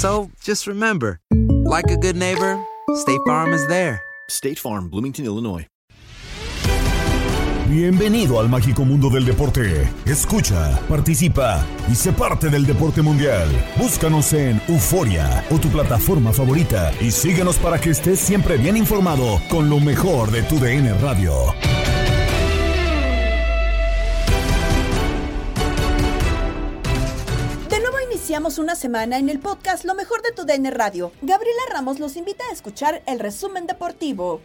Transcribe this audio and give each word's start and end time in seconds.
So 0.00 0.30
just 0.42 0.66
remember, 0.66 1.20
like 1.66 1.90
a 1.90 1.96
good 1.98 2.16
neighbor, 2.16 2.58
State 2.94 3.20
Farm 3.26 3.52
is 3.52 3.66
there. 3.66 4.00
State 4.30 4.58
Farm, 4.58 4.88
Bloomington, 4.88 5.26
Illinois. 5.26 5.66
Bienvenido 7.68 8.40
al 8.40 8.48
mágico 8.48 8.86
mundo 8.86 9.10
del 9.10 9.26
deporte. 9.26 9.90
Escucha, 10.06 10.80
participa 10.88 11.66
y 11.86 11.94
sé 11.94 12.14
parte 12.14 12.48
del 12.48 12.64
deporte 12.64 13.02
mundial. 13.02 13.46
Búscanos 13.76 14.32
en 14.32 14.62
Euforia 14.68 15.44
o 15.50 15.58
tu 15.58 15.68
plataforma 15.68 16.32
favorita 16.32 16.92
y 16.98 17.10
síguenos 17.10 17.58
para 17.58 17.78
que 17.78 17.90
estés 17.90 18.18
siempre 18.18 18.56
bien 18.56 18.78
informado 18.78 19.38
con 19.50 19.68
lo 19.68 19.80
mejor 19.80 20.30
de 20.30 20.42
tu 20.44 20.58
DN 20.58 20.94
Radio. 20.94 21.54
Iniciamos 28.30 28.58
una 28.58 28.76
semana 28.76 29.18
en 29.18 29.28
el 29.28 29.40
podcast 29.40 29.84
Lo 29.84 29.96
mejor 29.96 30.22
de 30.22 30.30
tu 30.30 30.44
DN 30.44 30.70
Radio. 30.70 31.10
Gabriela 31.20 31.62
Ramos 31.68 31.98
los 31.98 32.14
invita 32.14 32.44
a 32.48 32.52
escuchar 32.52 33.02
el 33.06 33.18
resumen 33.18 33.66
deportivo. 33.66 34.40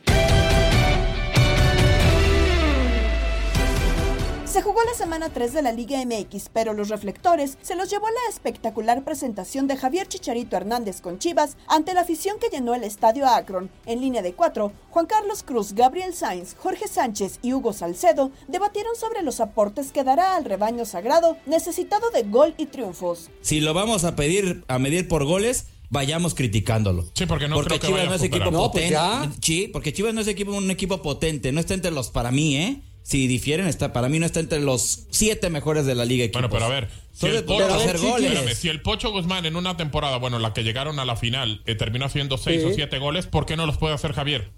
Se 4.56 4.62
jugó 4.62 4.82
la 4.86 4.94
semana 4.94 5.28
3 5.28 5.52
de 5.52 5.62
la 5.62 5.74
Liga 5.74 6.00
MX, 6.06 6.48
pero 6.54 6.72
los 6.72 6.88
reflectores 6.88 7.58
se 7.62 7.76
los 7.76 7.90
llevó 7.90 8.08
la 8.08 8.30
espectacular 8.30 9.04
presentación 9.04 9.68
de 9.68 9.76
Javier 9.76 10.08
Chicharito 10.08 10.56
Hernández 10.56 11.02
con 11.02 11.20
Chivas 11.20 11.58
ante 11.68 11.94
la 11.94 12.00
afición 12.00 12.38
que 12.40 12.48
llenó 12.48 12.74
el 12.74 12.86
estadio 12.86 13.28
Akron. 13.28 13.70
En 13.86 14.00
línea 14.00 14.22
de 14.22 14.32
cuatro, 14.32 14.72
Juan 14.92 15.08
Carlos 15.08 15.44
Cruz, 15.44 15.74
Gabriel 15.74 16.14
Sainz, 16.14 16.56
Jorge 16.58 16.88
Sánchez 16.88 17.40
y 17.42 17.52
Hugo 17.52 17.74
Salcedo 17.74 18.32
debatieron 18.48 18.96
sobre 18.96 19.24
los 19.24 19.42
aportes 19.42 19.92
que 19.92 20.06
dará 20.06 20.38
al 20.38 20.46
rebaño 20.46 20.86
sagrado 20.86 21.36
necesitado 21.46 22.10
de 22.12 22.24
gol 22.24 22.56
y 22.58 22.68
triunfos. 22.68 23.30
Si 23.42 23.60
lo 23.60 23.74
vamos 23.74 24.06
a 24.06 24.16
pedir 24.16 24.64
a 24.70 24.80
medir 24.80 25.10
por 25.10 25.26
goles, 25.26 25.66
vayamos 25.90 26.34
criticándolo. 26.34 27.04
Sí, 27.14 27.26
porque 27.26 27.50
no 27.50 27.62
creo 27.62 27.78
que 27.78 27.88
Chivas 27.88 28.00
vaya 28.00 28.10
no 28.10 28.16
es 28.16 28.24
equipo 28.24 28.52
No, 28.52 28.72
pues 28.72 28.90
potente. 28.90 29.38
Sí, 29.42 29.68
porque 29.68 29.92
Chivas 29.92 30.14
no 30.14 30.22
es 30.22 30.30
equipo, 30.30 30.54
un 30.54 30.72
equipo 30.72 31.02
potente, 31.02 31.52
no 31.52 31.60
está 31.60 31.74
entre 31.74 31.92
los 31.92 32.10
para 32.10 32.32
mí, 32.32 32.56
¿eh? 32.56 32.82
Si 33.08 33.28
difieren, 33.28 33.68
está 33.68 33.94
para 33.94 34.10
mí 34.10 34.18
no 34.18 34.26
está 34.26 34.40
entre 34.40 34.60
los 34.60 35.06
siete 35.12 35.52
mejores 35.52 35.86
de 35.86 35.94
la 35.94 36.06
liga. 36.06 36.26
Bueno, 36.34 36.50
pero 36.50 36.66
a 36.66 36.70
ver, 36.70 36.90
si 37.14 37.28
el, 37.28 37.44
Pocho, 37.44 37.72
hacer 37.76 38.00
goles. 38.00 38.32
espérame, 38.32 38.56
si 38.56 38.68
el 38.68 38.82
Pocho 38.82 39.12
Guzmán 39.12 39.46
en 39.46 39.56
una 39.56 39.78
temporada, 39.78 40.18
bueno, 40.18 40.40
la 40.40 40.54
que 40.54 40.64
llegaron 40.64 40.98
a 41.00 41.06
la 41.06 41.16
final, 41.16 41.62
eh, 41.68 41.76
terminó 41.76 42.06
haciendo 42.06 42.40
seis 42.40 42.64
Sí. 42.64 42.68
o 42.68 42.74
siete 42.74 42.98
goles, 42.98 43.28
¿por 43.28 43.46
qué 43.46 43.56
no 43.58 43.68
los 43.68 43.78
puede 43.78 43.94
hacer 43.94 44.14
Javier? 44.14 44.50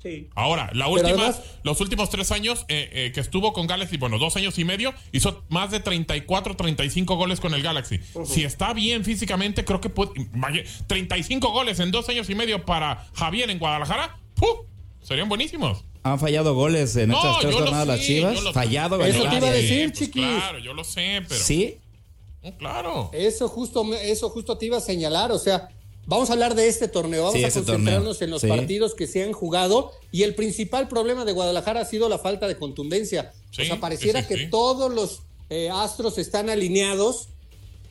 Sí. 0.00 0.28
Ahora, 0.36 0.70
la 0.74 0.86
última, 0.86 1.08
además- 1.08 1.42
los 1.64 1.80
últimos 1.80 2.08
tres 2.08 2.30
años 2.30 2.64
eh, 2.68 2.88
eh, 2.92 3.12
que 3.12 3.18
estuvo 3.18 3.52
con 3.52 3.66
Galaxy, 3.66 3.96
bueno, 3.96 4.18
dos 4.20 4.36
años 4.36 4.56
y 4.60 4.64
medio, 4.64 4.94
hizo 5.10 5.42
más 5.48 5.72
de 5.72 5.80
34, 5.80 6.54
35 6.54 7.16
goles 7.16 7.40
con 7.40 7.52
el 7.52 7.62
Galaxy. 7.62 7.98
Si 8.24 8.44
está 8.44 8.72
bien 8.74 9.04
físicamente, 9.04 9.64
creo 9.64 9.80
que 9.80 9.90
puede. 9.90 10.12
vaya, 10.34 10.62
35 10.86 11.50
goles 11.50 11.80
en 11.80 11.90
dos 11.90 12.08
años 12.08 12.30
y 12.30 12.36
medio 12.36 12.64
para 12.64 13.08
Javier 13.14 13.50
en 13.50 13.58
Guadalajara, 13.58 14.16
¡puf! 14.36 14.68
serían 15.02 15.28
buenísimos. 15.28 15.84
Han 16.12 16.20
fallado 16.20 16.54
goles 16.54 16.94
en 16.96 17.08
No, 17.10 17.16
estas 17.16 17.40
tres 17.40 17.54
jornadas 17.54 17.86
las 17.86 18.00
Chivas. 18.00 18.42
lo- 18.42 18.52
Fallado 18.52 19.02
Eso 19.04 19.22
te 19.28 19.36
iba 19.36 19.48
a 19.48 19.52
decir, 19.52 19.92
Pues 19.96 20.08
claro, 20.10 20.58
yo 20.58 20.72
lo 20.74 20.84
sé, 20.84 21.22
pero. 21.28 21.40
Sí. 21.40 21.78
No, 22.42 22.56
claro. 22.58 23.10
Eso 23.12 23.48
justo, 23.48 23.84
eso 23.94 24.30
justo 24.30 24.56
te 24.56 24.66
iba 24.66 24.76
a 24.76 24.80
señalar, 24.80 25.32
o 25.32 25.38
sea, 25.38 25.68
vamos 26.06 26.30
a 26.30 26.34
hablar 26.34 26.54
de 26.54 26.68
este 26.68 26.86
torneo, 26.86 27.24
vamos 27.24 27.34
Sí, 27.38 27.44
a 27.44 27.50
concentrarnos 27.50 28.18
torneo. 28.18 28.24
en 28.26 28.30
los 28.30 28.40
Sí. 28.42 28.46
partidos 28.48 28.94
que 28.94 29.06
se 29.08 29.24
han 29.24 29.32
jugado 29.32 29.90
y 30.12 30.22
el 30.22 30.34
principal 30.36 30.86
problema 30.86 31.24
de 31.24 31.32
Guadalajara 31.32 31.80
ha 31.80 31.84
sido 31.84 32.08
la 32.08 32.18
falta 32.18 32.46
de 32.46 32.56
contundencia. 32.56 33.32
Sí, 33.50 33.62
o 33.62 33.64
sea, 33.64 33.80
pareciera 33.80 34.20
sí, 34.20 34.26
sí, 34.28 34.34
que 34.34 34.40
sí. 34.44 34.50
todos 34.50 34.92
los 34.92 35.22
eh, 35.50 35.70
astros 35.72 36.18
están 36.18 36.50
alineados 36.50 37.28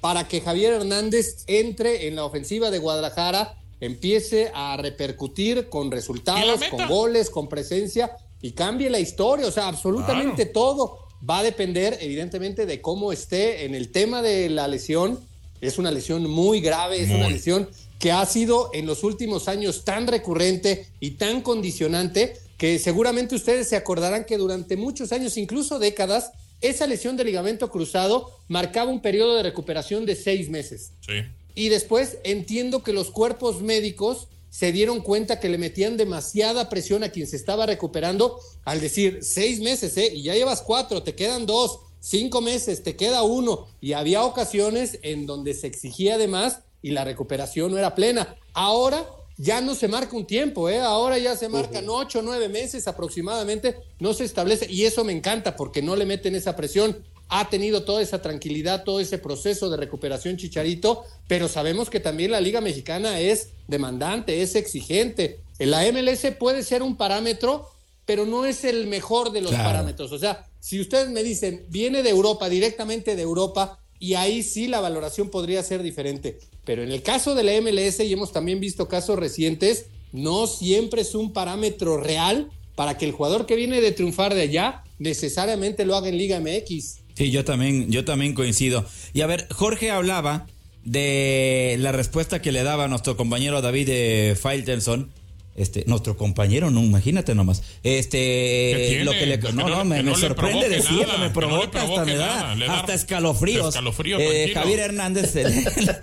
para 0.01 0.27
que 0.27 0.39
Javier 0.41 0.73
Hernández 0.73 1.43
entre 1.47 2.07
en 2.07 2.15
la 2.15 2.23
ofensiva 2.25 2.69
de 2.71 2.79
Guadalajara, 2.79 3.57
empiece 3.79 4.51
a 4.53 4.77
repercutir 4.77 5.69
con 5.69 5.87
¿Y 5.87 5.89
la 5.89 5.95
resultados, 5.95 6.61
con 6.69 6.87
goles, 6.87 7.29
con 7.29 7.49
presencia 7.49 8.11
y 8.41 8.51
cambie 8.51 8.89
la 8.89 8.99
historia. 8.99 9.47
O 9.47 9.51
sea, 9.51 9.67
absolutamente 9.67 10.45
todo 10.45 11.07
va 11.27 11.39
a 11.39 11.43
depender, 11.43 11.97
evidentemente, 12.01 12.65
de 12.65 12.81
cómo 12.81 13.11
esté 13.11 13.65
en 13.65 13.75
el 13.75 13.91
tema 13.91 14.21
de 14.21 14.49
la 14.49 14.67
lesión. 14.67 15.19
Es 15.61 15.77
una 15.77 15.91
lesión 15.91 16.29
muy 16.29 16.61
grave, 16.61 17.01
es 17.01 17.09
una 17.09 17.29
lesión 17.29 17.69
que 17.99 18.11
ha 18.11 18.25
sido 18.25 18.69
en 18.73 18.85
los 18.85 19.03
últimos 19.03 19.47
años 19.47 19.83
tan 19.83 20.05
recurrente 20.05 20.87
y 20.99 21.11
tan 21.11 21.41
condicionante 21.41 22.33
que 22.57 22.77
seguramente 22.77 23.35
ustedes 23.35 23.69
se 23.69 23.75
acordarán 23.75 24.25
que 24.25 24.37
durante 24.37 24.77
muchos 24.77 25.11
años, 25.11 25.37
incluso 25.37 25.79
décadas, 25.79 26.31
esa 26.61 26.87
lesión 26.87 27.17
de 27.17 27.23
ligamento 27.23 27.69
cruzado 27.69 28.31
marcaba 28.47 28.91
un 28.91 29.01
periodo 29.01 29.35
de 29.35 29.43
recuperación 29.43 30.05
de 30.05 30.15
seis 30.15 30.49
meses. 30.49 30.91
Sí. 31.01 31.13
Y 31.55 31.69
después 31.69 32.17
entiendo 32.23 32.83
que 32.83 32.93
los 32.93 33.09
cuerpos 33.09 33.61
médicos 33.61 34.27
se 34.49 34.71
dieron 34.71 35.01
cuenta 35.01 35.39
que 35.39 35.49
le 35.49 35.57
metían 35.57 35.97
demasiada 35.97 36.69
presión 36.69 37.03
a 37.03 37.09
quien 37.09 37.27
se 37.27 37.35
estaba 37.35 37.65
recuperando 37.65 38.39
al 38.63 38.79
decir 38.79 39.19
seis 39.21 39.59
meses, 39.59 39.97
¿eh? 39.97 40.11
Y 40.13 40.23
ya 40.23 40.33
llevas 40.33 40.61
cuatro, 40.61 41.03
te 41.03 41.15
quedan 41.15 41.45
dos, 41.45 41.79
cinco 41.99 42.39
meses, 42.39 42.83
te 42.83 42.95
queda 42.95 43.23
uno. 43.23 43.67
Y 43.81 43.93
había 43.93 44.23
ocasiones 44.23 44.99
en 45.01 45.25
donde 45.25 45.53
se 45.53 45.67
exigía 45.67 46.17
de 46.17 46.27
más 46.27 46.59
y 46.81 46.91
la 46.91 47.03
recuperación 47.03 47.71
no 47.71 47.77
era 47.77 47.95
plena. 47.95 48.37
Ahora 48.53 49.05
ya 49.37 49.59
no 49.59 49.75
se 49.75 49.89
marca 49.89 50.15
un 50.15 50.25
tiempo, 50.25 50.69
¿eh? 50.69 50.79
Ahora 50.79 51.17
ya 51.17 51.35
se 51.35 51.49
marcan 51.49 51.89
ocho, 51.89 52.21
nueve 52.21 52.47
meses 52.47 52.87
aproximadamente, 52.87 53.75
no 53.99 54.13
se 54.13 54.23
establece. 54.23 54.71
Y 54.71 54.85
eso 54.85 55.03
me 55.03 55.11
encanta 55.11 55.55
porque 55.57 55.81
no 55.81 55.95
le 55.95 56.05
meten 56.05 56.35
esa 56.35 56.55
presión 56.55 57.03
ha 57.29 57.49
tenido 57.49 57.83
toda 57.83 58.01
esa 58.01 58.21
tranquilidad, 58.21 58.83
todo 58.83 58.99
ese 58.99 59.17
proceso 59.17 59.69
de 59.69 59.77
recuperación 59.77 60.37
Chicharito, 60.37 61.03
pero 61.27 61.47
sabemos 61.47 61.89
que 61.89 61.99
también 61.99 62.31
la 62.31 62.41
Liga 62.41 62.61
Mexicana 62.61 63.19
es 63.19 63.49
demandante, 63.67 64.41
es 64.41 64.55
exigente 64.55 65.39
La 65.57 65.89
MLS 65.91 66.31
puede 66.37 66.63
ser 66.63 66.83
un 66.83 66.97
parámetro, 66.97 67.67
pero 68.05 68.25
no 68.25 68.45
es 68.45 68.63
el 68.65 68.87
mejor 68.87 69.31
de 69.31 69.41
los 69.41 69.51
Claro. 69.51 69.69
parámetros. 69.69 70.11
O 70.11 70.19
sea, 70.19 70.45
si 70.59 70.81
ustedes 70.81 71.09
me 71.09 71.23
dicen, 71.23 71.65
viene 71.69 72.03
de 72.03 72.09
Europa, 72.09 72.49
directamente 72.49 73.15
de 73.15 73.21
Europa, 73.21 73.79
y 73.97 74.15
ahí 74.15 74.43
sí 74.43 74.67
la 74.67 74.81
valoración 74.81 75.29
podría 75.29 75.63
ser 75.63 75.81
diferente. 75.81 76.39
Pero 76.65 76.83
en 76.83 76.91
el 76.91 77.01
caso 77.01 77.35
de 77.35 77.43
la 77.43 77.53
MLS, 77.53 78.03
y 78.03 78.11
hemos 78.11 78.33
también 78.33 78.59
visto 78.59 78.87
casos 78.89 79.17
recientes, 79.17 79.85
no 80.11 80.45
siempre 80.47 81.01
es 81.01 81.15
un 81.15 81.31
parámetro 81.31 81.97
real 81.97 82.49
para 82.75 82.97
que 82.97 83.05
el 83.05 83.13
jugador 83.13 83.45
que 83.45 83.55
viene 83.55 83.79
de 83.79 83.91
triunfar 83.93 84.35
de 84.35 84.41
allá 84.41 84.83
necesariamente 84.99 85.85
lo 85.85 85.95
haga 85.95 86.09
en 86.09 86.17
Liga 86.17 86.39
MX. 86.39 86.97
Sí, 87.15 87.31
yo 87.31 87.45
también, 87.45 87.89
yo 87.89 88.05
también 88.05 88.33
coincido. 88.33 88.85
Y 89.13 89.21
a 89.21 89.27
ver, 89.27 89.47
Jorge 89.51 89.89
hablaba 89.89 90.45
de 90.83 91.77
la 91.79 91.91
respuesta 91.91 92.41
que 92.41 92.51
le 92.51 92.63
daba 92.63 92.87
nuestro 92.87 93.17
compañero 93.17 93.61
David 93.61 93.87
de 93.87 94.37
Faitelson. 94.39 95.11
Este, 95.55 95.85
nuestro 95.87 96.17
compañero, 96.17 96.69
no, 96.69 96.81
imagínate 96.81 97.33
nomás. 97.33 97.63
Este, 97.81 99.01
lo 99.05 99.11
que 99.11 99.25
le, 99.25 99.39
Que 99.39 99.53
no, 99.53 99.69
no 99.69 99.85
me, 99.85 100.03
no 100.03 100.13
sorprende 100.15 100.67
decirlo, 100.67 101.07
nada, 101.07 101.17
me 101.17 101.29
provoca 101.29 101.81
hasta 101.81 102.03
me 102.03 102.17
da, 102.17 102.27
nada, 102.27 102.55
le 102.55 102.65
da 102.67 102.79
hasta 102.81 102.93
escalofríos. 102.93 103.73
Eh. 104.19 104.51
Javier 104.53 104.79
Hernández, 104.79 105.33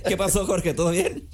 ¿qué 0.08 0.17
pasó, 0.17 0.47
Jorge? 0.47 0.73
¿Todo 0.73 0.91
bien? 0.93 1.29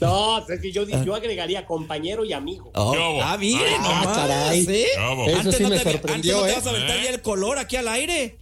No, 0.00 0.46
es 0.48 0.60
que 0.60 0.72
yo, 0.72 0.88
yo 0.88 1.14
agregaría 1.14 1.66
compañero 1.66 2.24
y 2.24 2.32
amigo. 2.32 2.70
Oh, 2.74 3.20
ah, 3.22 3.36
bien, 3.36 3.82
nomás, 3.82 4.06
ah, 4.06 4.14
caray. 4.14 4.64
¿sí? 4.64 4.84
Eso 4.94 5.38
Antes 5.38 5.56
sí 5.56 5.62
no 5.62 5.68
me 5.68 5.78
te, 5.78 5.92
sorprendió, 5.92 6.38
antes 6.38 6.40
no 6.40 6.46
te 6.46 6.50
¿eh? 6.50 6.54
vas 6.56 6.66
a 6.66 6.70
aventar 6.70 7.02
ya 7.02 7.10
el 7.10 7.20
color 7.20 7.58
aquí 7.58 7.76
al 7.76 7.88
aire. 7.88 8.37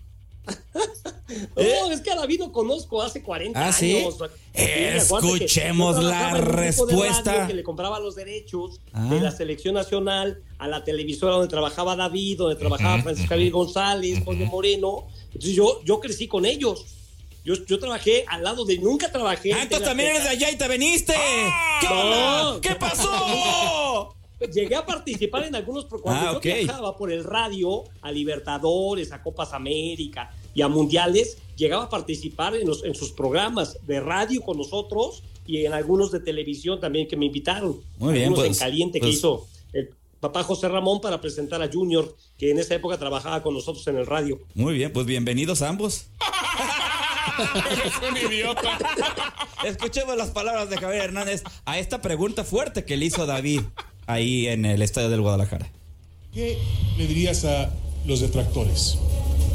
No, 1.57 1.91
es 1.91 2.01
que 2.03 2.11
a 2.13 2.15
David 2.15 2.39
lo 2.39 2.53
conozco 2.53 3.03
hace 3.03 3.21
40 3.23 3.59
¿Ah, 3.59 3.75
años. 3.77 4.15
Escuchemos 4.55 6.03
la 6.03 6.35
respuesta. 6.35 7.47
Que 7.47 7.55
le 7.55 7.63
compraba 7.65 7.99
los 7.99 8.15
derechos 8.15 8.81
Ah. 8.93 9.07
de 9.11 9.21
la 9.21 9.33
selección 9.33 9.75
nacional 9.75 10.41
a 10.59 10.69
la 10.69 10.85
televisora 10.85 11.33
donde 11.35 11.49
trabajaba 11.49 11.97
David, 11.97 12.39
donde 12.39 12.57
trabajaba 12.57 13.03
Francisco 13.03 13.29
Javier 13.31 13.51
González, 13.53 14.23
Jorge 14.25 14.45
Moreno. 14.47 15.05
Entonces 15.27 15.53
yo, 15.55 15.81
yo 15.85 16.01
crecí 16.01 16.29
con 16.29 16.47
ellos. 16.47 16.87
Yo, 17.45 17.55
yo 17.67 17.79
trabajé 17.79 18.25
al 18.29 18.43
lado 18.43 18.65
de. 18.65 18.79
Nunca 18.79 19.11
trabajé. 19.11 19.53
Ah, 19.53 19.63
entonces 19.63 19.87
también 19.87 20.11
eres 20.11 20.25
de 20.25 20.29
allá 20.31 20.51
y 20.51 20.57
te 20.57 20.69
veniste. 20.69 21.15
¿Qué 21.81 21.89
No. 21.89 22.61
¿Qué 22.61 22.75
pasó? 22.77 24.15
Llegué 24.53 24.77
a 24.77 24.85
participar 24.85 25.45
en 25.45 25.55
algunos 25.55 25.87
cuando 25.87 26.11
Ah, 26.11 26.33
yo 26.33 26.39
ok. 26.39 26.45
viajaba 26.45 26.97
por 26.97 27.11
el 27.11 27.25
radio 27.25 27.85
a 28.03 28.13
Libertadores, 28.13 29.13
a 29.13 29.23
Copas 29.23 29.53
América 29.55 30.31
y 30.55 30.61
a 30.63 30.69
Mundiales, 30.69 31.39
llegaba 31.57 31.85
a 31.85 31.89
participar 31.89 32.55
en, 32.55 32.67
los- 32.67 32.85
en 32.85 32.95
sus 32.95 33.13
programas 33.13 33.79
de 33.87 34.01
radio 34.01 34.43
con 34.43 34.59
nosotros 34.59 35.23
y 35.47 35.65
en 35.65 35.73
algunos 35.73 36.11
de 36.13 36.21
televisión 36.21 36.81
también 36.81 37.09
que 37.09 37.17
me 37.17 37.25
invitaron. 37.27 37.81
Muy 37.99 38.13
bien, 38.15 38.25
Algunos 38.27 38.47
pues, 38.47 38.59
en 38.59 38.65
caliente 38.67 39.01
que 39.01 39.07
pues- 39.07 39.17
hizo 39.17 39.47
el 39.73 39.91
papá 40.21 40.43
José 40.43 40.69
Ramón 40.69 41.01
para 41.01 41.19
presentar 41.21 41.63
a 41.63 41.71
Junior, 41.73 42.15
que 42.37 42.51
en 42.51 42.59
esa 42.59 42.75
época 42.75 42.99
trabajaba 42.99 43.43
con 43.43 43.55
nosotros 43.55 43.87
en 43.87 43.97
el 43.97 44.07
radio. 44.07 44.41
Muy 44.55 44.75
bien, 44.75 44.93
pues 44.93 45.07
bienvenidos 45.07 45.63
ambos. 45.63 46.09
Eres 47.71 47.93
un 48.11 48.17
idiota. 48.33 48.79
Escuchemos 49.65 50.17
las 50.17 50.31
palabras 50.31 50.69
de 50.71 50.77
Javier 50.77 51.05
Hernández 51.05 51.43
a 51.65 51.79
esta 51.79 52.03
pregunta 52.03 52.45
fuerte 52.45 52.85
que 52.85 52.97
le 52.97 53.07
hizo 53.07 53.25
David 53.27 53.61
ahí 54.07 54.47
en 54.47 54.65
el 54.65 54.83
estadio 54.83 55.09
del 55.11 55.21
Guadalajara. 55.21 55.69
¿Qué 56.33 56.59
le 56.99 57.07
dirías 57.07 57.45
a 57.45 57.71
los 58.07 58.21
detractores? 58.21 58.99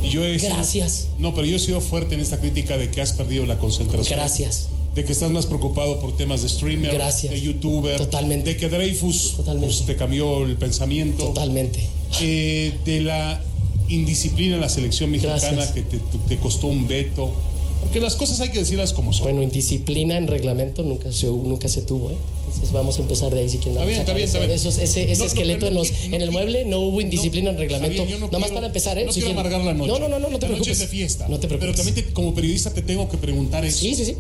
Y 0.04 0.10
yo 0.10 0.26
he 0.26 0.40
sido- 0.40 0.56
Gracias. 0.56 1.10
no, 1.20 1.34
pero 1.36 1.46
yo 1.46 1.56
he 1.56 1.60
sido 1.60 1.80
fuerte 1.82 2.16
en 2.16 2.22
esta 2.22 2.40
crítica 2.40 2.78
de 2.78 2.90
que 2.90 3.02
has 3.02 3.14
perdido 3.14 3.46
la 3.46 3.58
concentración. 3.60 4.18
Gracias. 4.20 4.70
De 4.96 5.06
que 5.06 5.12
estás 5.14 5.32
más 5.32 5.46
preocupado 5.46 6.00
por 6.02 6.18
temas 6.18 6.42
de 6.42 6.50
streamer, 6.50 6.92
Gracias. 6.94 7.32
de 7.32 7.40
youtuber. 7.42 7.98
Totalmente. 7.98 8.54
De 8.54 8.58
que 8.58 8.68
Dreyfus 8.68 9.36
pues, 9.46 9.86
te 9.86 9.96
cambió 9.96 10.44
el 10.46 10.58
pensamiento. 10.58 11.26
Totalmente. 11.28 11.88
Eh, 12.20 12.74
de 12.84 13.02
la 13.02 13.42
indisciplina 13.88 14.56
en 14.56 14.62
la 14.62 14.70
selección 14.70 15.12
mexicana 15.12 15.38
Gracias. 15.40 15.72
que 15.72 15.82
te, 15.84 15.98
te 16.28 16.38
costó 16.38 16.68
un 16.68 16.88
veto. 16.88 17.34
Porque 17.82 18.00
las 18.00 18.16
cosas 18.16 18.40
hay 18.40 18.50
que 18.52 18.60
decirlas 18.60 18.94
como 18.94 19.12
son. 19.12 19.24
Bueno, 19.24 19.42
indisciplina 19.44 20.16
en 20.18 20.28
reglamento 20.28 20.84
nunca 20.84 21.12
se, 21.12 21.26
nunca 21.28 21.68
se 21.68 21.82
tuvo, 21.82 22.12
¿eh? 22.12 22.16
Entonces 22.48 22.72
vamos 22.72 22.98
a 22.98 23.02
empezar 23.02 23.34
de 23.34 23.42
ahí 23.42 23.50
si 23.50 23.58
quieren. 23.58 23.74
Está 23.74 23.86
bien, 23.86 24.00
está 24.00 24.14
bien, 24.14 24.26
está 24.28 24.40
bien. 24.40 24.52
Esos- 24.52 24.78
ese 24.78 25.04
ese 25.04 25.14
No, 25.14 25.20
no, 25.20 25.26
esqueleto 25.26 25.60
pero 25.60 25.68
en, 25.72 25.74
los, 25.76 25.92
el 26.14 26.32
mueble 26.32 26.66
no 26.66 26.80
hubo 26.80 27.02
indisciplina 27.02 27.50
en 27.50 27.58
reglamento. 27.58 28.04
No 28.06 28.10
Nada 28.12 28.20
más 28.20 28.30
quiero- 28.42 28.54
para 28.56 28.68
empezar, 28.68 28.98
¿eh? 28.98 29.06
No 29.06 29.12
Si 29.12 29.20
quiero 29.22 29.34
quieren- 29.36 29.54
amargar 29.56 29.66
la 29.66 29.74
noche. 29.74 29.92
No, 29.92 30.00
no, 30.00 30.08
no, 30.10 30.20
no, 30.20 30.30
no 30.30 30.40
te 30.40 30.46
la 30.48 30.52
noche 30.54 30.64
preocupes. 30.64 30.72
es 30.74 30.80
de 30.80 30.88
fiesta. 30.88 31.28
No 31.28 31.40
te 31.40 31.48
Pero 31.48 31.60
preocupes. 31.60 31.86
también 31.86 32.08
te- 32.08 32.14
como 32.14 32.34
periodista 32.36 32.74
te 32.74 32.82
tengo 32.82 33.10
que 33.10 33.18
preguntar 33.18 33.66
eso. 33.66 33.80
Sí, 33.80 33.96
sí, 33.96 34.06
sí. 34.06 34.16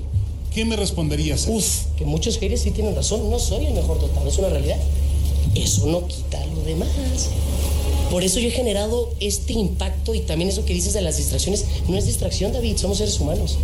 ¿Qué 0.53 0.65
me 0.65 0.75
responderías? 0.75 1.45
Uf, 1.47 1.65
que 1.97 2.05
muchos 2.05 2.37
haters 2.39 2.61
sí 2.61 2.71
tienen 2.71 2.93
razón. 2.95 3.29
No 3.29 3.39
soy 3.39 3.67
el 3.67 3.73
mejor 3.73 3.99
total, 3.99 4.27
es 4.27 4.37
una 4.37 4.49
realidad. 4.49 4.77
Eso 5.55 5.85
no 5.87 6.07
quita 6.07 6.45
lo 6.47 6.61
demás. 6.63 6.89
Por 8.11 8.25
eso 8.25 8.41
yo 8.41 8.49
he 8.49 8.51
generado 8.51 9.09
este 9.21 9.53
impacto 9.53 10.13
y 10.13 10.19
también 10.19 10.49
eso 10.49 10.65
que 10.65 10.73
dices 10.73 10.93
de 10.93 11.01
las 11.01 11.15
distracciones. 11.15 11.65
No 11.87 11.97
es 11.97 12.05
distracción, 12.05 12.51
David, 12.51 12.75
somos 12.75 12.97
seres 12.97 13.17
humanos. 13.21 13.57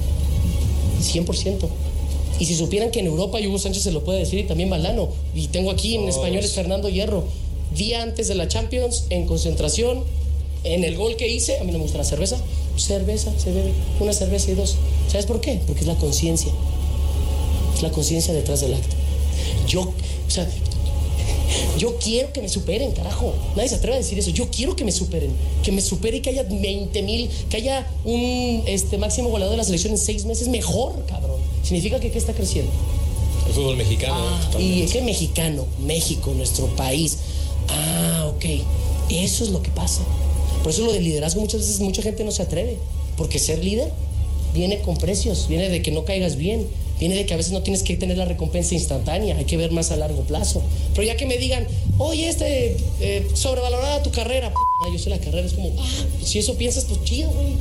100%. 1.02 1.68
Y 2.40 2.46
si 2.46 2.56
supieran 2.56 2.90
que 2.90 3.02
en 3.02 3.08
Europa, 3.08 3.42
y 3.42 3.48
Hugo 3.48 3.60
Sánchez 3.60 3.84
se 3.84 3.92
lo 3.92 4.06
puede 4.06 4.20
decir, 4.20 4.40
y 4.40 4.44
también 4.44 4.70
Valdano, 4.70 5.10
y 5.36 5.48
tengo 5.48 5.70
aquí 5.70 5.96
en 5.96 6.08
español 6.08 6.46
es 6.46 6.54
Fernando 6.54 6.88
Hierro, 6.88 7.26
día 7.76 8.02
antes 8.02 8.30
de 8.30 8.36
la 8.36 8.48
Champions, 8.48 9.06
en 9.10 9.26
concentración, 9.26 10.06
en 10.64 10.86
el 10.86 10.96
gol 10.96 11.18
que 11.18 11.28
hice, 11.28 11.60
a 11.60 11.64
mí 11.66 11.72
no 11.74 11.80
me 11.80 11.84
gusta 11.84 11.98
la 11.98 12.06
cerveza, 12.06 12.38
cerveza, 12.78 13.38
se 13.38 13.52
bebe, 13.52 13.74
una 14.00 14.14
cerveza 14.14 14.52
y 14.52 14.54
dos. 14.54 14.78
¿Sabes 15.10 15.26
por 15.26 15.42
qué? 15.42 15.60
Porque 15.68 15.82
es 15.82 15.88
la 15.88 15.96
conciencia. 15.96 16.54
Es 17.76 17.82
la 17.82 17.92
conciencia 17.92 18.34
detrás 18.34 18.62
del 18.62 18.76
acto. 18.76 18.96
Yo, 19.68 19.82
o 19.82 20.30
sea, 20.30 20.48
yo 21.78 21.98
quiero 21.98 22.34
que 22.34 22.42
me 22.42 22.50
superen, 22.50 22.92
carajo. 22.92 23.34
Nadie 23.56 23.70
se 23.70 23.76
atreve 23.76 23.96
a 23.96 24.00
decir 24.00 24.18
eso. 24.20 24.32
Yo 24.32 24.50
quiero 24.50 24.76
que 24.76 24.84
me 24.84 24.92
superen. 24.92 25.32
Que 25.64 25.72
me 25.72 25.82
supere 25.82 26.18
y 26.18 26.22
que 26.22 26.30
haya 26.30 26.44
20 26.44 27.02
mil, 27.04 27.30
que 27.50 27.58
haya 27.58 27.88
un 28.04 28.64
este, 28.68 28.98
máximo 28.98 29.30
goleador 29.30 29.54
de 29.54 29.58
la 29.58 29.64
selección 29.64 29.94
en 29.94 30.00
seis 30.00 30.26
meses. 30.26 30.48
Mejor, 30.48 31.06
cabrón. 31.06 31.40
Significa 31.64 32.00
que 32.00 32.12
¿qué 32.12 32.18
está 32.18 32.34
creciendo? 32.34 32.72
El 33.48 33.54
fútbol 33.54 33.78
mexicano. 33.78 34.16
Ah, 34.18 34.60
y 34.60 34.82
es 34.82 34.92
que 34.92 35.02
mexicano, 35.02 35.66
México, 35.86 36.34
nuestro 36.36 36.68
país. 36.76 37.18
Ah, 37.70 38.32
ok. 38.36 38.46
Eso 39.10 39.44
es 39.44 39.50
lo 39.52 39.62
que 39.62 39.70
pasa. 39.72 40.02
Por 40.64 40.72
eso 40.72 40.84
lo 40.86 40.92
del 40.92 41.04
liderazgo 41.04 41.42
muchas 41.42 41.62
veces 41.62 41.80
mucha 41.80 42.02
gente 42.02 42.24
no 42.24 42.32
se 42.32 42.44
atreve. 42.44 42.78
Porque 43.16 43.40
ser 43.40 43.64
líder 43.64 43.92
viene 44.54 44.80
con 44.82 44.98
precios, 44.98 45.48
viene 45.48 45.70
de 45.70 45.82
que 45.82 45.92
no 45.92 46.06
caigas 46.06 46.36
bien, 46.36 46.68
viene 47.00 47.16
de 47.16 47.26
que 47.26 47.34
a 47.34 47.38
veces 47.38 47.52
no 47.52 47.62
tienes 47.62 47.84
que 47.84 47.96
tener 47.96 48.18
la 48.18 48.26
recompensa 48.26 48.74
instantánea, 48.76 49.38
hay 49.38 49.46
que 49.46 49.58
ver 49.58 49.72
más 49.72 49.92
a 49.92 49.96
largo 49.96 50.22
plazo. 50.24 50.62
Pero 50.94 51.06
ya 51.06 51.18
que 51.18 51.26
me 51.26 51.38
digan, 51.38 51.68
oye, 51.98 52.28
este, 52.28 52.78
eh, 53.00 53.28
sobrevalorada 53.34 54.04
tu 54.04 54.12
carrera, 54.12 54.52
yo 54.92 55.00
sé 55.00 55.10
la 55.10 55.20
carrera, 55.20 55.46
es 55.46 55.54
como, 55.54 55.72
ah, 55.80 56.06
si 56.24 56.40
eso 56.40 56.56
piensas, 56.56 56.86
pues 56.86 57.04
chido, 57.04 57.32
güey. 57.32 57.54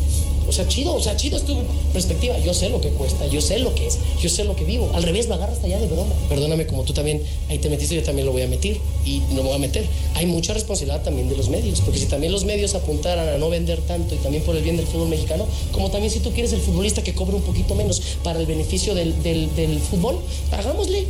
O 0.49 0.53
sea, 0.53 0.67
chido, 0.69 0.95
o 0.95 1.01
sea, 1.01 1.17
chido 1.17 1.37
es 1.37 1.45
tu 1.45 1.57
perspectiva. 1.93 2.39
Yo 2.39 2.55
sé 2.55 2.69
lo 2.69 2.81
que 2.81 2.91
cuesta, 2.91 3.27
yo 3.27 3.41
sé 3.41 3.59
lo 3.59 3.75
que 3.75 3.87
es, 3.87 3.99
yo 4.21 4.29
sé 4.29 4.45
lo 4.45 4.57
que 4.57 4.65
vivo. 4.65 4.91
Al 4.95 5.03
revés, 5.03 5.29
lo 5.29 5.35
agarras 5.35 5.63
allá 5.65 5.79
de 5.79 5.87
broma. 5.87 6.15
Perdóname, 6.29 6.67
como 6.67 6.83
tú 6.83 6.93
también 6.93 7.23
ahí 7.49 7.59
te 7.59 7.69
metiste, 7.69 7.95
yo 7.95 8.03
también 8.03 8.27
lo 8.27 8.33
voy 8.33 8.43
a 8.43 8.49
meter 8.49 8.77
y 9.05 9.21
no 9.31 9.43
me 9.43 9.49
voy 9.49 9.55
a 9.55 9.59
meter. 9.59 9.85
Hay 10.15 10.27
mucha 10.27 10.55
responsabilidad 10.55 11.03
también 11.03 11.29
de 11.29 11.37
los 11.37 11.49
medios, 11.49 11.81
porque 11.81 11.99
si 11.99 12.07
también 12.07 12.33
los 12.33 12.45
medios 12.45 12.75
apuntaran 12.75 13.29
a 13.29 13.39
no 13.39 13.49
vender 13.49 13.81
tanto 13.83 14.15
y 14.15 14.19
también 14.19 14.43
por 14.45 14.57
el 14.57 14.63
bien 14.63 14.77
del 14.77 14.87
fútbol 14.87 15.09
mexicano, 15.09 15.47
como 15.73 15.91
también 15.91 16.13
si 16.13 16.21
tú 16.21 16.31
quieres 16.33 16.53
el 16.53 16.61
futbolista 16.61 17.03
que 17.03 17.15
cobre 17.15 17.37
un 17.37 17.43
poquito 17.43 17.75
menos 17.75 18.01
para 18.23 18.41
el 18.41 18.47
beneficio 18.47 18.95
del, 18.95 19.23
del, 19.23 19.55
del 19.57 19.79
fútbol, 19.81 20.19
hagámosle. 20.53 21.07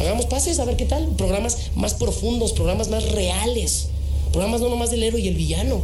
Hagamos 0.00 0.26
pases, 0.26 0.58
a 0.58 0.64
ver 0.64 0.76
qué 0.76 0.86
tal. 0.86 1.06
Programas 1.16 1.70
más 1.76 1.94
profundos, 1.94 2.52
programas 2.52 2.88
más 2.88 3.10
reales. 3.12 3.86
Programas 4.32 4.60
no 4.60 4.68
nomás 4.68 4.90
del 4.90 5.04
héroe 5.04 5.20
y 5.20 5.28
el 5.28 5.36
villano. 5.36 5.80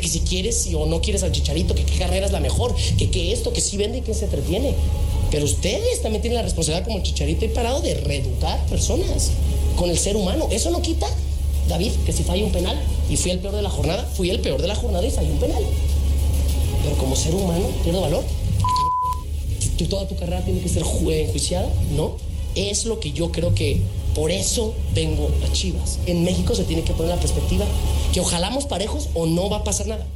Que 0.00 0.08
si 0.08 0.20
quieres 0.20 0.68
o 0.76 0.86
no 0.86 1.00
quieres 1.00 1.22
al 1.22 1.32
chicharito, 1.32 1.74
que 1.74 1.84
qué 1.84 1.98
carrera 1.98 2.26
es 2.26 2.32
la 2.32 2.40
mejor, 2.40 2.74
que 2.98 3.10
qué 3.10 3.32
esto, 3.32 3.52
que 3.52 3.60
sí 3.60 3.76
vende 3.76 3.98
y 3.98 4.00
que 4.02 4.12
se 4.14 4.24
entretiene. 4.24 4.74
Pero 5.30 5.44
ustedes 5.44 6.02
también 6.02 6.20
tienen 6.22 6.36
la 6.36 6.42
responsabilidad 6.42 6.86
como 6.86 7.02
chicharito 7.02 7.44
y 7.44 7.48
parado 7.48 7.80
de 7.80 7.94
reeducar 7.94 8.64
personas 8.66 9.30
con 9.76 9.90
el 9.90 9.98
ser 9.98 10.16
humano. 10.16 10.48
Eso 10.50 10.70
no 10.70 10.82
quita, 10.82 11.06
David, 11.68 11.90
que 12.06 12.12
si 12.12 12.22
falla 12.22 12.44
un 12.44 12.52
penal 12.52 12.78
y 13.10 13.16
fui 13.16 13.30
el 13.30 13.38
peor 13.38 13.54
de 13.56 13.62
la 13.62 13.70
jornada, 13.70 14.04
fui 14.16 14.30
el 14.30 14.40
peor 14.40 14.60
de 14.60 14.68
la 14.68 14.74
jornada 14.76 15.06
y 15.06 15.10
fallé 15.10 15.30
un 15.30 15.38
penal. 15.38 15.62
Pero 16.82 16.96
como 16.98 17.16
ser 17.16 17.34
humano, 17.34 17.66
pierdo 17.82 18.00
valor. 18.02 18.22
¿Tú, 19.78 19.86
toda 19.86 20.06
tu 20.06 20.14
carrera 20.16 20.40
tiene 20.44 20.60
que 20.60 20.68
ser 20.68 20.82
ju- 20.84 21.12
enjuiciada, 21.12 21.68
¿no? 21.96 22.12
Es 22.54 22.84
lo 22.84 23.00
que 23.00 23.10
yo 23.12 23.32
creo 23.32 23.54
que 23.54 23.80
por 24.14 24.30
eso 24.30 24.74
vengo 24.94 25.30
a 25.44 25.52
Chivas. 25.52 25.98
En 26.06 26.24
México 26.24 26.54
se 26.54 26.64
tiene 26.64 26.84
que 26.84 26.92
poner 26.92 27.14
la 27.14 27.20
perspectiva 27.20 27.66
que 28.12 28.20
ojalamos 28.20 28.66
parejos 28.66 29.08
o 29.14 29.26
no 29.26 29.50
va 29.50 29.58
a 29.58 29.64
pasar 29.64 29.88
nada. 29.88 30.06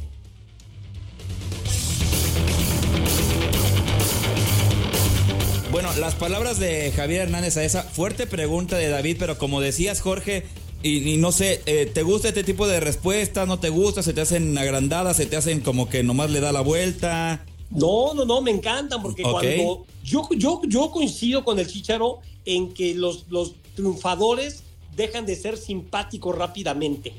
Bueno, 5.71 5.89
las 5.99 6.15
palabras 6.15 6.59
de 6.59 6.91
Javier 6.95 7.23
Hernández 7.23 7.57
a 7.57 7.63
esa 7.63 7.83
fuerte 7.83 8.25
pregunta 8.25 8.77
de 8.77 8.89
David, 8.89 9.17
pero 9.19 9.37
como 9.37 9.61
decías, 9.61 10.01
Jorge, 10.01 10.45
y, 10.81 11.11
y 11.11 11.17
no 11.17 11.31
sé, 11.31 11.61
eh, 11.65 11.85
¿te 11.85 12.03
gusta 12.03 12.29
este 12.29 12.43
tipo 12.43 12.67
de 12.67 12.79
respuestas? 12.79 13.47
¿No 13.47 13.59
te 13.59 13.69
gusta? 13.69 14.01
¿Se 14.01 14.13
te 14.13 14.21
hacen 14.21 14.57
agrandadas? 14.57 15.17
¿Se 15.17 15.25
te 15.25 15.35
hacen 15.35 15.59
como 15.59 15.87
que 15.89 16.03
nomás 16.03 16.31
le 16.31 16.39
da 16.39 16.51
la 16.51 16.61
vuelta? 16.61 17.45
No, 17.69 18.13
no, 18.15 18.25
no, 18.25 18.41
me 18.41 18.49
encantan 18.49 19.01
porque 19.01 19.21
cuando 19.21 19.85
yo, 20.03 20.27
yo, 20.35 20.61
yo 20.67 20.89
coincido 20.89 21.43
con 21.43 21.59
el 21.59 21.67
Chicharo 21.67 22.19
en 22.55 22.73
que 22.73 22.93
los, 22.95 23.25
los 23.29 23.53
triunfadores 23.75 24.63
dejan 24.95 25.25
de 25.25 25.35
ser 25.35 25.57
simpáticos 25.57 26.35
rápidamente. 26.37 27.13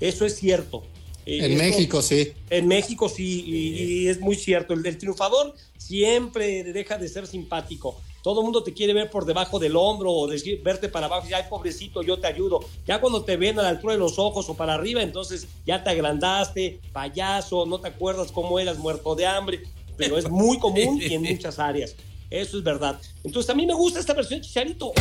Eso 0.00 0.24
es 0.26 0.36
cierto. 0.36 0.82
Eh, 1.24 1.38
En 1.44 1.52
esto- 1.52 1.64
México, 1.64 2.02
sí. 2.02 2.32
En 2.50 2.68
México 2.68 3.08
sí, 3.08 3.42
y, 3.46 4.02
y 4.04 4.08
es 4.08 4.20
muy 4.20 4.36
cierto. 4.36 4.74
El, 4.74 4.84
el 4.86 4.98
triunfador 4.98 5.54
siempre 5.76 6.62
deja 6.64 6.98
de 6.98 7.08
ser 7.08 7.26
simpático. 7.26 8.00
Todo 8.22 8.40
el 8.40 8.44
mundo 8.44 8.62
te 8.62 8.72
quiere 8.72 8.92
ver 8.92 9.08
por 9.08 9.24
debajo 9.24 9.58
del 9.58 9.76
hombro 9.76 10.10
o 10.12 10.26
decir, 10.26 10.60
verte 10.62 10.88
para 10.88 11.06
abajo 11.06 11.28
y 11.28 11.32
ay, 11.32 11.44
pobrecito, 11.48 12.02
yo 12.02 12.18
te 12.18 12.26
ayudo. 12.26 12.60
Ya 12.86 13.00
cuando 13.00 13.22
te 13.22 13.36
ven 13.36 13.58
a 13.58 13.62
la 13.62 13.68
altura 13.70 13.94
de 13.94 14.00
los 14.00 14.18
ojos 14.18 14.48
o 14.48 14.54
para 14.54 14.74
arriba, 14.74 15.00
entonces 15.02 15.46
ya 15.64 15.82
te 15.82 15.90
agrandaste, 15.90 16.80
payaso, 16.92 17.66
no 17.66 17.80
te 17.80 17.88
acuerdas 17.88 18.32
cómo 18.32 18.58
eras 18.58 18.78
muerto 18.78 19.14
de 19.14 19.26
hambre, 19.26 19.60
pero 19.96 20.18
es 20.18 20.28
muy 20.28 20.58
común 20.58 21.00
y 21.00 21.14
en 21.14 21.22
muchas 21.34 21.58
áreas. 21.60 21.94
Eso 22.30 22.58
es 22.58 22.64
verdad. 22.64 23.00
Entonces 23.24 23.50
a 23.50 23.54
mí 23.54 23.66
me 23.66 23.74
gusta 23.74 24.00
esta 24.00 24.14
versión 24.14 24.40
de 24.40 24.46
Chicharito. 24.46 24.92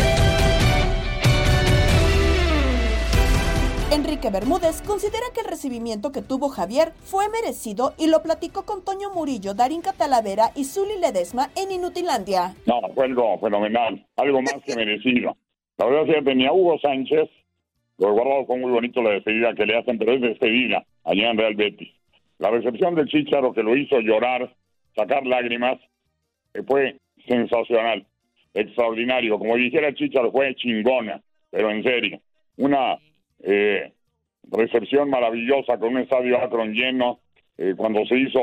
Enrique 3.91 4.29
Bermúdez 4.29 4.81
considera 4.81 5.23
que 5.33 5.41
el 5.41 5.47
recibimiento 5.47 6.11
que 6.11 6.21
tuvo 6.21 6.49
Javier 6.49 6.91
fue 6.99 7.29
merecido 7.29 7.93
y 7.97 8.07
lo 8.07 8.21
platicó 8.23 8.65
con 8.65 8.83
Toño 8.83 9.09
Murillo, 9.13 9.53
Darín 9.53 9.81
Catalavera 9.81 10.51
y 10.55 10.65
Zuli 10.65 10.99
Ledesma 10.99 11.49
en 11.55 11.71
Inutilandia. 11.71 12.55
No, 12.65 12.81
fue 12.93 13.05
algo 13.05 13.39
fenomenal, 13.39 14.05
algo 14.17 14.41
más 14.41 14.55
que 14.65 14.75
merecido. 14.75 15.37
La 15.77 15.85
verdad 15.85 16.09
es 16.09 16.15
que 16.15 16.21
tenía 16.23 16.51
Hugo 16.51 16.77
Sánchez, 16.79 17.29
lo 17.97 18.09
he 18.09 18.11
guardado 18.11 18.45
fue 18.45 18.57
muy 18.57 18.71
bonito 18.71 19.01
la 19.01 19.11
despedida 19.11 19.53
que 19.53 19.65
le 19.65 19.77
hacen, 19.77 19.97
pero 19.97 20.13
es 20.13 20.21
despedida 20.21 20.85
allá 21.03 21.31
en 21.31 21.37
Real 21.37 21.55
Betis. 21.55 21.93
La 22.39 22.49
recepción 22.49 22.95
del 22.95 23.07
Chicharo 23.07 23.53
que 23.53 23.63
lo 23.63 23.77
hizo 23.77 23.99
llorar, 23.99 24.53
sacar 24.95 25.25
lágrimas, 25.25 25.77
que 26.53 26.63
fue 26.63 26.99
sensacional, 27.27 28.05
extraordinario. 28.53 29.37
Como 29.37 29.55
dijera 29.55 29.89
el 29.89 29.95
Chicharo, 29.95 30.31
fue 30.31 30.55
chingona, 30.55 31.21
pero 31.49 31.71
en 31.71 31.83
serio. 31.83 32.19
Una 32.57 32.97
eh, 33.43 33.91
recepción 34.51 35.09
maravillosa 35.09 35.77
con 35.77 35.95
un 35.95 36.01
estadio 36.01 36.37
Akron 36.37 36.73
lleno, 36.73 37.19
eh, 37.57 37.73
cuando 37.75 38.05
se 38.05 38.17
hizo 38.17 38.39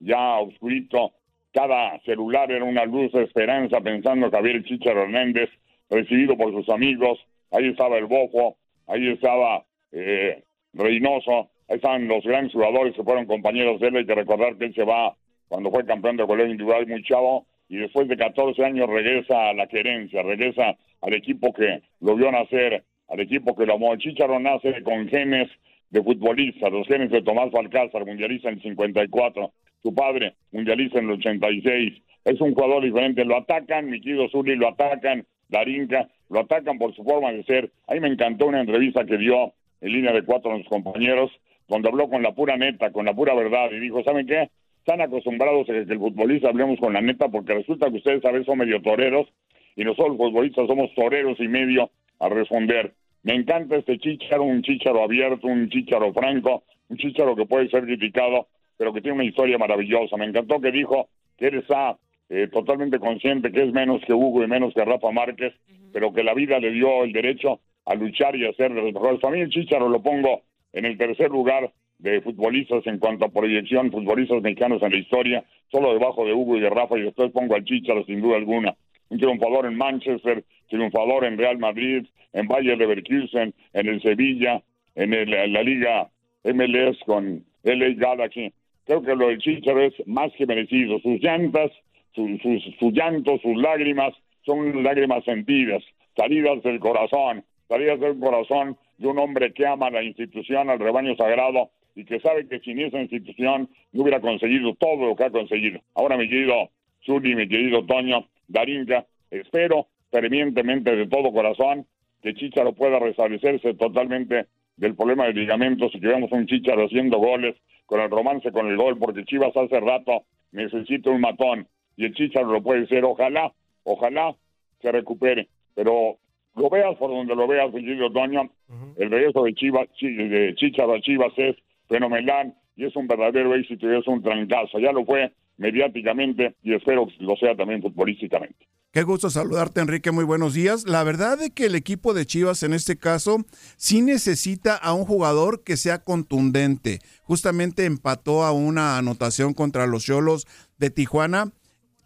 ya 0.00 0.38
oscurito, 0.38 1.12
cada 1.52 1.98
celular 2.00 2.50
era 2.50 2.64
una 2.64 2.84
luz 2.84 3.12
de 3.12 3.24
esperanza 3.24 3.80
pensando 3.80 4.30
Javier 4.30 4.62
Chicharo 4.64 5.02
Hernández, 5.02 5.50
recibido 5.90 6.36
por 6.36 6.52
sus 6.52 6.68
amigos, 6.68 7.18
ahí 7.50 7.68
estaba 7.68 7.98
el 7.98 8.06
Bofo, 8.06 8.56
ahí 8.86 9.08
estaba 9.08 9.64
eh, 9.92 10.44
Reynoso, 10.74 11.50
ahí 11.68 11.76
estaban 11.76 12.06
los 12.06 12.24
grandes 12.24 12.52
jugadores 12.52 12.94
que 12.94 13.02
fueron 13.02 13.26
compañeros 13.26 13.80
de 13.80 13.88
él, 13.88 13.96
hay 13.96 14.06
que 14.06 14.14
recordar 14.14 14.56
que 14.56 14.66
él 14.66 14.74
se 14.74 14.84
va 14.84 15.16
cuando 15.48 15.70
fue 15.70 15.86
campeón 15.86 16.16
de 16.16 16.26
colegio 16.26 16.52
individual 16.52 16.86
muy 16.86 17.02
chavo, 17.02 17.46
y 17.68 17.76
después 17.76 18.08
de 18.08 18.16
14 18.16 18.64
años 18.64 18.88
regresa 18.88 19.50
a 19.50 19.54
la 19.54 19.66
querencia, 19.66 20.22
regresa 20.22 20.76
al 21.02 21.14
equipo 21.14 21.52
que 21.52 21.82
lo 22.00 22.16
vio 22.16 22.32
nacer, 22.32 22.84
al 23.08 23.20
equipo 23.20 23.54
que 23.54 23.66
lo 23.66 23.74
amó. 23.74 23.92
El 23.92 23.98
Chicharo 23.98 24.38
nace 24.40 24.82
con 24.82 25.08
genes 25.08 25.48
de 25.90 26.02
futbolista, 26.02 26.68
los 26.70 26.86
genes 26.86 27.10
de 27.10 27.22
Tomás 27.22 27.50
Balcázar, 27.50 28.04
mundialista 28.04 28.48
en 28.48 28.56
el 28.56 28.62
54, 28.62 29.52
su 29.82 29.94
padre, 29.94 30.34
mundialista 30.52 30.98
en 30.98 31.06
el 31.06 31.12
86. 31.12 32.02
Es 32.24 32.40
un 32.40 32.54
jugador 32.54 32.84
diferente, 32.84 33.24
lo 33.24 33.36
atacan, 33.36 33.88
mi 33.88 34.00
querido 34.00 34.28
Zuli, 34.28 34.56
lo 34.56 34.68
atacan, 34.68 35.26
Darinka, 35.48 36.08
lo 36.28 36.40
atacan 36.40 36.78
por 36.78 36.94
su 36.94 37.04
forma 37.04 37.32
de 37.32 37.42
ser. 37.44 37.70
A 37.86 37.94
mí 37.94 38.00
me 38.00 38.08
encantó 38.08 38.46
una 38.46 38.60
entrevista 38.60 39.04
que 39.04 39.16
dio 39.16 39.52
en 39.80 39.92
línea 39.92 40.12
de 40.12 40.24
cuatro 40.24 40.52
a 40.52 40.58
los 40.58 40.66
compañeros, 40.66 41.30
donde 41.68 41.88
habló 41.88 42.08
con 42.08 42.22
la 42.22 42.32
pura 42.32 42.56
neta, 42.56 42.90
con 42.92 43.06
la 43.06 43.14
pura 43.14 43.34
verdad, 43.34 43.70
y 43.72 43.78
dijo, 43.78 44.02
¿saben 44.02 44.26
qué? 44.26 44.50
Están 44.88 45.02
acostumbrados 45.02 45.68
a 45.68 45.72
que 45.74 45.80
el 45.80 45.98
futbolista 45.98 46.48
hablemos 46.48 46.80
con 46.80 46.94
la 46.94 47.02
neta, 47.02 47.28
porque 47.28 47.52
resulta 47.52 47.90
que 47.90 47.98
ustedes 47.98 48.24
a 48.24 48.30
veces 48.30 48.46
son 48.46 48.56
medio 48.56 48.80
toreros, 48.80 49.28
y 49.76 49.84
nosotros 49.84 50.16
los 50.16 50.16
futbolistas 50.16 50.66
somos 50.66 50.94
toreros 50.94 51.38
y 51.40 51.46
medio 51.46 51.90
a 52.18 52.30
responder. 52.30 52.94
Me 53.22 53.34
encanta 53.34 53.76
este 53.76 53.98
chícharo, 53.98 54.44
un 54.44 54.62
chícharo 54.62 55.02
abierto, 55.02 55.46
un 55.46 55.68
chícharo 55.68 56.10
franco, 56.14 56.62
un 56.88 56.96
chícharo 56.96 57.36
que 57.36 57.44
puede 57.44 57.68
ser 57.68 57.84
criticado, 57.84 58.46
pero 58.78 58.94
que 58.94 59.02
tiene 59.02 59.16
una 59.16 59.26
historia 59.26 59.58
maravillosa. 59.58 60.16
Me 60.16 60.24
encantó 60.24 60.58
que 60.58 60.72
dijo 60.72 61.10
que 61.36 61.48
él 61.48 61.58
está 61.58 61.98
eh, 62.30 62.48
totalmente 62.50 62.98
consciente 62.98 63.52
que 63.52 63.64
es 63.64 63.72
menos 63.74 64.00
que 64.06 64.14
Hugo 64.14 64.42
y 64.42 64.46
menos 64.46 64.72
que 64.72 64.86
Rafa 64.86 65.10
Márquez, 65.10 65.52
pero 65.92 66.14
que 66.14 66.22
la 66.22 66.32
vida 66.32 66.58
le 66.60 66.70
dio 66.70 67.04
el 67.04 67.12
derecho 67.12 67.60
a 67.84 67.94
luchar 67.94 68.34
y 68.36 68.46
a 68.46 68.54
ser 68.54 68.72
de 68.72 68.80
los 68.80 68.94
mejores. 68.94 69.22
A 69.22 69.28
mí 69.28 69.38
el 69.38 69.50
Chícharo 69.50 69.90
lo 69.90 70.02
pongo 70.02 70.44
en 70.72 70.86
el 70.86 70.96
tercer 70.96 71.28
lugar 71.28 71.70
de 71.98 72.20
futbolistas 72.20 72.86
en 72.86 72.98
cuanto 72.98 73.24
a 73.24 73.28
proyección, 73.28 73.90
futbolistas 73.90 74.40
mexicanos 74.42 74.82
en 74.82 74.92
la 74.92 74.98
historia, 74.98 75.44
solo 75.70 75.92
debajo 75.92 76.24
de 76.24 76.32
Hugo 76.32 76.56
y 76.56 76.60
de 76.60 76.70
Rafa, 76.70 76.96
y 76.98 77.02
después 77.02 77.32
pongo 77.32 77.54
al 77.54 77.64
Chícharo 77.64 78.04
sin 78.04 78.20
duda 78.20 78.36
alguna. 78.36 78.74
Un 79.10 79.18
triunfador 79.18 79.66
en 79.66 79.76
Manchester, 79.76 80.44
triunfador 80.68 81.24
en 81.24 81.38
Real 81.38 81.58
Madrid, 81.58 82.06
en 82.32 82.46
Bayer 82.46 82.76
Leverkusen, 82.78 83.54
en 83.72 83.88
el 83.88 84.00
Sevilla, 84.02 84.62
en, 84.94 85.12
el- 85.14 85.32
en 85.32 85.52
la 85.52 85.62
Liga 85.62 86.08
MLS 86.44 86.98
con 87.04 87.44
LA 87.64 87.94
Galaxy. 87.96 88.52
Creo 88.86 89.02
que 89.02 89.16
lo 89.16 89.28
del 89.28 89.38
Chícharo 89.38 89.82
es 89.82 89.94
más 90.06 90.30
que 90.36 90.46
merecido. 90.46 90.98
Sus 91.00 91.20
llantas, 91.22 91.70
su, 92.14 92.38
sus, 92.42 92.62
su 92.78 92.90
llanto, 92.90 93.38
sus 93.38 93.56
lágrimas 93.56 94.14
son 94.46 94.82
lágrimas 94.82 95.24
sentidas, 95.24 95.82
salidas 96.16 96.62
del 96.62 96.78
corazón, 96.80 97.44
salidas 97.68 98.00
del 98.00 98.18
corazón 98.18 98.76
de 98.98 99.08
un 99.08 99.18
hombre 99.18 99.52
que 99.52 99.66
ama 99.66 99.90
la 99.90 100.02
institución, 100.02 100.70
al 100.70 100.78
rebaño 100.78 101.14
sagrado 101.16 101.70
y 101.98 102.04
que 102.04 102.20
sabe 102.20 102.46
que 102.46 102.60
sin 102.60 102.78
esa 102.78 103.00
institución 103.00 103.68
no 103.92 104.02
hubiera 104.02 104.20
conseguido 104.20 104.74
todo 104.76 105.06
lo 105.06 105.16
que 105.16 105.24
ha 105.24 105.30
conseguido. 105.30 105.80
Ahora, 105.96 106.16
mi 106.16 106.28
querido 106.28 106.70
Zuli, 107.04 107.34
mi 107.34 107.48
querido 107.48 107.84
Toño, 107.86 108.26
Darinka, 108.46 109.04
espero 109.32 109.88
fervientemente 110.12 110.94
de 110.94 111.06
todo 111.08 111.32
corazón 111.32 111.86
que 112.22 112.34
Chicharo 112.34 112.72
pueda 112.72 112.98
restablecerse 113.00 113.74
totalmente 113.74 114.46
del 114.76 114.94
problema 114.94 115.26
de 115.26 115.32
ligamentos 115.34 115.92
y 115.94 116.00
que 116.00 116.06
veamos 116.06 116.30
un 116.30 116.46
Chicharo 116.46 116.84
haciendo 116.86 117.18
goles 117.18 117.56
con 117.86 118.00
el 118.00 118.10
romance 118.10 118.52
con 118.52 118.68
el 118.68 118.76
gol, 118.76 118.96
porque 118.98 119.24
Chivas 119.24 119.56
hace 119.56 119.80
rato 119.80 120.22
necesita 120.52 121.10
un 121.10 121.20
matón 121.20 121.66
y 121.96 122.04
el 122.04 122.14
Chicharo 122.14 122.46
lo 122.52 122.62
puede 122.62 122.86
ser. 122.86 123.04
Ojalá, 123.04 123.52
ojalá 123.82 124.34
se 124.80 124.92
recupere, 124.92 125.48
pero 125.74 126.18
lo 126.54 126.70
veas 126.70 126.96
por 126.96 127.10
donde 127.10 127.34
lo 127.34 127.46
veas, 127.48 127.72
mi 127.72 127.82
querido 127.84 128.10
Toño, 128.12 128.50
el 128.98 129.10
regreso 129.10 129.42
de 129.42 129.54
Chivas, 129.54 129.88
Chi- 129.94 130.14
de 130.14 130.54
Chicharo 130.54 130.94
a 130.94 131.00
Chivas 131.00 131.32
es 131.36 131.56
fenomenal 131.88 132.54
y 132.76 132.84
es 132.84 132.94
un 132.96 133.06
verdadero 133.06 133.54
éxito 133.54 133.90
y 133.90 133.98
es 133.98 134.06
un 134.06 134.22
trancazo. 134.22 134.78
Ya 134.78 134.92
lo 134.92 135.04
fue 135.04 135.32
mediáticamente 135.56 136.54
y 136.62 136.74
espero 136.74 137.06
que 137.06 137.24
lo 137.24 137.36
sea 137.36 137.56
también 137.56 137.82
futbolísticamente. 137.82 138.66
Qué 138.90 139.02
gusto 139.02 139.28
saludarte, 139.28 139.80
Enrique. 139.80 140.12
Muy 140.12 140.24
buenos 140.24 140.54
días. 140.54 140.86
La 140.86 141.04
verdad 141.04 141.42
es 141.42 141.50
que 141.50 141.66
el 141.66 141.74
equipo 141.74 142.14
de 142.14 142.24
Chivas 142.24 142.62
en 142.62 142.72
este 142.72 142.96
caso 142.96 143.44
sí 143.76 144.00
necesita 144.00 144.76
a 144.76 144.94
un 144.94 145.04
jugador 145.04 145.62
que 145.62 145.76
sea 145.76 146.02
contundente. 146.02 147.00
Justamente 147.22 147.84
empató 147.84 148.44
a 148.44 148.52
una 148.52 148.96
anotación 148.96 149.52
contra 149.52 149.86
los 149.86 150.04
Cholos 150.04 150.46
de 150.78 150.88
Tijuana, 150.88 151.52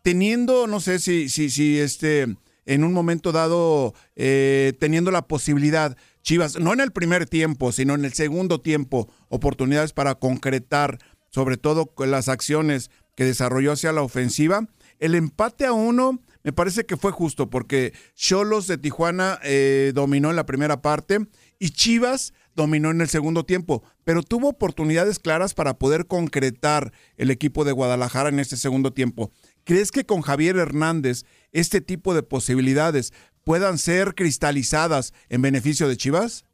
teniendo, 0.03 0.67
no 0.67 0.81
sé 0.81 0.99
si, 0.99 1.29
si, 1.29 1.51
si 1.51 1.79
este, 1.79 2.27
en 2.67 2.85
un 2.85 2.93
momento 2.93 3.31
dado, 3.31 3.95
eh, 4.17 4.73
teniendo 4.81 5.11
la 5.11 5.23
posibilidad, 5.29 5.97
Chivas, 6.23 6.59
no 6.59 6.73
en 6.73 6.81
el 6.81 6.93
primer 6.93 7.27
tiempo, 7.27 7.73
sino 7.73 7.95
en 7.95 8.05
el 8.05 8.13
segundo 8.13 8.61
tiempo, 8.61 9.13
oportunidades 9.29 9.93
para 9.93 10.15
concretar, 10.15 10.99
sobre 11.31 11.57
todo 11.57 11.93
las 11.99 12.29
acciones 12.29 12.91
que 13.17 13.25
desarrolló 13.25 13.73
hacia 13.73 13.93
la 13.93 14.03
ofensiva. 14.03 14.69
El 14.99 15.15
empate 15.15 15.67
a 15.67 15.73
uno 15.73 16.21
me 16.45 16.53
parece 16.53 16.87
que 16.87 16.97
fue 16.97 17.13
justo 17.13 17.51
porque 17.51 17.93
Cholos 18.15 18.67
de 18.67 18.79
Tijuana 18.79 19.39
eh, 19.43 19.93
dominó 19.95 20.31
en 20.31 20.37
la 20.37 20.47
primera 20.47 20.83
parte 20.83 21.27
y 21.59 21.71
Chivas 21.71 22.33
dominó 22.55 22.91
en 22.91 23.01
el 23.01 23.09
segundo 23.09 23.45
tiempo, 23.45 23.83
pero 24.05 24.23
tuvo 24.23 24.49
oportunidades 24.49 25.19
claras 25.19 25.55
para 25.55 25.79
poder 25.79 26.07
concretar 26.07 26.93
el 27.17 27.31
equipo 27.31 27.65
de 27.65 27.73
Guadalajara 27.73 28.29
en 28.29 28.41
este 28.41 28.57
segundo 28.57 28.93
tiempo. 28.93 29.31
¿Crees 29.65 29.91
que 29.91 30.05
con 30.05 30.23
Javier 30.23 30.57
Hernández 30.57 31.25
este 31.53 31.81
tipo 31.81 32.15
de 32.15 32.23
posibilidades 32.23 33.13
puedan 33.45 33.79
ser 33.79 34.15
cristalizadas 34.15 35.13
en 35.29 35.43
beneficio 35.43 35.89
de 35.89 35.97
Chivas? 35.97 36.47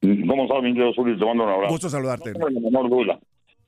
¿Cómo 0.00 0.44
estás, 0.44 0.62
mi 0.62 0.72
querido 0.72 0.92
Zuli? 0.94 1.18
Te 1.18 1.24
mando 1.24 1.44
un 1.44 1.50
abrazo. 1.50 1.72
Gusto 1.72 1.88
saludarte. 1.88 2.32
No 2.32 2.46
tengo 2.46 2.50
la 2.50 2.60
menor 2.60 2.88
duda. 2.88 3.18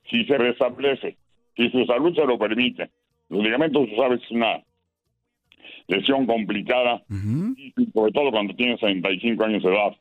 Si 0.09 0.25
se 0.25 0.39
restablece, 0.39 1.17
si 1.57 1.71
su 1.71 1.85
salud 1.85 2.15
se 2.15 2.25
lo 2.25 2.39
permite, 2.39 2.91
los 3.29 3.43
ligamentos, 3.43 3.89
tú 3.89 3.97
sabes, 3.97 4.21
es 4.23 4.31
una 4.31 4.63
lesión 5.87 6.27
complicada, 6.27 7.03
y 7.09 7.73
sobre 7.93 8.13
todo 8.13 8.31
cuando 8.31 8.55
tiene 8.55 8.79
65 8.79 9.45
años 9.45 9.63
de 9.63 9.71
edad. 9.71 9.97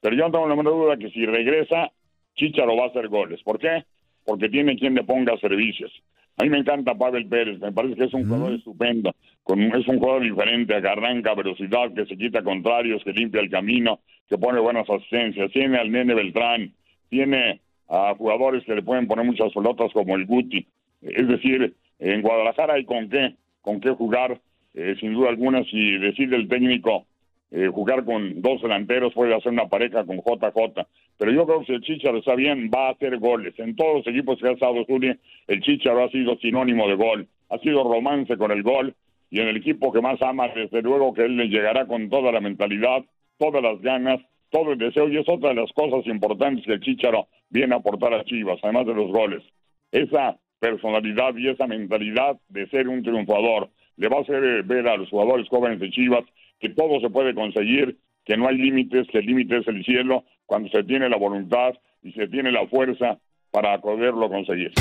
Pero 0.00 0.16
yo 0.16 0.26
no 0.26 0.30
tengo 0.32 0.48
la 0.48 0.56
menor 0.56 0.74
duda 0.74 0.96
que 0.96 1.10
si 1.10 1.26
regresa, 1.26 1.90
Chicharo 2.36 2.76
va 2.76 2.84
a 2.84 2.88
hacer 2.88 3.08
goles. 3.08 3.42
¿Por 3.42 3.58
qué? 3.58 3.84
Porque 4.24 4.48
tiene 4.48 4.76
quien 4.76 4.94
le 4.94 5.02
ponga 5.02 5.36
servicios. 5.38 5.90
A 6.36 6.42
mí 6.42 6.50
me 6.50 6.58
encanta 6.58 6.94
Pavel 6.94 7.28
Pérez, 7.28 7.60
me 7.60 7.72
parece 7.72 7.94
que 7.94 8.04
es 8.04 8.14
un 8.14 8.26
jugador 8.26 8.54
estupendo, 8.54 9.14
con, 9.44 9.60
es 9.62 9.86
un 9.86 9.98
jugador 9.98 10.22
diferente, 10.22 10.80
que 10.80 10.88
arranca 10.88 11.34
velocidad, 11.34 11.92
que 11.94 12.06
se 12.06 12.16
quita 12.16 12.42
contrarios, 12.42 13.04
que 13.04 13.12
limpia 13.12 13.40
el 13.40 13.50
camino, 13.50 14.00
que 14.28 14.36
pone 14.36 14.58
buenas 14.58 14.88
asistencias, 14.90 15.52
tiene 15.52 15.78
al 15.78 15.92
nene 15.92 16.14
Beltrán, 16.14 16.72
tiene 17.08 17.60
a 17.88 18.14
jugadores 18.16 18.64
que 18.64 18.74
le 18.74 18.82
pueden 18.82 19.06
poner 19.06 19.24
muchas 19.24 19.52
pelotas 19.52 19.92
como 19.92 20.16
el 20.16 20.26
Guti. 20.26 20.66
Es 21.02 21.28
decir, 21.28 21.74
en 22.00 22.22
Guadalajara 22.22 22.74
hay 22.74 22.84
con 22.84 23.08
qué, 23.08 23.34
con 23.60 23.80
qué 23.80 23.90
jugar, 23.90 24.40
eh, 24.74 24.96
sin 24.98 25.14
duda 25.14 25.28
alguna, 25.28 25.62
si 25.64 25.98
decide 25.98 26.34
el 26.34 26.48
técnico 26.48 27.06
eh, 27.52 27.68
jugar 27.68 28.04
con 28.04 28.42
dos 28.42 28.60
delanteros, 28.62 29.14
puede 29.14 29.34
hacer 29.34 29.52
una 29.52 29.68
pareja 29.68 30.04
con 30.04 30.16
JJ. 30.16 30.86
Pero 31.18 31.32
yo 31.32 31.46
creo 31.46 31.64
que 31.64 31.74
el 31.74 31.80
Chicharo 31.82 32.18
está 32.18 32.34
bien, 32.34 32.70
va 32.74 32.88
a 32.88 32.92
hacer 32.92 33.18
goles. 33.18 33.54
En 33.58 33.76
todos 33.76 33.98
los 33.98 34.06
equipos 34.06 34.38
que 34.40 34.48
ha 34.48 34.52
estado 34.52 34.84
Zuli, 34.84 35.16
el 35.46 35.60
Chicharo 35.60 36.04
ha 36.04 36.08
sido 36.10 36.36
sinónimo 36.38 36.88
de 36.88 36.96
gol. 36.96 37.28
Ha 37.50 37.58
sido 37.58 37.84
romance 37.84 38.36
con 38.36 38.50
el 38.50 38.62
gol. 38.62 38.94
Y 39.30 39.40
en 39.40 39.48
el 39.48 39.56
equipo 39.56 39.92
que 39.92 40.00
más 40.00 40.20
ama, 40.22 40.48
desde 40.48 40.82
luego 40.82 41.12
que 41.14 41.24
él 41.24 41.36
le 41.36 41.48
llegará 41.48 41.86
con 41.86 42.08
toda 42.08 42.30
la 42.32 42.40
mentalidad, 42.40 43.04
todas 43.38 43.62
las 43.62 43.80
ganas, 43.80 44.20
todo 44.50 44.72
el 44.72 44.78
deseo. 44.78 45.08
Y 45.08 45.18
es 45.18 45.28
otra 45.28 45.50
de 45.50 45.56
las 45.56 45.72
cosas 45.72 46.06
importantes 46.06 46.64
que 46.64 46.72
el 46.72 46.80
Chicharo 46.80 47.28
viene 47.48 47.74
a 47.74 47.78
aportar 47.78 48.12
a 48.14 48.24
Chivas, 48.24 48.58
además 48.62 48.86
de 48.86 48.94
los 48.94 49.10
goles. 49.10 49.42
Esa 49.92 50.36
personalidad 50.58 51.36
y 51.36 51.48
esa 51.48 51.66
mentalidad 51.66 52.38
de 52.48 52.66
ser 52.68 52.88
un 52.88 53.02
triunfador 53.02 53.70
le 53.96 54.08
va 54.08 54.18
a 54.18 54.22
hacer 54.22 54.42
eh, 54.42 54.62
ver 54.62 54.88
a 54.88 54.96
los 54.96 55.08
jugadores 55.08 55.48
jóvenes 55.48 55.78
de 55.78 55.90
Chivas 55.90 56.24
que 56.58 56.70
todo 56.70 57.00
se 57.00 57.10
puede 57.10 57.34
conseguir, 57.34 57.98
que 58.24 58.36
no 58.36 58.48
hay 58.48 58.56
límites, 58.56 59.06
que 59.08 59.18
el 59.18 59.26
límite 59.26 59.58
es 59.58 59.68
el 59.68 59.84
cielo 59.84 60.24
cuando 60.46 60.68
se 60.68 60.82
tiene 60.84 61.08
la 61.08 61.16
voluntad 61.16 61.74
y 62.02 62.12
se 62.12 62.28
tiene 62.28 62.52
la 62.52 62.66
fuerza 62.66 63.18
para 63.50 63.78
poderlo 63.80 64.28
conseguir. 64.28 64.72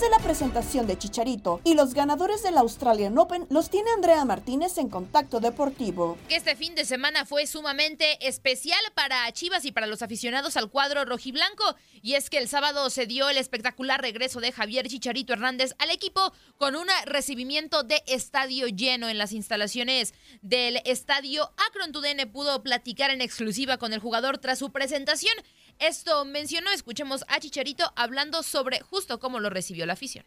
De 0.00 0.08
la 0.08 0.18
presentación 0.18 0.86
de 0.86 0.96
Chicharito 0.96 1.60
y 1.62 1.74
los 1.74 1.92
ganadores 1.92 2.42
del 2.42 2.56
Australian 2.56 3.18
Open 3.18 3.46
los 3.50 3.68
tiene 3.68 3.90
Andrea 3.90 4.24
Martínez 4.24 4.78
en 4.78 4.88
Contacto 4.88 5.40
Deportivo. 5.40 6.16
Este 6.30 6.56
fin 6.56 6.74
de 6.74 6.86
semana 6.86 7.26
fue 7.26 7.46
sumamente 7.46 8.26
especial 8.26 8.80
para 8.94 9.30
Chivas 9.32 9.66
y 9.66 9.72
para 9.72 9.86
los 9.86 10.00
aficionados 10.00 10.56
al 10.56 10.70
cuadro 10.70 11.04
rojiblanco 11.04 11.76
y 12.00 12.14
es 12.14 12.30
que 12.30 12.38
el 12.38 12.48
sábado 12.48 12.88
se 12.88 13.04
dio 13.04 13.28
el 13.28 13.36
espectacular 13.36 14.00
regreso 14.00 14.40
de 14.40 14.52
Javier 14.52 14.88
Chicharito 14.88 15.34
Hernández 15.34 15.74
al 15.78 15.90
equipo 15.90 16.32
con 16.56 16.76
un 16.76 16.86
recibimiento 17.04 17.82
de 17.82 18.02
estadio 18.06 18.68
lleno 18.68 19.10
en 19.10 19.18
las 19.18 19.32
instalaciones 19.32 20.14
del 20.40 20.80
estadio. 20.86 21.52
Akron 21.68 21.92
Tudene 21.92 22.26
pudo 22.26 22.62
platicar 22.62 23.10
en 23.10 23.20
exclusiva 23.20 23.76
con 23.76 23.92
el 23.92 24.00
jugador 24.00 24.38
tras 24.38 24.60
su 24.60 24.72
presentación 24.72 25.34
esto 25.80 26.24
mencionó, 26.24 26.70
escuchemos 26.74 27.24
a 27.28 27.40
Chicharito 27.40 27.84
hablando 27.96 28.42
sobre 28.42 28.80
justo 28.80 29.18
cómo 29.18 29.40
lo 29.40 29.50
recibió 29.50 29.86
la 29.86 29.94
afición. 29.94 30.24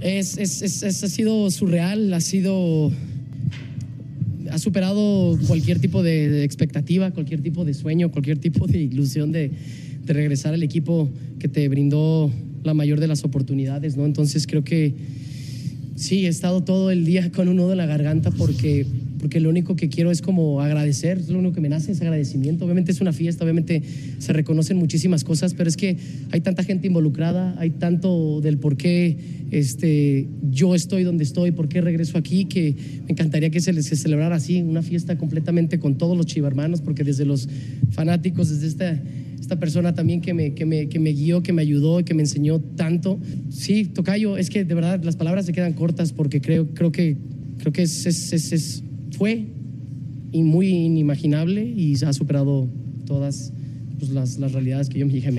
Es, 0.00 0.38
ha 0.82 1.08
sido 1.08 1.50
surreal, 1.50 2.12
ha 2.12 2.20
sido 2.20 2.90
ha 4.50 4.58
superado 4.58 5.38
cualquier 5.46 5.80
tipo 5.80 6.02
de, 6.02 6.44
expectativa, 6.44 7.10
cualquier 7.10 7.42
tipo 7.42 7.64
de 7.64 7.74
sueño, 7.74 8.10
cualquier 8.10 8.38
tipo 8.38 8.66
de 8.66 8.78
ilusión 8.78 9.32
de, 9.32 9.50
de, 10.04 10.12
regresar 10.12 10.54
al 10.54 10.62
equipo 10.62 11.10
que 11.38 11.48
te 11.48 11.68
brindó 11.68 12.30
la 12.62 12.74
mayor 12.74 13.00
de 13.00 13.06
las 13.06 13.24
oportunidades, 13.24 13.96
¿no? 13.96 14.04
Entonces 14.04 14.46
creo 14.46 14.64
que 14.64 14.94
sí, 15.94 16.26
he 16.26 16.28
estado 16.28 16.62
todo 16.62 16.90
el 16.90 17.04
día 17.04 17.30
con 17.34 17.48
un 17.48 17.56
nudo 17.56 17.72
en 17.72 17.78
la 17.78 17.86
garganta 17.86 18.30
porque 18.30 18.86
porque 19.24 19.40
lo 19.40 19.48
único 19.48 19.74
que 19.74 19.88
quiero 19.88 20.10
es 20.10 20.20
como 20.20 20.60
agradecer, 20.60 21.18
lo 21.30 21.38
único 21.38 21.54
que 21.54 21.62
me 21.62 21.70
nace 21.70 21.92
es 21.92 22.00
agradecimiento. 22.02 22.66
Obviamente 22.66 22.92
es 22.92 23.00
una 23.00 23.14
fiesta, 23.14 23.42
obviamente 23.42 23.82
se 24.18 24.34
reconocen 24.34 24.76
muchísimas 24.76 25.24
cosas, 25.24 25.54
pero 25.54 25.66
es 25.66 25.78
que 25.78 25.96
hay 26.30 26.42
tanta 26.42 26.62
gente 26.62 26.88
involucrada, 26.88 27.54
hay 27.58 27.70
tanto 27.70 28.42
del 28.42 28.58
por 28.58 28.76
qué 28.76 29.16
este, 29.50 30.28
yo 30.42 30.74
estoy 30.74 31.04
donde 31.04 31.24
estoy, 31.24 31.52
por 31.52 31.70
qué 31.70 31.80
regreso 31.80 32.18
aquí, 32.18 32.44
que 32.44 32.76
me 33.06 33.12
encantaría 33.12 33.48
que 33.48 33.62
se, 33.62 33.72
les, 33.72 33.86
celebrara 33.86 34.36
así, 34.36 34.60
una 34.60 34.82
fiesta 34.82 35.16
completamente 35.16 35.78
con 35.78 35.96
todos 35.96 36.18
los 36.18 36.26
chivarmanos, 36.26 36.82
porque 36.82 37.02
desde 37.02 37.24
los 37.24 37.48
fanáticos, 37.92 38.50
desde 38.50 38.66
esta 38.66 39.02
esta 39.44 39.60
persona 39.60 39.94
también 39.94 40.22
que 40.22 40.32
me, 40.32 40.54
que, 40.54 40.64
me, 40.64 40.88
que 40.88 40.98
me 40.98 41.10
guió, 41.10 41.42
que 41.42 41.52
me 41.52 41.60
ayudó 41.60 42.00
y 42.00 42.04
que 42.04 42.14
me 42.14 42.22
enseñó 42.22 42.60
tanto. 42.60 43.18
Sí, 43.50 43.84
Tocayo, 43.84 44.38
es 44.38 44.48
que 44.48 44.64
de 44.64 44.74
verdad 44.74 45.04
las 45.04 45.16
palabras 45.16 45.44
se 45.44 45.52
quedan 45.52 45.74
cortas 45.74 46.14
porque 46.14 46.40
creo, 46.40 46.68
creo 46.72 46.90
que, 46.90 47.18
creo 47.58 47.70
que 47.70 47.82
es, 47.82 48.06
es, 48.06 48.32
es, 48.32 48.82
fue 49.10 49.44
muy 50.32 50.68
inimaginable 50.68 51.62
y 51.62 51.94
ha 52.04 52.12
superado 52.14 52.68
todas 53.04 53.52
pues, 53.98 54.10
las, 54.10 54.38
las, 54.38 54.52
realidades 54.52 54.88
que 54.88 54.98
yo 54.98 55.06
me 55.06 55.12
dije. 55.12 55.30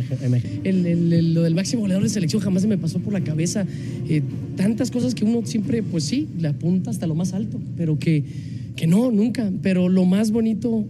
El, 0.64 1.34
lo 1.34 1.42
del 1.42 1.56
máximo 1.56 1.82
goleador 1.82 2.04
de 2.04 2.10
selección 2.10 2.44
jamás 2.44 2.62
se 2.62 2.68
me 2.68 2.78
pasó 2.78 3.00
por 3.00 3.12
la 3.12 3.22
cabeza. 3.22 3.66
Eh, 4.08 4.22
tantas 4.56 4.92
cosas 4.92 5.16
que 5.16 5.26
uno 5.26 5.44
siempre, 5.48 5.82
pues 5.82 6.04
sí, 6.04 6.28
le 6.40 6.48
apunta 6.48 6.92
hasta 6.92 7.08
lo 7.08 7.16
más 7.16 7.34
alto, 7.34 7.60
pero 7.76 7.98
que, 7.98 8.24
que 8.76 8.86
no, 8.86 9.10
nunca. 9.10 9.52
Pero 9.64 9.90
lo 9.90 10.06
más 10.06 10.30
bonito, 10.30 10.86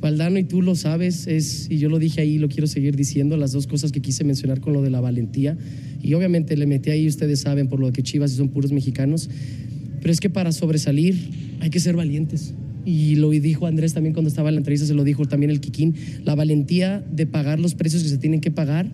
Valdano, 0.00 0.38
y 0.38 0.44
tú 0.44 0.62
lo 0.62 0.76
sabes, 0.76 1.26
es, 1.26 1.66
y 1.70 1.78
yo 1.78 1.88
lo 1.88 1.98
dije 1.98 2.20
ahí, 2.20 2.38
lo 2.38 2.48
quiero 2.48 2.66
seguir 2.66 2.94
diciendo, 2.94 3.36
las 3.36 3.52
dos 3.52 3.66
cosas 3.66 3.90
que 3.90 4.00
quise 4.00 4.22
mencionar 4.24 4.60
con 4.60 4.72
lo 4.72 4.82
de 4.82 4.90
la 4.90 5.00
valentía. 5.00 5.56
Y 6.02 6.14
obviamente 6.14 6.56
le 6.56 6.66
metí 6.66 6.90
ahí, 6.90 7.08
ustedes 7.08 7.40
saben, 7.40 7.68
por 7.68 7.80
lo 7.80 7.92
que 7.92 8.02
Chivas 8.02 8.30
son 8.32 8.48
puros 8.48 8.70
mexicanos. 8.70 9.28
Pero 10.00 10.12
es 10.12 10.20
que 10.20 10.30
para 10.30 10.52
sobresalir 10.52 11.16
hay 11.60 11.70
que 11.70 11.80
ser 11.80 11.96
valientes. 11.96 12.54
Y 12.84 13.16
lo 13.16 13.30
dijo 13.30 13.66
Andrés 13.66 13.92
también 13.92 14.14
cuando 14.14 14.28
estaba 14.28 14.48
en 14.48 14.54
la 14.54 14.60
entrevista, 14.60 14.86
se 14.86 14.94
lo 14.94 15.04
dijo 15.04 15.26
también 15.26 15.50
el 15.50 15.60
Kikín, 15.60 15.94
la 16.24 16.34
valentía 16.34 17.04
de 17.12 17.26
pagar 17.26 17.58
los 17.58 17.74
precios 17.74 18.02
que 18.02 18.08
se 18.08 18.18
tienen 18.18 18.40
que 18.40 18.50
pagar 18.50 18.88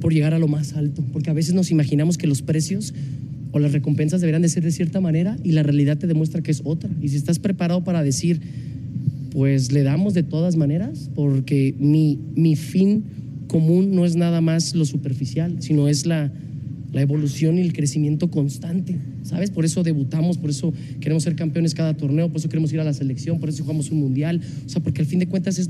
por 0.00 0.12
llegar 0.12 0.34
a 0.34 0.38
lo 0.38 0.48
más 0.48 0.74
alto. 0.74 1.04
Porque 1.12 1.30
a 1.30 1.32
veces 1.32 1.54
nos 1.54 1.70
imaginamos 1.70 2.18
que 2.18 2.26
los 2.26 2.42
precios 2.42 2.92
o 3.52 3.60
las 3.60 3.72
recompensas 3.72 4.20
deberían 4.20 4.42
de 4.42 4.48
ser 4.48 4.64
de 4.64 4.72
cierta 4.72 5.00
manera 5.00 5.38
y 5.44 5.52
la 5.52 5.62
realidad 5.62 5.96
te 5.96 6.08
demuestra 6.08 6.42
que 6.42 6.50
es 6.50 6.60
otra. 6.64 6.90
Y 7.00 7.08
si 7.08 7.16
estás 7.16 7.38
preparado 7.38 7.84
para 7.84 8.02
decir, 8.02 8.40
pues 9.34 9.72
le 9.72 9.82
damos 9.82 10.14
de 10.14 10.22
todas 10.22 10.54
maneras, 10.54 11.10
porque 11.12 11.74
mi, 11.80 12.20
mi 12.36 12.54
fin 12.54 13.02
común 13.48 13.92
no 13.92 14.04
es 14.04 14.14
nada 14.14 14.40
más 14.40 14.76
lo 14.76 14.84
superficial, 14.84 15.56
sino 15.58 15.88
es 15.88 16.06
la, 16.06 16.32
la 16.92 17.02
evolución 17.02 17.58
y 17.58 17.62
el 17.62 17.72
crecimiento 17.72 18.30
constante, 18.30 18.96
¿sabes? 19.24 19.50
Por 19.50 19.64
eso 19.64 19.82
debutamos, 19.82 20.38
por 20.38 20.50
eso 20.50 20.72
queremos 21.00 21.24
ser 21.24 21.34
campeones 21.34 21.74
cada 21.74 21.96
torneo, 21.96 22.28
por 22.28 22.36
eso 22.36 22.48
queremos 22.48 22.72
ir 22.72 22.78
a 22.78 22.84
la 22.84 22.94
selección, 22.94 23.40
por 23.40 23.48
eso 23.48 23.64
jugamos 23.64 23.90
un 23.90 23.98
mundial, 23.98 24.40
o 24.64 24.68
sea, 24.68 24.80
porque 24.80 25.02
al 25.02 25.06
fin 25.06 25.18
de 25.18 25.26
cuentas 25.26 25.58
es 25.58 25.68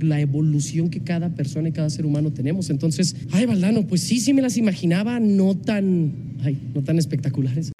la 0.00 0.20
evolución 0.20 0.88
que 0.88 1.00
cada 1.00 1.34
persona 1.34 1.68
y 1.68 1.72
cada 1.72 1.90
ser 1.90 2.06
humano 2.06 2.32
tenemos. 2.32 2.70
Entonces, 2.70 3.14
ay, 3.30 3.44
Valdano, 3.44 3.86
pues 3.86 4.00
sí, 4.00 4.20
sí 4.20 4.32
me 4.32 4.40
las 4.40 4.56
imaginaba, 4.56 5.20
no 5.20 5.54
tan, 5.54 6.12
no 6.74 6.82
tan 6.82 6.98
espectaculares. 6.98 7.72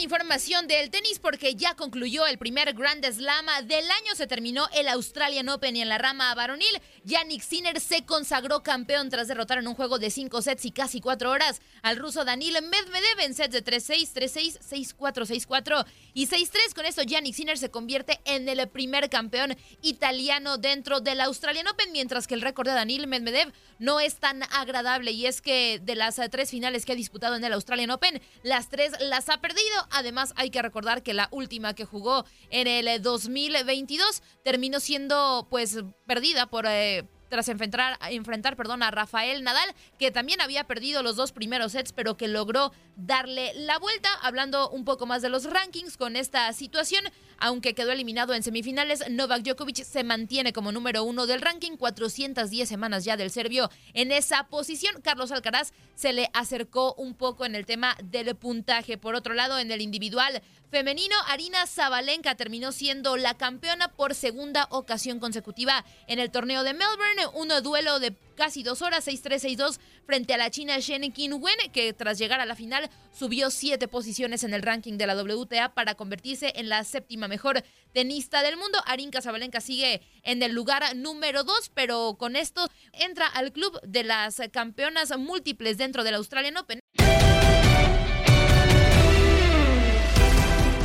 Información 0.00 0.66
del 0.66 0.90
tenis 0.90 1.18
porque 1.18 1.54
ya 1.54 1.74
concluyó 1.74 2.26
el 2.26 2.38
primer 2.38 2.72
Grand 2.74 3.04
Slam 3.04 3.46
del 3.64 3.90
año. 3.90 4.14
Se 4.14 4.26
terminó 4.26 4.68
el 4.74 4.88
Australian 4.88 5.48
Open 5.48 5.76
y 5.76 5.82
en 5.82 5.88
la 5.88 5.98
rama 5.98 6.34
varonil, 6.34 6.80
Yannick 7.04 7.42
Sinner 7.42 7.80
se 7.80 8.04
consagró 8.04 8.62
campeón 8.62 9.10
tras 9.10 9.28
derrotar 9.28 9.58
en 9.58 9.68
un 9.68 9.74
juego 9.74 9.98
de 9.98 10.10
5 10.10 10.42
sets 10.42 10.64
y 10.64 10.70
casi 10.70 11.00
4 11.00 11.30
horas 11.30 11.60
al 11.82 11.96
ruso 11.96 12.24
Danil 12.24 12.54
Medvedev 12.54 13.20
en 13.20 13.34
sets 13.34 13.52
de 13.52 13.64
3-6, 13.64 14.12
3-6, 14.12 14.96
6-4, 14.96 15.46
6-4 15.46 15.86
y 16.14 16.26
6-3. 16.26 16.74
Con 16.74 16.86
esto, 16.86 17.02
Yannick 17.02 17.34
Sinner 17.34 17.58
se 17.58 17.70
convierte 17.70 18.20
en 18.24 18.48
el 18.48 18.68
primer 18.68 19.08
campeón 19.10 19.56
italiano 19.82 20.58
dentro 20.58 21.00
del 21.00 21.20
Australian 21.20 21.68
Open, 21.68 21.92
mientras 21.92 22.26
que 22.26 22.34
el 22.34 22.42
récord 22.42 22.66
de 22.66 22.74
Danil 22.74 23.06
Medvedev 23.06 23.52
no 23.78 24.00
es 24.00 24.16
tan 24.16 24.42
agradable 24.44 25.12
y 25.12 25.26
es 25.26 25.40
que 25.40 25.80
de 25.82 25.94
las 25.94 26.20
tres 26.30 26.50
finales 26.50 26.84
que 26.84 26.92
ha 26.92 26.96
disputado 26.96 27.36
en 27.36 27.44
el 27.44 27.52
Australian 27.52 27.90
Open, 27.90 28.20
las 28.42 28.68
tres 28.68 28.92
las 29.00 29.28
ha 29.28 29.40
perdido. 29.40 29.85
Además, 29.90 30.32
hay 30.36 30.50
que 30.50 30.62
recordar 30.62 31.02
que 31.02 31.14
la 31.14 31.28
última 31.30 31.74
que 31.74 31.84
jugó 31.84 32.24
en 32.50 32.66
el 32.66 33.02
2022 33.02 34.22
terminó 34.42 34.80
siendo 34.80 35.46
pues 35.50 35.82
perdida 36.06 36.46
por, 36.46 36.66
eh, 36.66 37.04
tras 37.28 37.48
enfrentar, 37.48 37.98
enfrentar 38.10 38.56
perdón, 38.56 38.82
a 38.82 38.90
Rafael 38.90 39.42
Nadal, 39.42 39.74
que 39.98 40.10
también 40.10 40.40
había 40.40 40.64
perdido 40.64 41.02
los 41.02 41.16
dos 41.16 41.32
primeros 41.32 41.72
sets, 41.72 41.92
pero 41.92 42.16
que 42.16 42.28
logró 42.28 42.72
darle 42.96 43.52
la 43.54 43.78
vuelta. 43.78 44.08
Hablando 44.22 44.70
un 44.70 44.84
poco 44.84 45.06
más 45.06 45.22
de 45.22 45.28
los 45.28 45.44
rankings 45.44 45.96
con 45.96 46.16
esta 46.16 46.52
situación, 46.52 47.04
aunque 47.38 47.74
quedó 47.74 47.92
eliminado 47.92 48.34
en 48.34 48.42
semifinales, 48.42 49.08
Novak 49.10 49.42
Djokovic 49.42 49.84
se 49.84 50.04
mantiene 50.04 50.52
como 50.52 50.72
número 50.72 51.04
uno 51.04 51.26
del 51.26 51.42
ranking, 51.42 51.76
410 51.76 52.68
semanas 52.68 53.04
ya 53.04 53.16
del 53.16 53.30
serbio 53.30 53.70
en 53.92 54.12
esa 54.12 54.44
posición. 54.44 55.00
Carlos 55.02 55.32
Alcaraz 55.32 55.72
se 55.94 56.12
le 56.12 56.30
acercó 56.32 56.94
un 56.94 57.14
poco 57.14 57.44
en 57.44 57.54
el 57.54 57.66
tema 57.66 57.96
del 58.02 58.34
puntaje. 58.36 58.98
Por 58.98 59.14
otro 59.14 59.34
lado, 59.34 59.58
en 59.58 59.70
el 59.70 59.80
individual 59.80 60.42
femenino, 60.70 61.14
Arina 61.28 61.66
Zabalenka 61.66 62.34
terminó 62.34 62.72
siendo 62.72 63.16
la 63.16 63.36
campeona 63.36 63.88
por 63.88 64.14
segunda 64.14 64.66
ocasión 64.70 65.20
consecutiva 65.20 65.84
en 66.06 66.18
el 66.18 66.30
torneo 66.30 66.62
de 66.64 66.74
Melbourne, 66.74 67.15
un 67.34 67.48
duelo 67.62 67.98
de 67.98 68.14
casi 68.36 68.62
dos 68.62 68.82
horas, 68.82 69.06
6-3-6-2 69.06 69.78
frente 70.04 70.34
a 70.34 70.36
la 70.36 70.50
china 70.50 70.78
Shen 70.78 71.10
Qinwen, 71.12 71.56
que 71.72 71.92
tras 71.92 72.18
llegar 72.18 72.40
a 72.40 72.46
la 72.46 72.54
final 72.54 72.88
subió 73.12 73.50
siete 73.50 73.88
posiciones 73.88 74.44
en 74.44 74.54
el 74.54 74.62
ranking 74.62 74.98
de 74.98 75.06
la 75.06 75.16
WTA 75.16 75.74
para 75.74 75.94
convertirse 75.94 76.52
en 76.56 76.68
la 76.68 76.84
séptima 76.84 77.28
mejor 77.28 77.64
tenista 77.92 78.42
del 78.42 78.56
mundo. 78.56 78.78
Arinka 78.86 79.22
Zabalenka 79.22 79.60
sigue 79.60 80.02
en 80.22 80.42
el 80.42 80.52
lugar 80.52 80.94
número 80.94 81.44
dos, 81.44 81.70
pero 81.74 82.16
con 82.18 82.36
esto 82.36 82.68
entra 82.92 83.26
al 83.26 83.52
club 83.52 83.80
de 83.82 84.04
las 84.04 84.40
campeonas 84.52 85.16
múltiples 85.18 85.78
dentro 85.78 86.04
del 86.04 86.14
Australian 86.14 86.56
Open. 86.58 86.80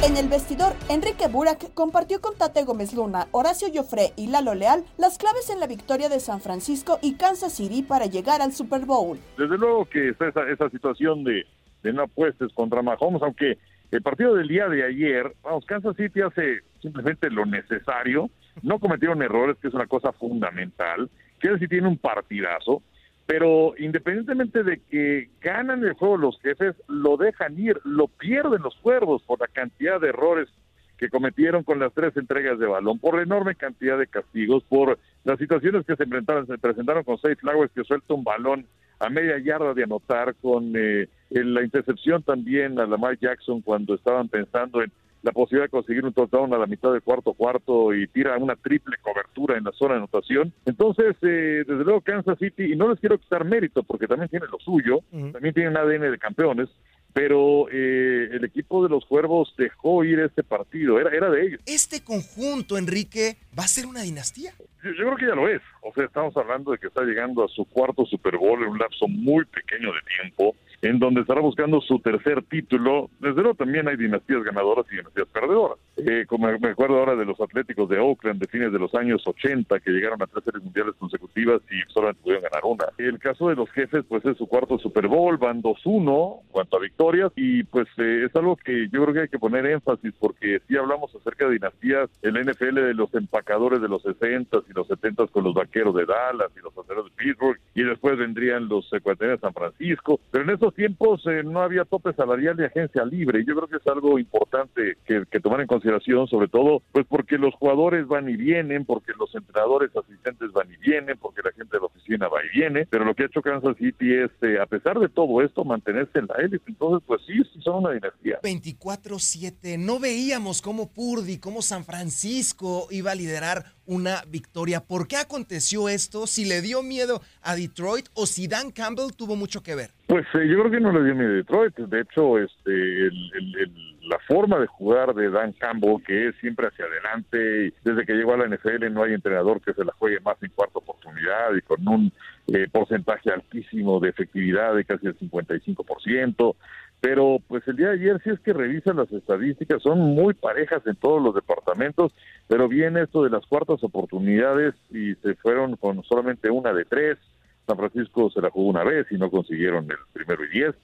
En 0.03 0.17
el 0.17 0.29
vestidor, 0.29 0.73
Enrique 0.89 1.27
Burak 1.27 1.75
compartió 1.75 2.21
con 2.21 2.35
Tate 2.35 2.63
Gómez 2.63 2.91
Luna, 2.95 3.27
Horacio 3.29 3.67
Joffre 3.71 4.13
y 4.17 4.31
Lalo 4.31 4.55
Leal 4.55 4.83
las 4.97 5.19
claves 5.19 5.51
en 5.51 5.59
la 5.59 5.67
victoria 5.67 6.09
de 6.09 6.19
San 6.19 6.41
Francisco 6.41 6.97
y 7.03 7.17
Kansas 7.17 7.53
City 7.53 7.83
para 7.83 8.07
llegar 8.07 8.41
al 8.41 8.51
Super 8.51 8.87
Bowl. 8.87 9.19
Desde 9.37 9.59
luego 9.59 9.85
que 9.85 10.09
está 10.09 10.27
esa, 10.27 10.49
esa 10.49 10.71
situación 10.71 11.23
de, 11.23 11.45
de 11.83 11.93
no 11.93 12.01
apuestes 12.01 12.51
contra 12.53 12.81
Mahomes, 12.81 13.21
aunque 13.21 13.59
el 13.91 14.01
partido 14.01 14.33
del 14.33 14.47
día 14.47 14.67
de 14.69 14.83
ayer, 14.83 15.35
vamos, 15.43 15.65
Kansas 15.67 15.95
City 15.95 16.21
hace 16.21 16.61
simplemente 16.81 17.29
lo 17.29 17.45
necesario, 17.45 18.31
no 18.63 18.79
cometieron 18.79 19.21
errores, 19.21 19.57
que 19.61 19.67
es 19.67 19.73
una 19.75 19.85
cosa 19.85 20.11
fundamental, 20.13 21.11
Kansas 21.37 21.59
City 21.59 21.75
tiene 21.75 21.87
un 21.87 21.99
partidazo, 21.99 22.81
pero 23.25 23.73
independientemente 23.77 24.63
de 24.63 24.81
que 24.89 25.29
ganan 25.41 25.83
el 25.83 25.93
juego 25.93 26.17
los 26.17 26.39
jefes, 26.41 26.75
lo 26.87 27.17
dejan 27.17 27.57
ir, 27.59 27.79
lo 27.83 28.07
pierden 28.07 28.61
los 28.61 28.75
cuervos 28.77 29.21
por 29.23 29.39
la 29.39 29.47
cantidad 29.47 29.99
de 30.01 30.09
errores 30.09 30.49
que 30.97 31.09
cometieron 31.09 31.63
con 31.63 31.79
las 31.79 31.93
tres 31.93 32.15
entregas 32.15 32.59
de 32.59 32.67
balón, 32.67 32.99
por 32.99 33.15
la 33.15 33.23
enorme 33.23 33.55
cantidad 33.55 33.97
de 33.97 34.05
castigos, 34.05 34.63
por 34.63 34.99
las 35.23 35.39
situaciones 35.39 35.85
que 35.85 35.95
se 35.95 36.03
enfrentaron, 36.03 36.45
se 36.45 36.57
presentaron 36.59 37.03
con 37.03 37.17
seis 37.17 37.39
Flowers 37.39 37.71
que 37.73 37.83
suelta 37.83 38.13
un 38.13 38.23
balón 38.23 38.67
a 38.99 39.09
media 39.09 39.39
yarda 39.39 39.73
de 39.73 39.83
anotar, 39.83 40.35
con 40.35 40.73
eh, 40.75 41.07
la 41.31 41.63
intercepción 41.63 42.21
también 42.21 42.79
a 42.79 42.85
Lamar 42.85 43.17
Jackson 43.17 43.61
cuando 43.61 43.95
estaban 43.95 44.29
pensando 44.29 44.83
en 44.83 44.91
la 45.23 45.31
posibilidad 45.31 45.65
de 45.65 45.69
conseguir 45.69 46.03
un 46.03 46.13
touchdown 46.13 46.53
a 46.53 46.57
la 46.57 46.65
mitad 46.65 46.91
del 46.91 47.01
cuarto 47.01 47.33
cuarto 47.33 47.93
y 47.93 48.07
tira 48.07 48.37
una 48.37 48.55
triple 48.55 48.97
cobertura 49.01 49.57
en 49.57 49.63
la 49.63 49.71
zona 49.71 49.93
de 49.93 49.97
anotación. 49.99 50.53
Entonces, 50.65 51.15
eh, 51.21 51.63
desde 51.67 51.83
luego 51.83 52.01
Kansas 52.01 52.37
City, 52.39 52.73
y 52.73 52.75
no 52.75 52.89
les 52.89 52.99
quiero 52.99 53.17
quitar 53.17 53.45
mérito 53.45 53.83
porque 53.83 54.07
también 54.07 54.29
tiene 54.29 54.47
lo 54.51 54.57
suyo, 54.59 54.99
también 55.11 55.53
tiene 55.53 55.69
un 55.69 55.77
ADN 55.77 56.11
de 56.11 56.17
campeones, 56.17 56.69
pero 57.13 57.67
eh, 57.71 58.29
el 58.31 58.43
equipo 58.45 58.83
de 58.83 58.89
los 58.89 59.05
Cuervos 59.05 59.53
dejó 59.57 60.03
ir 60.03 60.19
este 60.19 60.43
partido, 60.43 60.99
era, 60.99 61.09
era 61.11 61.29
de 61.29 61.45
ellos. 61.45 61.61
Este 61.65 62.03
conjunto, 62.03 62.77
Enrique, 62.77 63.37
va 63.57 63.63
a 63.63 63.67
ser 63.67 63.85
una 63.85 64.01
dinastía. 64.01 64.51
Yo, 64.83 64.91
yo, 64.91 65.05
creo 65.05 65.17
que 65.17 65.27
ya 65.27 65.35
lo 65.35 65.47
es. 65.47 65.61
O 65.81 65.93
sea, 65.93 66.05
estamos 66.05 66.35
hablando 66.37 66.71
de 66.71 66.77
que 66.77 66.87
está 66.87 67.03
llegando 67.03 67.43
a 67.43 67.47
su 67.49 67.65
cuarto 67.65 68.05
Super 68.05 68.37
Bowl 68.37 68.63
en 68.63 68.69
un 68.69 68.77
lapso 68.77 69.07
muy 69.07 69.45
pequeño 69.45 69.91
de 69.93 69.99
tiempo 70.17 70.55
en 70.81 70.99
donde 70.99 71.21
estará 71.21 71.41
buscando 71.41 71.81
su 71.81 71.99
tercer 71.99 72.43
título. 72.43 73.09
Desde 73.19 73.41
luego 73.41 73.55
también 73.55 73.87
hay 73.87 73.97
dinastías 73.97 74.43
ganadoras 74.43 74.85
y 74.91 74.97
dinastías 74.97 75.27
perdedoras. 75.27 75.77
Eh, 75.97 76.25
como 76.27 76.47
me 76.59 76.69
acuerdo 76.69 76.97
ahora 76.97 77.15
de 77.15 77.25
los 77.25 77.39
Atléticos 77.39 77.87
de 77.89 77.99
Oakland 77.99 78.39
de 78.39 78.47
fines 78.47 78.71
de 78.71 78.79
los 78.79 78.93
años 78.95 79.21
80 79.25 79.79
que 79.79 79.91
llegaron 79.91 80.21
a 80.21 80.27
tres 80.27 80.43
series 80.43 80.63
mundiales 80.63 80.95
consecutivas 80.97 81.61
y 81.69 81.91
solamente 81.91 82.21
pudieron 82.23 82.43
ganar 82.43 82.61
una. 82.65 82.85
El 82.97 83.19
caso 83.19 83.49
de 83.49 83.55
los 83.55 83.69
jefes 83.71 84.03
pues 84.07 84.25
es 84.25 84.37
su 84.37 84.47
cuarto 84.47 84.79
Super 84.79 85.07
Bowl, 85.07 85.37
van 85.37 85.61
2-1 85.61 86.41
en 86.41 86.47
cuanto 86.49 86.77
a 86.77 86.79
victorias 86.79 87.31
y 87.35 87.63
pues 87.63 87.87
eh, 87.97 88.25
es 88.25 88.35
algo 88.35 88.55
que 88.55 88.87
yo 88.91 89.03
creo 89.03 89.13
que 89.13 89.21
hay 89.21 89.27
que 89.27 89.39
poner 89.39 89.65
énfasis 89.65 90.13
porque 90.19 90.61
si 90.67 90.77
hablamos 90.77 91.13
acerca 91.13 91.45
de 91.45 91.53
dinastías, 91.53 92.09
el 92.21 92.33
NFL 92.33 92.75
de 92.75 92.93
los 92.93 93.13
empacadores 93.13 93.81
de 93.81 93.87
los 93.87 94.03
60s 94.03 94.63
y 94.69 94.73
los 94.73 94.87
70s 94.87 95.29
con 95.29 95.43
los 95.43 95.53
vaqueros 95.53 95.93
de 95.95 96.05
Dallas 96.05 96.51
y 96.57 96.61
los 96.61 96.75
aceros 96.77 97.05
de 97.05 97.11
Pittsburgh 97.11 97.59
y 97.75 97.83
después 97.83 98.17
vendrían 98.17 98.67
los 98.67 98.91
ecuatorianos 98.91 99.41
de 99.41 99.47
San 99.47 99.53
Francisco, 99.53 100.19
pero 100.31 100.43
en 100.45 100.49
tiempos 100.73 101.25
eh, 101.27 101.43
no 101.43 101.61
había 101.61 101.85
tope 101.85 102.13
salarial 102.13 102.55
de 102.55 102.65
agencia 102.65 103.05
libre. 103.05 103.43
Yo 103.45 103.55
creo 103.55 103.67
que 103.67 103.77
es 103.77 103.87
algo 103.87 104.19
importante 104.19 104.97
que, 105.05 105.23
que, 105.29 105.39
tomar 105.39 105.61
en 105.61 105.67
consideración, 105.67 106.27
sobre 106.27 106.47
todo, 106.47 106.81
pues 106.91 107.05
porque 107.07 107.37
los 107.37 107.53
jugadores 107.55 108.07
van 108.07 108.29
y 108.29 108.35
vienen, 108.35 108.85
porque 108.85 109.13
los 109.17 109.33
entrenadores 109.35 109.95
asistentes 109.95 110.51
van 110.51 110.71
y 110.71 110.77
vienen, 110.77 111.17
porque 111.17 111.41
la 111.43 111.51
gente 111.51 111.77
de 111.77 111.79
la 111.79 111.85
oficina 111.85 112.27
va 112.27 112.39
y 112.43 112.57
viene. 112.57 112.87
Pero 112.89 113.05
lo 113.05 113.15
que 113.15 113.23
ha 113.23 113.25
hecho 113.27 113.41
Kansas 113.41 113.77
City 113.77 114.13
es, 114.13 114.31
eh, 114.41 114.59
a 114.59 114.65
pesar 114.65 114.99
de 114.99 115.09
todo 115.09 115.41
esto, 115.41 115.63
mantenerse 115.63 116.19
en 116.19 116.27
la 116.27 116.35
élite. 116.35 116.63
Entonces, 116.67 117.03
pues 117.05 117.21
sí, 117.25 117.41
sí 117.53 117.61
son 117.61 117.83
una 117.83 117.91
dinastía. 117.91 118.39
24-7. 118.41 119.77
No 119.77 119.99
veíamos 119.99 120.61
cómo 120.61 120.91
Purdy, 120.91 121.37
cómo 121.37 121.61
San 121.61 121.85
Francisco 121.85 122.87
iba 122.91 123.11
a 123.11 123.15
liderar 123.15 123.65
una 123.91 124.23
victoria. 124.25 124.79
¿Por 124.79 125.05
qué 125.05 125.17
aconteció 125.17 125.89
esto? 125.89 126.25
Si 126.25 126.45
le 126.45 126.61
dio 126.61 126.81
miedo 126.81 127.21
a 127.43 127.55
Detroit 127.55 128.07
o 128.13 128.25
si 128.25 128.47
Dan 128.47 128.71
Campbell 128.71 129.11
tuvo 129.17 129.35
mucho 129.35 129.61
que 129.61 129.75
ver. 129.75 129.89
Pues 130.07 130.25
eh, 130.33 130.47
yo 130.47 130.59
creo 130.59 130.71
que 130.71 130.79
no 130.79 130.93
le 130.93 131.03
dio 131.03 131.13
miedo 131.13 131.31
a 131.31 131.35
Detroit. 131.35 131.75
De 131.75 131.99
hecho, 131.99 132.39
este, 132.39 132.71
el, 132.71 133.31
el, 133.35 133.55
el, 133.59 133.99
la 134.07 134.17
forma 134.19 134.59
de 134.59 134.67
jugar 134.67 135.13
de 135.13 135.29
Dan 135.29 135.51
Campbell, 135.53 136.01
que 136.05 136.29
es 136.29 136.35
siempre 136.39 136.67
hacia 136.67 136.85
adelante, 136.85 137.73
desde 137.83 138.05
que 138.05 138.13
llegó 138.13 138.33
a 138.33 138.37
la 138.37 138.47
NFL 138.47 138.93
no 138.93 139.03
hay 139.03 139.13
entrenador 139.13 139.59
que 139.59 139.73
se 139.73 139.83
la 139.83 139.91
juegue 139.99 140.21
más 140.21 140.41
en 140.41 140.51
cuarta 140.51 140.79
oportunidad 140.79 141.53
y 141.57 141.61
con 141.61 141.85
un 141.85 142.13
eh, 142.47 142.67
porcentaje 142.71 143.29
altísimo 143.29 143.99
de 143.99 144.09
efectividad 144.09 144.73
de 144.73 144.85
casi 144.85 145.07
el 145.07 145.19
55%. 145.19 146.55
Pero 147.01 147.39
pues 147.47 147.67
el 147.67 147.77
día 147.77 147.87
de 147.87 147.93
ayer, 147.93 148.21
si 148.23 148.29
es 148.29 148.39
que 148.41 148.53
revisan 148.53 148.97
las 148.97 149.11
estadísticas, 149.11 149.81
son 149.81 149.99
muy 149.99 150.35
parejas 150.35 150.85
en 150.85 150.95
todos 150.95 151.21
los 151.21 151.33
departamentos, 151.33 152.13
pero 152.47 152.67
viene 152.67 153.01
esto 153.01 153.23
de 153.23 153.31
las 153.31 153.43
cuartas 153.47 153.83
oportunidades 153.83 154.75
y 154.91 155.15
se 155.15 155.33
fueron 155.35 155.75
con 155.77 156.03
solamente 156.03 156.51
una 156.51 156.71
de 156.73 156.85
tres. 156.85 157.17
San 157.65 157.77
Francisco 157.77 158.29
se 158.29 158.39
la 158.39 158.51
jugó 158.51 158.69
una 158.69 158.83
vez 158.83 159.07
y 159.11 159.17
no 159.17 159.31
consiguieron 159.31 159.89
el 159.89 159.97
primero 160.13 160.45
y 160.45 160.49
diez. 160.49 160.75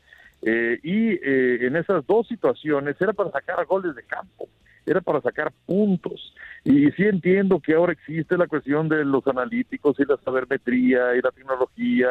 Eh, 0.41 0.79
y 0.81 1.09
eh, 1.11 1.67
en 1.67 1.75
esas 1.75 2.05
dos 2.07 2.27
situaciones 2.27 2.95
era 2.99 3.13
para 3.13 3.31
sacar 3.31 3.63
goles 3.65 3.95
de 3.95 4.03
campo, 4.03 4.49
era 4.87 5.01
para 5.01 5.21
sacar 5.21 5.51
puntos. 5.67 6.33
Y 6.63 6.89
sí 6.91 7.03
entiendo 7.03 7.59
que 7.59 7.75
ahora 7.75 7.93
existe 7.93 8.37
la 8.37 8.47
cuestión 8.47 8.89
de 8.89 9.05
los 9.05 9.25
analíticos 9.27 9.99
y 9.99 10.05
la 10.05 10.17
sabermetría 10.17 11.15
y 11.15 11.21
la 11.21 11.29
tecnología. 11.29 12.09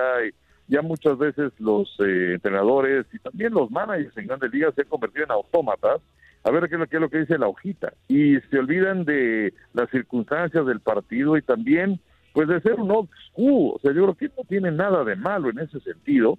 Ya 0.68 0.82
muchas 0.82 1.16
veces 1.18 1.52
los 1.58 1.88
eh, 2.00 2.34
entrenadores 2.34 3.06
y 3.12 3.18
también 3.18 3.52
los 3.52 3.70
managers 3.70 4.16
en 4.16 4.26
grandes 4.26 4.52
ligas 4.52 4.74
se 4.74 4.82
han 4.82 4.88
convertido 4.88 5.24
en 5.24 5.32
autómatas. 5.32 6.00
A 6.44 6.50
ver 6.50 6.68
qué 6.68 6.76
es, 6.76 6.80
lo, 6.80 6.86
qué 6.86 6.96
es 6.96 7.02
lo 7.02 7.10
que 7.10 7.18
dice 7.18 7.38
la 7.38 7.48
hojita. 7.48 7.92
Y 8.08 8.38
se 8.50 8.58
olvidan 8.58 9.04
de 9.04 9.52
las 9.72 9.90
circunstancias 9.90 10.64
del 10.66 10.80
partido 10.80 11.36
y 11.36 11.42
también 11.42 12.00
pues 12.32 12.48
de 12.48 12.60
ser 12.60 12.74
un 12.74 12.90
old 12.90 13.08
school, 13.30 13.72
o 13.76 13.78
sea 13.80 13.94
yo 13.94 14.02
creo 14.02 14.14
que 14.14 14.28
no 14.36 14.44
tiene 14.46 14.70
nada 14.70 15.04
de 15.04 15.16
malo 15.16 15.48
en 15.48 15.58
ese 15.58 15.80
sentido 15.80 16.38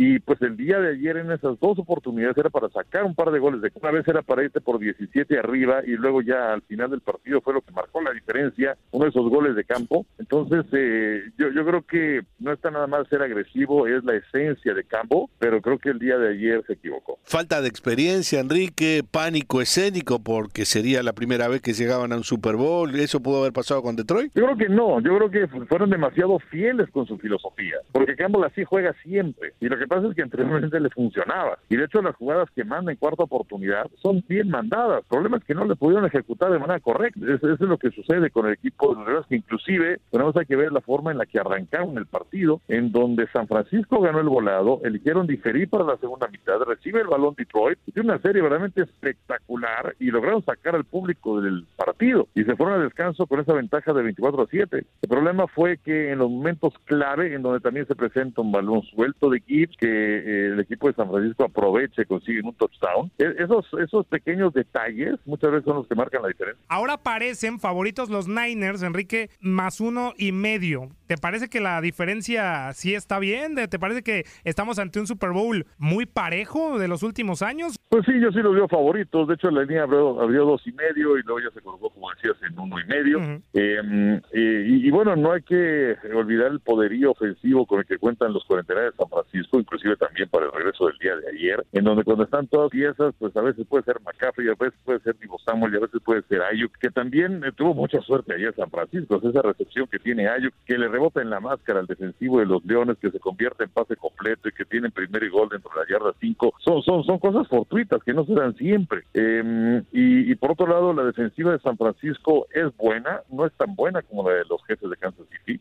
y 0.00 0.20
pues 0.20 0.40
el 0.42 0.56
día 0.56 0.78
de 0.78 0.90
ayer 0.90 1.16
en 1.16 1.32
esas 1.32 1.58
dos 1.58 1.76
oportunidades 1.76 2.38
era 2.38 2.50
para 2.50 2.68
sacar 2.68 3.02
un 3.02 3.16
par 3.16 3.32
de 3.32 3.40
goles. 3.40 3.60
De 3.60 3.72
una 3.74 3.90
vez 3.90 4.06
era 4.06 4.22
para 4.22 4.44
irte 4.44 4.60
por 4.60 4.78
17 4.78 5.36
arriba 5.36 5.80
y 5.84 5.96
luego 5.96 6.22
ya 6.22 6.52
al 6.52 6.62
final 6.62 6.92
del 6.92 7.00
partido 7.00 7.40
fue 7.40 7.52
lo 7.52 7.62
que 7.62 7.72
marcó 7.72 8.00
la 8.00 8.12
diferencia 8.12 8.76
uno 8.92 9.06
de 9.06 9.10
esos 9.10 9.28
goles 9.28 9.56
de 9.56 9.64
campo. 9.64 10.06
Entonces 10.20 10.66
eh, 10.72 11.24
yo, 11.36 11.48
yo 11.50 11.66
creo 11.66 11.82
que 11.82 12.20
no 12.38 12.52
está 12.52 12.70
nada 12.70 12.86
más 12.86 13.08
ser 13.08 13.22
agresivo 13.22 13.88
es 13.88 14.04
la 14.04 14.14
esencia 14.14 14.72
de 14.72 14.84
campo 14.84 15.28
pero 15.40 15.60
creo 15.60 15.80
que 15.80 15.88
el 15.88 15.98
día 15.98 16.16
de 16.16 16.28
ayer 16.28 16.62
se 16.68 16.74
equivocó. 16.74 17.18
Falta 17.24 17.60
de 17.60 17.66
experiencia 17.66 18.38
Enrique 18.38 19.02
pánico 19.10 19.60
escénico 19.60 20.20
porque 20.20 20.64
sería 20.64 21.02
la 21.02 21.12
primera 21.12 21.48
vez 21.48 21.60
que 21.60 21.72
llegaban 21.72 22.12
a 22.12 22.16
un 22.18 22.22
Super 22.22 22.54
Bowl. 22.54 22.94
Eso 22.94 23.20
pudo 23.20 23.40
haber 23.40 23.52
pasado 23.52 23.82
con 23.82 23.96
Detroit 23.96 24.30
yo 24.32 24.44
creo 24.44 24.56
que 24.56 24.68
no 24.68 25.00
yo 25.00 25.16
creo 25.16 25.28
que 25.28 25.48
fueron 25.66 25.90
demasiado 25.90 26.38
fieles 26.38 26.88
con 26.90 27.04
su 27.04 27.18
filosofía 27.18 27.78
porque 27.90 28.14
Campbell 28.14 28.44
así 28.44 28.62
juega 28.62 28.94
siempre 29.02 29.54
y 29.60 29.66
lo 29.66 29.76
que 29.76 29.87
pasa 29.88 30.08
es 30.08 30.14
que 30.14 30.22
anteriormente 30.22 30.80
le 30.80 30.90
funcionaba. 30.90 31.58
Y 31.68 31.76
de 31.76 31.84
hecho 31.84 32.02
las 32.02 32.16
jugadas 32.16 32.48
que 32.54 32.64
manda 32.64 32.92
en 32.92 32.98
cuarta 32.98 33.24
oportunidad 33.24 33.86
son 34.02 34.24
bien 34.28 34.48
mandadas. 34.50 35.00
El 35.02 35.08
problema 35.08 35.36
es 35.38 35.44
que 35.44 35.54
no 35.54 35.64
le 35.64 35.76
pudieron 35.76 36.06
ejecutar 36.06 36.50
de 36.52 36.58
manera 36.58 36.80
correcta. 36.80 37.20
Eso, 37.26 37.52
es 37.52 37.60
lo 37.60 37.78
que 37.78 37.90
sucede 37.90 38.30
con 38.30 38.46
el 38.46 38.52
equipo 38.52 38.94
de 38.94 39.12
los 39.12 39.26
que 39.26 39.36
inclusive 39.36 40.00
tenemos 40.10 40.34
que 40.46 40.56
ver 40.56 40.72
la 40.72 40.80
forma 40.80 41.10
en 41.10 41.18
la 41.18 41.26
que 41.26 41.38
arrancaron 41.38 41.98
el 41.98 42.06
partido, 42.06 42.60
en 42.68 42.92
donde 42.92 43.26
San 43.28 43.48
Francisco 43.48 44.00
ganó 44.00 44.20
el 44.20 44.28
volado, 44.28 44.80
eligieron 44.84 45.26
diferir 45.26 45.68
para 45.68 45.84
la 45.84 45.96
segunda 45.96 46.28
mitad, 46.28 46.60
recibe 46.60 47.00
el 47.00 47.08
balón 47.08 47.34
Detroit, 47.36 47.78
tiene 47.92 48.10
una 48.10 48.20
serie 48.20 48.42
realmente 48.42 48.82
espectacular 48.82 49.94
y 49.98 50.10
lograron 50.10 50.44
sacar 50.44 50.74
al 50.74 50.84
público 50.84 51.40
del 51.40 51.66
partido 51.76 52.28
y 52.34 52.44
se 52.44 52.56
fueron 52.56 52.76
al 52.76 52.84
descanso 52.84 53.26
con 53.26 53.40
esa 53.40 53.52
ventaja 53.52 53.92
de 53.92 54.02
24 54.02 54.42
a 54.42 54.46
7. 54.46 54.76
El 55.02 55.08
problema 55.08 55.46
fue 55.46 55.78
que 55.78 56.12
en 56.12 56.18
los 56.18 56.30
momentos 56.30 56.74
clave, 56.84 57.34
en 57.34 57.42
donde 57.42 57.60
también 57.60 57.86
se 57.86 57.94
presenta 57.94 58.40
un 58.40 58.52
balón 58.52 58.82
suelto 58.82 59.30
de 59.30 59.40
Gibbs, 59.40 59.76
que 59.78 59.86
eh, 59.86 60.46
el 60.48 60.60
equipo 60.60 60.88
de 60.88 60.94
San 60.94 61.08
Francisco 61.10 61.44
aproveche, 61.44 62.04
consiguen 62.06 62.46
un 62.46 62.54
touchdown. 62.54 63.10
E 63.18 63.42
esos, 63.42 63.66
esos 63.80 64.06
pequeños 64.06 64.52
detalles 64.52 65.14
muchas 65.24 65.50
veces 65.50 65.64
son 65.64 65.76
los 65.76 65.88
que 65.88 65.94
marcan 65.94 66.22
la 66.22 66.28
diferencia. 66.28 66.62
Ahora 66.68 66.98
parecen 66.98 67.60
favoritos 67.60 68.10
los 68.10 68.28
Niners, 68.28 68.82
Enrique, 68.82 69.30
más 69.40 69.80
uno 69.80 70.12
y 70.16 70.32
medio. 70.32 70.88
¿Te 71.06 71.16
parece 71.16 71.48
que 71.48 71.60
la 71.60 71.80
diferencia 71.80 72.72
sí 72.74 72.94
está 72.94 73.18
bien? 73.18 73.54
¿Te 73.54 73.78
parece 73.78 74.02
que 74.02 74.24
estamos 74.44 74.78
ante 74.78 75.00
un 75.00 75.06
Super 75.06 75.30
Bowl 75.30 75.66
muy 75.78 76.04
parejo 76.06 76.78
de 76.78 76.88
los 76.88 77.02
últimos 77.02 77.40
años? 77.42 77.76
Pues 77.88 78.04
sí, 78.04 78.12
yo 78.20 78.30
sí 78.30 78.40
los 78.40 78.54
veo 78.54 78.68
favoritos. 78.68 79.28
De 79.28 79.34
hecho, 79.34 79.50
la 79.50 79.62
línea 79.62 79.84
abrió, 79.84 80.20
abrió 80.20 80.44
dos 80.44 80.66
y 80.66 80.72
medio 80.72 81.16
y 81.16 81.22
luego 81.22 81.40
ya 81.40 81.50
se 81.54 81.62
colocó, 81.62 81.88
como 81.90 82.10
decías, 82.10 82.36
en 82.42 82.58
uno 82.58 82.78
y 82.78 82.84
medio. 82.84 83.18
Uh 83.18 83.22
-huh. 83.22 83.42
eh, 83.54 84.20
eh, 84.32 84.66
y, 84.68 84.86
y, 84.86 84.90
bueno, 84.90 85.16
no 85.16 85.32
hay 85.32 85.42
que 85.42 85.96
olvidar 86.14 86.52
el 86.52 86.60
poderío 86.60 87.12
ofensivo 87.12 87.64
con 87.66 87.80
el 87.80 87.86
que 87.86 87.96
cuentan 87.96 88.32
los 88.32 88.44
49 88.44 88.90
de 88.90 88.96
San 88.96 89.08
Francisco, 89.08 89.58
inclusive 89.68 89.96
también 89.96 90.28
para 90.30 90.46
el 90.46 90.52
regreso 90.52 90.86
del 90.86 90.98
día 90.98 91.16
de 91.16 91.28
ayer, 91.28 91.66
en 91.72 91.84
donde 91.84 92.04
cuando 92.04 92.24
están 92.24 92.46
todas 92.46 92.70
piezas, 92.70 93.14
pues 93.18 93.36
a 93.36 93.42
veces 93.42 93.66
puede 93.66 93.84
ser 93.84 94.00
McCaffrey, 94.00 94.48
a 94.48 94.54
veces 94.54 94.78
puede 94.84 95.00
ser 95.00 95.18
Divo 95.18 95.38
Samuel 95.44 95.74
y 95.74 95.76
a 95.76 95.80
veces 95.80 96.00
puede 96.02 96.22
ser 96.22 96.42
Ayuk, 96.42 96.72
que 96.78 96.90
también 96.90 97.44
eh, 97.44 97.52
tuvo 97.54 97.74
mucha 97.74 98.00
suerte 98.00 98.34
ayer 98.34 98.54
San 98.54 98.70
Francisco, 98.70 99.16
es 99.16 99.24
esa 99.24 99.42
recepción 99.42 99.86
que 99.86 99.98
tiene 99.98 100.28
Ayuk, 100.28 100.54
que 100.66 100.78
le 100.78 100.88
rebota 100.88 101.20
en 101.20 101.30
la 101.30 101.40
máscara 101.40 101.80
al 101.80 101.86
defensivo 101.86 102.38
de 102.40 102.46
los 102.46 102.64
Leones, 102.64 102.96
que 102.98 103.10
se 103.10 103.20
convierte 103.20 103.64
en 103.64 103.70
pase 103.70 103.96
completo 103.96 104.48
y 104.48 104.52
que 104.52 104.64
tiene 104.64 104.90
primer 104.90 105.22
y 105.22 105.28
gol 105.28 105.48
dentro 105.50 105.70
de 105.74 105.80
la 105.80 105.86
yarda 105.88 106.14
5, 106.18 106.54
son, 106.64 106.82
son, 106.82 107.04
son 107.04 107.18
cosas 107.18 107.46
fortuitas 107.48 108.02
que 108.02 108.14
no 108.14 108.24
se 108.24 108.34
dan 108.34 108.56
siempre. 108.56 109.02
Eh, 109.12 109.82
y, 109.92 110.32
y 110.32 110.34
por 110.36 110.52
otro 110.52 110.66
lado, 110.66 110.92
la 110.94 111.04
defensiva 111.04 111.52
de 111.52 111.58
San 111.60 111.76
Francisco 111.76 112.46
es 112.52 112.74
buena, 112.76 113.22
no 113.30 113.44
es 113.44 113.52
tan 113.52 113.74
buena 113.74 114.02
como 114.02 114.28
la 114.28 114.36
de 114.36 114.44
los 114.48 114.64
jefes 114.66 114.88
de 114.88 114.96
Kansas 114.96 115.26
City. 115.30 115.60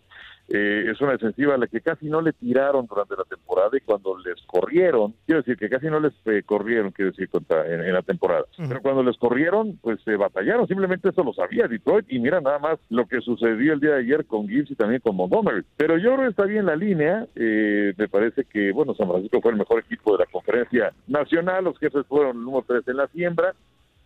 Eh, 0.49 0.85
es 0.89 1.01
una 1.01 1.11
defensiva 1.11 1.55
a 1.55 1.57
la 1.57 1.67
que 1.67 1.81
casi 1.81 2.05
no 2.05 2.21
le 2.21 2.31
tiraron 2.31 2.87
durante 2.87 3.17
la 3.17 3.25
temporada 3.25 3.69
cuando 3.87 4.17
les 4.17 4.35
corrieron, 4.45 5.15
quiero 5.25 5.41
decir 5.41 5.57
que 5.57 5.69
casi 5.69 5.87
no 5.87 6.01
les 6.01 6.13
eh, 6.25 6.43
corrieron, 6.45 6.91
quiero 6.91 7.11
decir, 7.11 7.29
contra, 7.29 7.65
en, 7.65 7.81
en 7.81 7.93
la 7.93 8.01
temporada, 8.01 8.43
pero 8.57 8.81
cuando 8.81 9.01
les 9.01 9.17
corrieron, 9.17 9.79
pues 9.81 9.99
se 10.03 10.17
batallaron, 10.17 10.67
simplemente 10.67 11.09
eso 11.09 11.23
lo 11.23 11.33
sabía 11.33 11.67
Detroit 11.67 12.05
y 12.09 12.19
mira 12.19 12.41
nada 12.41 12.59
más 12.59 12.79
lo 12.89 13.07
que 13.07 13.21
sucedió 13.21 13.73
el 13.73 13.79
día 13.79 13.91
de 13.91 14.01
ayer 14.01 14.25
con 14.25 14.47
Gibbs 14.49 14.71
y 14.71 14.75
también 14.75 14.99
con 14.99 15.15
Montgomery. 15.15 15.63
Pero 15.77 15.97
yo 15.97 16.13
creo 16.13 16.25
que 16.25 16.31
está 16.31 16.43
bien 16.43 16.65
la 16.65 16.75
línea, 16.75 17.25
eh, 17.35 17.93
me 17.97 18.09
parece 18.09 18.43
que, 18.43 18.73
bueno, 18.73 18.93
San 18.93 19.07
Francisco 19.07 19.41
fue 19.41 19.51
el 19.51 19.57
mejor 19.57 19.79
equipo 19.79 20.11
de 20.11 20.25
la 20.25 20.31
conferencia 20.31 20.91
nacional, 21.07 21.63
los 21.63 21.79
jefes 21.79 22.05
fueron 22.07 22.37
el 22.37 22.43
número 22.43 22.65
3 22.67 22.87
en 22.89 22.97
la 22.97 23.07
siembra, 23.07 23.53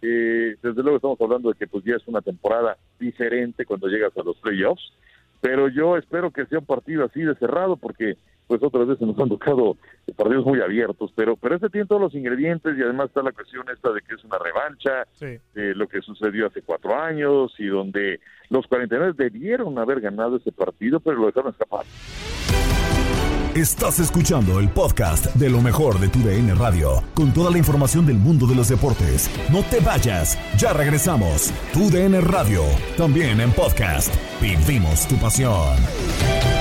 eh, 0.04 0.56
desde 0.62 0.82
luego 0.82 0.98
estamos 0.98 1.22
hablando 1.22 1.50
de 1.50 1.56
que 1.58 1.68
pues 1.68 1.84
ya 1.84 1.96
es 1.96 2.08
una 2.08 2.22
temporada 2.22 2.78
diferente 3.00 3.66
cuando 3.66 3.88
llegas 3.88 4.16
a 4.18 4.24
los 4.24 4.38
playoffs, 4.38 4.94
pero 5.42 5.68
yo 5.68 5.98
espero 5.98 6.32
que 6.32 6.46
sea 6.46 6.60
un 6.60 6.66
partido 6.66 7.06
así 7.06 7.22
de 7.22 7.36
cerrado 7.36 7.76
porque 7.76 8.16
pues 8.52 8.64
otras 8.64 8.86
veces 8.86 9.08
nos 9.08 9.18
han 9.18 9.30
tocado 9.30 9.78
partidos 10.18 10.46
muy 10.46 10.60
abiertos, 10.60 11.10
pero 11.16 11.38
pero 11.38 11.56
este 11.56 11.70
tiene 11.70 11.88
todos 11.88 12.02
los 12.02 12.14
ingredientes 12.14 12.78
y 12.78 12.82
además 12.82 13.08
está 13.08 13.24
la 13.24 13.32
cuestión 13.32 13.66
esta 13.74 13.94
de 13.94 14.02
que 14.02 14.16
es 14.16 14.24
una 14.26 14.38
revancha, 14.40 15.08
de 15.54 15.74
lo 15.74 15.88
que 15.88 16.02
sucedió 16.02 16.48
hace 16.48 16.62
cuatro 16.62 16.94
años 16.94 17.54
y 17.60 17.68
donde 17.68 18.20
los 18.50 18.68
49 18.68 19.14
debieron 19.16 19.80
haber 19.80 20.02
ganado 20.02 20.36
ese 20.36 20.52
partido, 20.52 21.00
pero 21.00 21.16
lo 21.16 21.28
dejaron 21.28 21.52
escapar. 21.52 21.86
Estás 23.56 24.02
escuchando 24.02 24.60
el 24.60 24.68
podcast 24.68 25.34
de 25.36 25.50
lo 25.50 25.62
mejor 25.62 25.98
de 26.02 26.10
tu 26.10 26.20
DN 26.20 26.54
Radio, 26.56 27.04
con 27.14 27.34
toda 27.34 27.52
la 27.52 27.58
información 27.58 28.06
del 28.06 28.18
mundo 28.18 28.48
de 28.48 28.56
los 28.56 28.68
deportes. 28.68 29.32
No 29.50 29.64
te 29.64 29.80
vayas, 29.80 30.38
ya 30.58 30.74
regresamos. 30.74 31.54
Tu 31.72 31.90
DN 31.90 32.20
Radio, 32.20 32.64
también 32.98 33.40
en 33.40 33.54
podcast. 33.54 34.14
Vivimos 34.42 35.08
tu 35.08 35.16
pasión. 35.16 36.61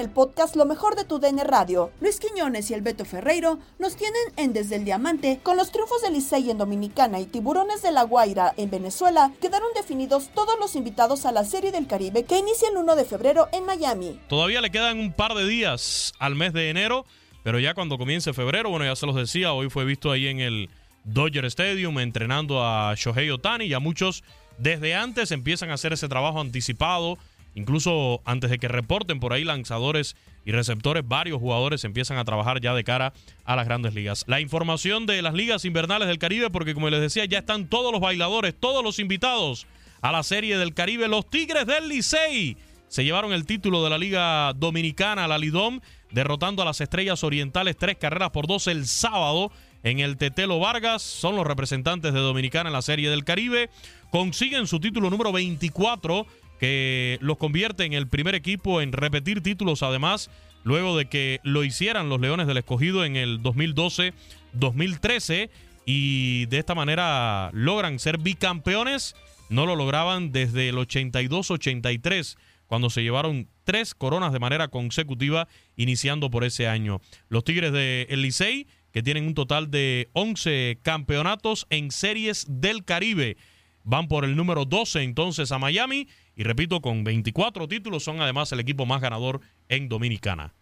El 0.00 0.08
podcast 0.08 0.56
Lo 0.56 0.64
mejor 0.64 0.96
de 0.96 1.04
tu 1.04 1.18
DN 1.18 1.44
Radio. 1.44 1.90
Luis 2.00 2.18
Quiñones 2.18 2.70
y 2.70 2.74
el 2.74 2.80
Beto 2.80 3.04
Ferreiro 3.04 3.58
nos 3.78 3.96
tienen 3.96 4.22
en 4.36 4.54
Desde 4.54 4.76
el 4.76 4.86
Diamante. 4.86 5.40
Con 5.42 5.58
los 5.58 5.70
triunfos 5.70 6.00
de 6.00 6.10
Licey 6.10 6.50
en 6.50 6.56
Dominicana 6.56 7.20
y 7.20 7.26
Tiburones 7.26 7.82
de 7.82 7.92
la 7.92 8.04
Guaira 8.04 8.54
en 8.56 8.70
Venezuela, 8.70 9.30
quedaron 9.42 9.68
definidos 9.74 10.30
todos 10.34 10.58
los 10.58 10.74
invitados 10.74 11.26
a 11.26 11.32
la 11.32 11.44
Serie 11.44 11.70
del 11.70 11.86
Caribe 11.86 12.24
que 12.24 12.38
inicia 12.38 12.70
el 12.70 12.78
1 12.78 12.96
de 12.96 13.04
febrero 13.04 13.48
en 13.52 13.66
Miami. 13.66 14.18
Todavía 14.28 14.62
le 14.62 14.70
quedan 14.70 14.98
un 14.98 15.12
par 15.12 15.34
de 15.34 15.46
días 15.46 16.14
al 16.18 16.34
mes 16.34 16.54
de 16.54 16.70
enero, 16.70 17.04
pero 17.42 17.58
ya 17.58 17.74
cuando 17.74 17.98
comience 17.98 18.32
febrero, 18.32 18.70
bueno, 18.70 18.86
ya 18.86 18.96
se 18.96 19.04
los 19.06 19.16
decía, 19.16 19.52
hoy 19.52 19.68
fue 19.68 19.84
visto 19.84 20.10
ahí 20.10 20.28
en 20.28 20.40
el 20.40 20.70
Dodger 21.04 21.44
Stadium 21.44 21.98
entrenando 21.98 22.64
a 22.64 22.94
Shohei 22.96 23.28
Otani 23.30 23.66
y 23.66 23.74
a 23.74 23.80
muchos 23.80 24.24
desde 24.56 24.94
antes 24.94 25.30
empiezan 25.30 25.70
a 25.70 25.74
hacer 25.74 25.92
ese 25.92 26.08
trabajo 26.08 26.40
anticipado 26.40 27.18
Incluso 27.54 28.20
antes 28.24 28.50
de 28.50 28.58
que 28.58 28.68
reporten 28.68 29.20
por 29.20 29.32
ahí 29.32 29.44
lanzadores 29.44 30.16
y 30.44 30.52
receptores, 30.52 31.06
varios 31.06 31.38
jugadores 31.40 31.84
empiezan 31.84 32.16
a 32.18 32.24
trabajar 32.24 32.60
ya 32.60 32.74
de 32.74 32.84
cara 32.84 33.12
a 33.44 33.56
las 33.56 33.66
grandes 33.66 33.94
ligas. 33.94 34.24
La 34.28 34.40
información 34.40 35.06
de 35.06 35.20
las 35.22 35.34
ligas 35.34 35.64
invernales 35.64 36.08
del 36.08 36.18
Caribe, 36.18 36.50
porque 36.50 36.74
como 36.74 36.88
les 36.90 37.00
decía, 37.00 37.24
ya 37.24 37.38
están 37.38 37.66
todos 37.66 37.92
los 37.92 38.00
bailadores, 38.00 38.54
todos 38.58 38.84
los 38.84 38.98
invitados 38.98 39.66
a 40.00 40.12
la 40.12 40.22
serie 40.22 40.56
del 40.58 40.74
Caribe. 40.74 41.08
Los 41.08 41.28
Tigres 41.28 41.66
del 41.66 41.88
Licey 41.88 42.56
se 42.88 43.04
llevaron 43.04 43.32
el 43.32 43.46
título 43.46 43.84
de 43.84 43.90
la 43.90 43.98
Liga 43.98 44.52
Dominicana, 44.54 45.28
la 45.28 45.38
Lidom, 45.38 45.80
derrotando 46.10 46.62
a 46.62 46.64
las 46.64 46.80
Estrellas 46.80 47.22
Orientales 47.22 47.76
tres 47.76 47.96
carreras 47.96 48.30
por 48.30 48.46
dos 48.46 48.66
el 48.66 48.86
sábado 48.86 49.52
en 49.82 50.00
el 50.00 50.16
Tetelo 50.16 50.58
Vargas. 50.58 51.02
Son 51.02 51.36
los 51.36 51.46
representantes 51.46 52.12
de 52.12 52.20
Dominicana 52.20 52.68
en 52.68 52.74
la 52.74 52.82
serie 52.82 53.10
del 53.10 53.24
Caribe. 53.24 53.70
Consiguen 54.10 54.66
su 54.66 54.80
título 54.80 55.08
número 55.08 55.30
24 55.30 56.26
que 56.60 57.18
los 57.22 57.38
convierte 57.38 57.84
en 57.84 57.94
el 57.94 58.06
primer 58.06 58.34
equipo 58.34 58.82
en 58.82 58.92
repetir 58.92 59.42
títulos 59.42 59.82
además, 59.82 60.30
luego 60.62 60.94
de 60.96 61.06
que 61.06 61.40
lo 61.42 61.64
hicieran 61.64 62.10
los 62.10 62.20
Leones 62.20 62.46
del 62.46 62.58
Escogido 62.58 63.06
en 63.06 63.16
el 63.16 63.42
2012-2013 63.42 65.48
y 65.86 66.44
de 66.46 66.58
esta 66.58 66.74
manera 66.74 67.48
logran 67.54 67.98
ser 67.98 68.18
bicampeones. 68.18 69.16
No 69.48 69.64
lo 69.64 69.74
lograban 69.74 70.32
desde 70.32 70.68
el 70.68 70.76
82-83, 70.76 72.36
cuando 72.66 72.90
se 72.90 73.02
llevaron 73.02 73.48
tres 73.64 73.94
coronas 73.94 74.34
de 74.34 74.38
manera 74.38 74.68
consecutiva, 74.68 75.48
iniciando 75.76 76.30
por 76.30 76.44
ese 76.44 76.68
año. 76.68 77.00
Los 77.30 77.42
Tigres 77.42 77.72
de 77.72 78.06
El 78.10 78.20
Licey, 78.20 78.66
que 78.92 79.02
tienen 79.02 79.26
un 79.26 79.34
total 79.34 79.70
de 79.70 80.10
11 80.12 80.78
campeonatos 80.82 81.66
en 81.70 81.90
series 81.90 82.44
del 82.48 82.84
Caribe, 82.84 83.38
van 83.82 84.08
por 84.08 84.24
el 84.24 84.36
número 84.36 84.66
12 84.66 85.02
entonces 85.02 85.52
a 85.52 85.58
Miami 85.58 86.06
y 86.40 86.42
repito, 86.42 86.80
con 86.80 87.04
24 87.04 87.68
títulos 87.68 88.02
son 88.02 88.22
además 88.22 88.50
el 88.52 88.60
equipo 88.60 88.86
más 88.86 89.02
ganador 89.02 89.42
en 89.68 89.90
Dominicana. 89.90 90.54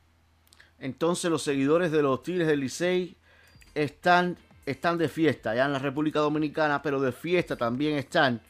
Entonces 0.80 1.30
los 1.30 1.44
seguidores 1.44 1.92
de 1.92 2.02
los 2.02 2.20
Tigres 2.24 2.48
del 2.48 2.58
Licey 2.58 3.16
están, 3.76 4.36
están 4.66 4.98
de 4.98 5.08
fiesta 5.08 5.54
ya 5.54 5.66
en 5.66 5.72
la 5.72 5.78
República 5.78 6.18
Dominicana, 6.18 6.82
pero 6.82 7.00
de 7.00 7.12
fiesta 7.12 7.54
también 7.54 7.96
están 7.96 8.40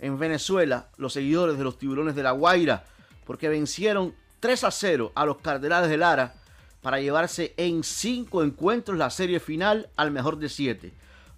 en 0.00 0.18
Venezuela 0.18 0.88
los 0.96 1.12
seguidores 1.12 1.56
de 1.56 1.62
los 1.62 1.78
Tiburones 1.78 2.16
de 2.16 2.24
la 2.24 2.32
Guaira, 2.32 2.82
porque 3.26 3.48
vencieron 3.48 4.12
3 4.40 4.64
a 4.64 4.72
0 4.72 5.12
a 5.14 5.24
los 5.24 5.36
Cardenales 5.36 5.88
de 5.88 5.98
Lara 5.98 6.34
para 6.80 6.98
llevarse 6.98 7.54
en 7.58 7.84
5 7.84 8.42
encuentros 8.42 8.98
la 8.98 9.10
serie 9.10 9.38
final 9.38 9.88
al 9.94 10.10
mejor 10.10 10.36
de 10.36 10.48
7. 10.48 10.92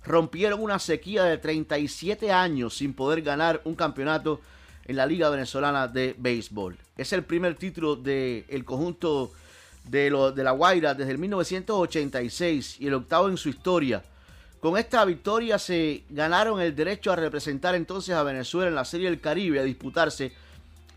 Rompieron 0.06 0.62
una 0.62 0.78
sequía 0.78 1.24
de 1.24 1.36
37 1.36 2.32
años 2.32 2.78
sin 2.78 2.94
poder 2.94 3.20
ganar 3.20 3.60
un 3.64 3.74
campeonato 3.74 4.40
en 4.86 4.96
la 4.96 5.06
Liga 5.06 5.30
Venezolana 5.30 5.88
de 5.88 6.14
Béisbol. 6.18 6.76
Es 6.96 7.12
el 7.12 7.24
primer 7.24 7.54
título 7.56 7.96
del 7.96 8.64
conjunto 8.64 9.32
de, 9.84 10.10
lo, 10.10 10.32
de 10.32 10.44
La 10.44 10.52
Guaira 10.52 10.94
desde 10.94 11.12
el 11.12 11.18
1986 11.18 12.76
y 12.80 12.86
el 12.86 12.94
octavo 12.94 13.28
en 13.28 13.36
su 13.36 13.48
historia. 13.48 14.02
Con 14.60 14.78
esta 14.78 15.04
victoria 15.04 15.58
se 15.58 16.04
ganaron 16.08 16.60
el 16.60 16.74
derecho 16.74 17.12
a 17.12 17.16
representar 17.16 17.74
entonces 17.74 18.14
a 18.14 18.22
Venezuela 18.22 18.68
en 18.68 18.74
la 18.74 18.84
Serie 18.84 19.10
del 19.10 19.20
Caribe 19.20 19.60
a 19.60 19.62
disputarse 19.62 20.32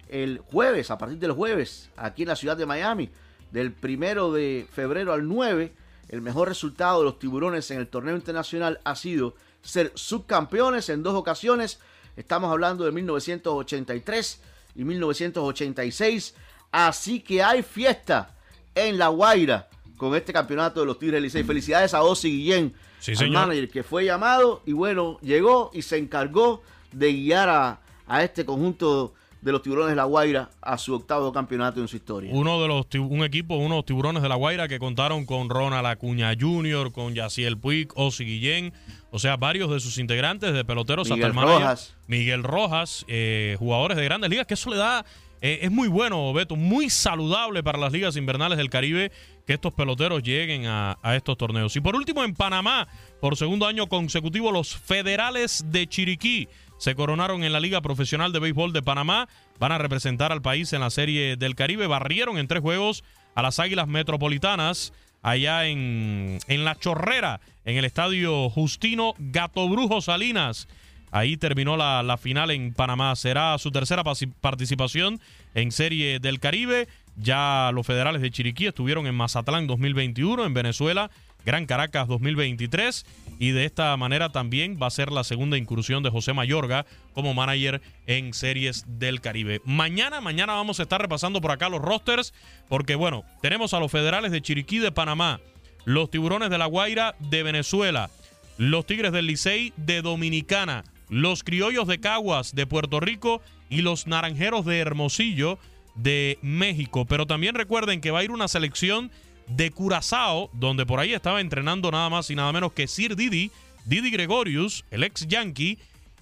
el 0.10 0.40
jueves, 0.40 0.90
a 0.90 0.98
partir 0.98 1.20
del 1.20 1.34
jueves, 1.34 1.90
aquí 1.98 2.22
en 2.22 2.30
la 2.30 2.38
ciudad 2.38 2.56
de 2.56 2.66
Miami, 2.66 3.10
del 3.52 3.74
primero 3.74 4.32
de 4.32 4.66
febrero 4.72 5.12
al 5.12 5.28
9. 5.28 5.74
El 6.08 6.22
mejor 6.22 6.48
resultado 6.48 7.00
de 7.00 7.06
los 7.06 7.20
tiburones 7.20 7.70
en 7.72 7.80
el 7.80 7.88
torneo 7.88 8.16
internacional 8.16 8.80
ha 8.86 8.96
sido 8.96 9.36
ser 9.62 9.92
subcampeones 9.96 10.88
en 10.88 11.04
dos 11.04 11.16
ocasiones 11.16 11.80
Estamos 12.18 12.52
hablando 12.52 12.84
de 12.84 12.92
1983 12.92 14.42
y 14.76 14.84
1986. 14.84 16.34
Así 16.72 17.20
que 17.20 17.44
hay 17.44 17.62
fiesta 17.62 18.36
en 18.74 18.98
La 18.98 19.10
Guaira 19.10 19.70
con 19.98 20.16
este 20.16 20.34
campeonato 20.34 20.80
de 20.80 20.88
los 20.88 20.98
Tigres 20.98 21.22
Licey. 21.22 21.44
Felicidades 21.44 21.94
a 21.94 22.02
Ozzy 22.02 22.30
Guillén, 22.30 22.74
el 23.06 23.32
manager 23.32 23.70
que 23.70 23.84
fue 23.84 24.04
llamado 24.06 24.64
y 24.66 24.74
bueno, 24.74 25.20
llegó 25.22 25.70
y 25.74 25.84
se 25.84 25.98
encargó 25.98 26.64
de 26.92 27.14
guiar 27.14 27.50
a, 27.50 27.80
a 28.08 28.24
este 28.24 28.44
conjunto 28.46 29.14
de 29.42 29.52
los 29.52 29.62
tiburones 29.62 29.92
de 29.92 29.96
la 29.96 30.06
Guaira 30.06 30.50
a 30.62 30.78
su 30.78 30.94
octavo 30.94 31.32
campeonato 31.32 31.80
en 31.80 31.88
su 31.88 31.96
historia. 31.96 32.32
Uno 32.34 32.62
de 32.62 32.68
los 32.68 32.86
un 33.00 33.24
equipo, 33.24 33.56
unos 33.56 33.86
tiburones 33.86 34.24
de 34.24 34.30
la 34.30 34.36
Guaira 34.36 34.68
que 34.68 34.80
contaron 34.80 35.26
con 35.26 35.50
Ronald 35.50 35.86
Acuña 35.86 36.34
Jr., 36.40 36.92
con 36.92 37.14
Yaciel 37.14 37.58
Puig, 37.58 37.90
Osi 37.96 38.26
Guillén, 38.26 38.74
o 39.12 39.20
sea, 39.20 39.38
varios 39.38 39.70
de 39.70 39.80
sus 39.80 39.98
integrantes 39.98 40.54
de 40.54 40.66
peloteros 40.66 41.10
Miguel 41.10 41.26
hasta 41.26 41.40
el 41.40 41.48
Rojas. 41.48 41.96
Miguel 42.08 42.44
Rojas, 42.44 43.06
eh, 43.08 43.56
jugadores 43.60 43.98
de 43.98 44.04
grandes 44.04 44.30
ligas, 44.30 44.48
que 44.48 44.56
eso 44.56 44.70
le 44.70 44.78
da, 44.78 45.06
eh, 45.42 45.60
es 45.62 45.72
muy 45.72 45.88
bueno, 45.88 46.34
Beto, 46.34 46.56
muy 46.56 46.90
saludable 46.90 47.64
para 47.64 47.78
las 47.78 47.94
ligas 47.94 48.16
invernales 48.18 48.58
del 48.58 48.70
Caribe 48.70 49.12
que 49.46 49.54
estos 49.54 49.72
peloteros 49.74 50.24
lleguen 50.24 50.66
a, 50.66 50.98
a 51.02 51.16
estos 51.16 51.38
torneos. 51.38 51.76
Y 51.76 51.80
por 51.80 51.96
último, 51.96 52.24
en 52.24 52.34
Panamá, 52.34 52.88
por 53.22 53.38
segundo 53.38 53.66
año 53.66 53.88
consecutivo, 53.88 54.52
los 54.52 54.76
federales 54.76 55.64
de 55.68 55.88
Chiriquí 55.88 56.50
se 56.78 56.96
coronaron 56.96 57.44
en 57.44 57.54
la 57.54 57.60
Liga 57.60 57.82
Profesional 57.82 58.32
de 58.32 58.40
Béisbol 58.40 58.74
de 58.74 58.82
Panamá. 58.82 59.28
Van 59.60 59.72
a 59.72 59.78
representar 59.78 60.32
al 60.32 60.42
país 60.42 60.74
en 60.74 60.82
la 60.82 60.90
Serie 60.90 61.36
del 61.36 61.56
Caribe. 61.56 61.88
Barrieron 61.88 62.38
en 62.38 62.48
tres 62.48 62.62
juegos 62.62 63.04
a 63.36 63.42
las 63.42 63.60
Águilas 63.60 63.88
Metropolitanas 63.88 64.94
allá 65.22 65.66
en, 65.66 66.40
en 66.48 66.66
La 66.66 66.76
Chorrera, 66.76 67.42
en 67.66 67.78
el 67.78 67.86
estadio 67.86 68.50
Justino 68.50 69.14
Gato 69.18 69.68
Brujo 69.68 70.02
Salinas. 70.02 70.68
Ahí 71.12 71.38
terminó 71.38 71.78
la, 71.78 72.04
la 72.04 72.18
final 72.18 72.52
en 72.52 72.74
Panamá. 72.74 73.16
Será 73.16 73.58
su 73.58 73.72
tercera 73.72 74.04
participación 74.42 75.20
en 75.56 75.72
Serie 75.72 76.20
del 76.20 76.40
Caribe. 76.40 76.88
Ya 77.16 77.72
los 77.74 77.88
federales 77.88 78.22
de 78.22 78.30
Chiriquí 78.30 78.68
estuvieron 78.68 79.08
en 79.08 79.16
Mazatlán 79.16 79.66
2021, 79.66 80.46
en 80.46 80.54
Venezuela, 80.54 81.10
Gran 81.48 81.66
Caracas 81.66 82.10
2023 82.10 83.06
y 83.40 83.52
de 83.52 83.64
esta 83.64 83.96
manera 83.96 84.34
también 84.34 84.78
va 84.84 84.88
a 84.88 84.92
ser 84.92 85.14
la 85.14 85.24
segunda 85.24 85.58
incursión 85.58 86.04
de 86.04 86.10
José 86.10 86.34
Mayorga 86.34 86.86
como 87.14 87.34
manager 87.34 87.82
en 88.06 88.34
Series 88.34 88.84
del 88.86 89.22
Caribe. 89.22 89.62
Mañana, 89.64 90.20
mañana 90.20 90.56
vamos 90.56 90.82
a 90.82 90.84
estar 90.84 91.02
repasando 91.02 91.40
por 91.40 91.52
acá 91.52 91.70
los 91.70 91.82
rosters 91.82 92.34
porque 92.68 92.96
bueno, 92.96 93.24
tenemos 93.42 93.74
a 93.74 93.80
los 93.80 93.90
federales 93.90 94.34
de 94.34 94.42
Chiriquí 94.42 94.80
de 94.80 94.92
Panamá, 94.92 95.40
los 95.86 96.12
Tiburones 96.12 96.50
de 96.50 96.58
la 96.58 96.66
Guaira 96.66 97.16
de 97.20 97.44
Venezuela, 97.44 98.10
los 98.58 98.86
Tigres 98.86 99.14
del 99.14 99.28
Licey 99.28 99.72
de 99.78 100.02
Dominicana, 100.02 100.84
los 101.08 101.46
Criollos 101.46 101.88
de 101.88 102.02
Caguas 102.02 102.56
de 102.56 102.68
Puerto 102.68 103.00
Rico 103.00 103.42
y 103.70 103.84
los 103.84 104.06
Naranjeros 104.06 104.66
de 104.66 104.80
Hermosillo 104.80 105.60
de 105.96 106.40
México. 106.42 107.06
Pero 107.06 107.26
también 107.26 107.56
recuerden 107.56 108.02
que 108.02 108.12
va 108.12 108.20
a 108.20 108.24
ir 108.26 108.32
una 108.32 108.50
selección 108.50 109.12
de 109.48 109.72
Curazao, 109.72 110.50
donde 110.54 110.86
por 110.86 111.00
ahí 111.00 111.14
estaba 111.14 111.42
entrenando 111.42 111.92
nada 111.92 112.10
más 112.10 112.30
y 112.30 112.36
nada 112.36 112.52
menos 112.52 112.74
que 112.74 112.88
Sir 112.88 113.16
Didi, 113.16 113.52
Didi 113.86 114.12
Gregorius, 114.12 114.84
el 114.92 115.04
ex 115.04 115.28
Yankee, 115.28 115.78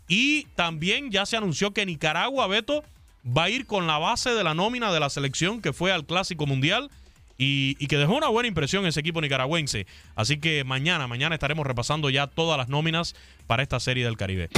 y 0.07 0.43
también 0.55 1.11
ya 1.11 1.25
se 1.25 1.38
anunció 1.38 1.71
que 1.71 1.85
Nicaragua, 1.85 2.47
Beto, 2.47 2.83
va 3.25 3.45
a 3.45 3.49
ir 3.49 3.65
con 3.65 3.88
la 3.88 3.97
base 3.97 4.31
de 4.31 4.43
la 4.43 4.53
nómina 4.53 4.93
de 4.93 4.99
la 4.99 5.09
selección 5.09 5.61
que 5.61 5.73
fue 5.73 5.91
al 5.91 6.05
Clásico 6.05 6.45
Mundial 6.45 6.91
y, 7.38 7.75
y 7.79 7.88
que 7.88 7.97
dejó 7.97 8.15
una 8.15 8.27
buena 8.27 8.47
impresión 8.47 8.85
ese 8.85 8.99
equipo 8.99 9.19
nicaragüense. 9.19 9.88
Así 10.15 10.38
que 10.38 10.63
mañana, 10.63 11.07
mañana 11.07 11.35
estaremos 11.35 11.65
repasando 11.65 12.09
ya 12.09 12.27
todas 12.27 12.57
las 12.57 12.69
nóminas 12.69 13.15
para 13.47 13.63
esta 13.63 13.79
serie 13.79 14.05
del 14.05 14.15
Caribe. 14.15 14.49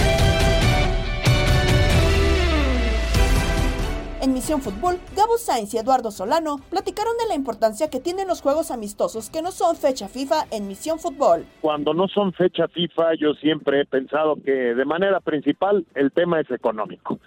En 4.27 4.33
Misión 4.33 4.59
Fútbol, 4.59 4.97
Gabo 5.15 5.37
Sainz 5.37 5.73
y 5.73 5.77
Eduardo 5.77 6.11
Solano 6.11 6.57
platicaron 6.69 7.13
de 7.17 7.29
la 7.29 7.35
importancia 7.35 7.89
que 7.89 8.01
tienen 8.01 8.27
los 8.27 8.41
juegos 8.41 8.71
amistosos 8.71 9.29
que 9.29 9.41
no 9.41 9.53
son 9.53 9.77
fecha 9.77 10.09
FIFA 10.09 10.47
en 10.51 10.67
Misión 10.67 10.99
Fútbol. 10.99 11.45
Cuando 11.61 11.93
no 11.93 12.09
son 12.09 12.33
fecha 12.33 12.67
FIFA, 12.67 13.13
yo 13.15 13.35
siempre 13.35 13.79
he 13.79 13.85
pensado 13.85 14.35
que 14.35 14.51
de 14.51 14.83
manera 14.83 15.21
principal 15.21 15.85
el 15.95 16.11
tema 16.11 16.41
es 16.41 16.51
económico. 16.51 17.19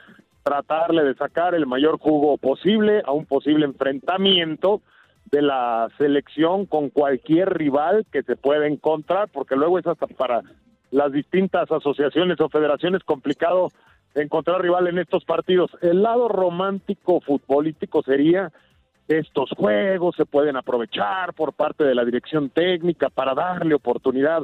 Tratarle 0.43 1.03
de 1.05 1.15
sacar 1.15 1.55
el 1.55 1.67
mayor 1.67 1.99
jugo 1.99 2.37
posible 2.37 3.01
a 3.07 3.13
un 3.13 3.25
posible 3.25 3.65
enfrentamiento 3.65 4.83
de 5.31 5.41
la 5.41 5.89
selección 5.97 6.67
con 6.67 6.91
cualquier 6.91 7.49
rival 7.49 8.05
que 8.13 8.23
se 8.25 8.37
pueda 8.37 8.67
encontrar, 8.67 9.31
porque 9.33 9.57
luego 9.57 9.79
es 9.79 9.87
hasta 9.87 10.07
para 10.07 10.43
las 10.91 11.13
distintas 11.13 11.73
asociaciones 11.73 12.39
o 12.43 12.51
federaciones 12.51 13.03
complicado 13.05 13.71
encontrar 14.15 14.63
rival 14.63 14.89
en 14.89 14.99
estos 14.99 15.25
partidos. 15.25 15.71
El 15.83 16.03
lado 16.03 16.29
romántico 16.29 17.21
futbolístico 17.21 18.03
sería 18.03 18.51
estos 19.09 19.51
juegos 19.57 20.15
se 20.15 20.25
pueden 20.25 20.57
aprovechar 20.57 21.35
por 21.35 21.53
parte 21.53 21.83
de 21.83 21.97
la 21.97 22.05
dirección 22.05 22.49
técnica 22.49 23.09
para 23.11 23.35
darle 23.35 23.75
oportunidad 23.75 24.43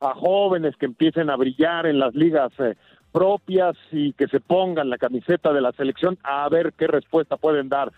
a 0.00 0.14
jóvenes 0.14 0.74
que 0.76 0.86
empiecen 0.86 1.30
a 1.30 1.36
brillar 1.36 1.86
en 1.86 2.00
las 2.00 2.14
ligas 2.16 2.50
eh, 2.58 2.74
propias 3.12 3.76
y 3.92 4.12
que 4.14 4.26
se 4.26 4.40
pongan 4.40 4.90
la 4.90 4.98
camiseta 4.98 5.52
de 5.52 5.60
la 5.60 5.70
selección 5.72 6.18
a 6.24 6.48
ver 6.48 6.72
qué 6.76 6.88
respuesta 6.88 7.36
pueden 7.36 7.68
dar. 7.68 7.92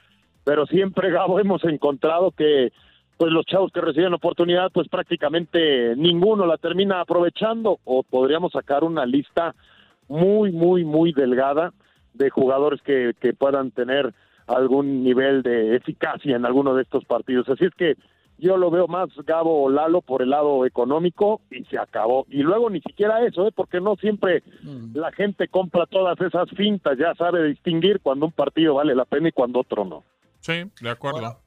Pero 0.45 0.67
siempre, 0.67 1.11
Gabo, 1.13 1.41
hemos 1.41 1.65
encontrado 1.65 2.33
que 2.33 2.71
pues 3.17 3.33
los 3.33 3.45
chavos 3.45 3.71
que 3.73 3.83
reciben 3.83 4.15
oportunidad, 4.15 4.71
pues 4.73 4.89
prácticamente 4.89 5.95
ninguno 5.97 6.47
la 6.47 6.57
termina 6.57 7.01
aprovechando 7.01 7.79
o 7.85 8.03
podríamos 8.03 8.53
sacar 8.53 8.83
una 8.83 9.05
lista 9.05 9.55
muy, 10.11 10.53
muy, 10.53 10.85
muy 10.85 11.13
delgada 11.13 11.73
de 12.13 12.29
jugadores 12.29 12.83
que, 12.83 13.13
que 13.19 13.33
puedan 13.33 13.71
tener 13.71 14.13
algún 14.47 15.05
nivel 15.05 15.43
de 15.43 15.77
eficacia 15.77 16.37
en 16.37 16.45
alguno 16.45 16.75
de 16.75 16.83
estos 16.83 17.05
partidos. 17.05 17.49
Así 17.49 17.65
es 17.65 17.75
que 17.75 17.97
yo 18.39 18.57
lo 18.57 18.71
veo 18.71 18.89
más 18.89 19.09
Gabo 19.25 19.63
o 19.63 19.71
Lalo 19.71 20.01
por 20.01 20.23
el 20.23 20.31
lado 20.31 20.67
económico 20.67 21.43
y 21.51 21.65
se 21.65 21.79
acabó. 21.79 22.27
Y 22.29 22.43
luego 22.43 22.71
ni 22.71 22.81
siquiera 22.81 23.25
eso, 23.25 23.47
¿eh? 23.47 23.53
porque 23.55 23.81
no 23.81 23.97
siempre 23.97 24.43
la 24.93 25.13
gente 25.13 25.47
compra 25.49 25.87
todas 25.87 26.21
esas 26.21 26.51
fintas, 26.51 26.99
ya 26.99 27.15
sabe 27.15 27.45
distinguir 27.45 28.01
cuando 28.01 28.27
un 28.27 28.33
partido 28.33 28.75
vale 28.75 28.95
la 28.95 29.05
pena 29.05 29.29
y 29.29 29.33
cuando 29.33 29.61
otro 29.61 29.85
no. 29.85 30.05
Sí, 30.41 30.65
de 30.81 30.91
acuerdo. 30.91 31.39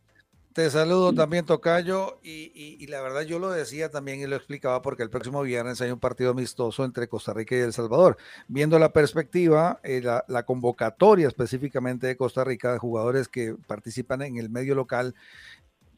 Te 0.54 0.70
saludo 0.70 1.14
también, 1.14 1.46
Tocayo, 1.48 2.20
y, 2.22 2.52
y- 2.54 2.78
y 2.80 2.86
la 2.86 3.02
verdad 3.02 3.22
yo 3.22 3.40
lo 3.40 3.50
decía 3.50 3.90
también 3.90 4.20
y 4.20 4.28
lo 4.28 4.36
explicaba 4.36 4.84
porque 4.84 5.02
el 5.02 5.10
próximo 5.10 5.42
viernes 5.42 5.82
hay 5.82 5.90
un 5.90 6.00
partido 6.00 6.30
amistoso 6.30 6.86
entre 6.86 7.08
Costa 7.08 7.34
Rica 7.34 7.56
y 7.56 7.60
El 7.60 7.74
Salvador. 7.74 8.18
Viendo 8.48 8.78
la 8.78 8.94
perspectiva, 8.94 9.80
eh, 9.84 10.02
la, 10.04 10.24
la 10.28 10.44
convocatoria 10.44 11.28
específicamente 11.28 12.06
de 12.06 12.18
Costa 12.18 12.44
Rica, 12.44 12.72
de 12.72 12.78
jugadores 12.78 13.28
que 13.30 13.56
participan 13.66 14.22
en 14.22 14.38
el 14.38 14.52
medio 14.52 14.76
local, 14.76 15.16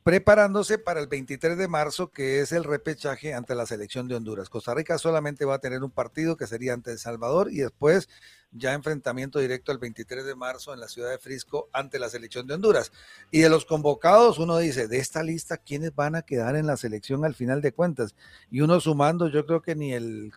preparándose 0.05 0.77
para 0.77 0.99
el 0.99 1.07
23 1.07 1.57
de 1.57 1.67
marzo, 1.67 2.11
que 2.11 2.39
es 2.39 2.51
el 2.51 2.63
repechaje 2.63 3.33
ante 3.33 3.55
la 3.55 3.65
selección 3.65 4.07
de 4.07 4.13
Honduras. 4.13 4.49
Costa 4.51 4.75
Rica 4.75 4.99
solamente 4.99 5.45
va 5.45 5.55
a 5.55 5.59
tener 5.59 5.83
un 5.83 5.89
partido 5.89 6.37
que 6.37 6.45
sería 6.45 6.73
ante 6.73 6.91
El 6.91 6.99
Salvador 6.99 7.51
y 7.51 7.57
después 7.57 8.07
ya 8.51 8.73
enfrentamiento 8.73 9.39
directo 9.39 9.71
el 9.71 9.79
23 9.79 10.23
de 10.23 10.35
marzo 10.35 10.75
en 10.75 10.79
la 10.79 10.89
ciudad 10.89 11.09
de 11.09 11.17
Frisco 11.17 11.69
ante 11.73 11.97
la 11.97 12.07
selección 12.09 12.45
de 12.45 12.53
Honduras. 12.53 12.91
Y 13.31 13.39
de 13.41 13.49
los 13.49 13.65
convocados, 13.65 14.37
uno 14.37 14.59
dice, 14.59 14.87
de 14.87 14.99
esta 14.99 15.23
lista, 15.23 15.57
¿quiénes 15.57 15.95
van 15.95 16.13
a 16.13 16.21
quedar 16.21 16.55
en 16.55 16.67
la 16.67 16.77
selección 16.77 17.25
al 17.25 17.33
final 17.33 17.63
de 17.63 17.71
cuentas? 17.71 18.13
Y 18.51 18.61
uno 18.61 18.79
sumando, 18.79 19.27
yo 19.29 19.47
creo 19.47 19.63
que 19.63 19.73
ni 19.73 19.91
el 19.91 20.33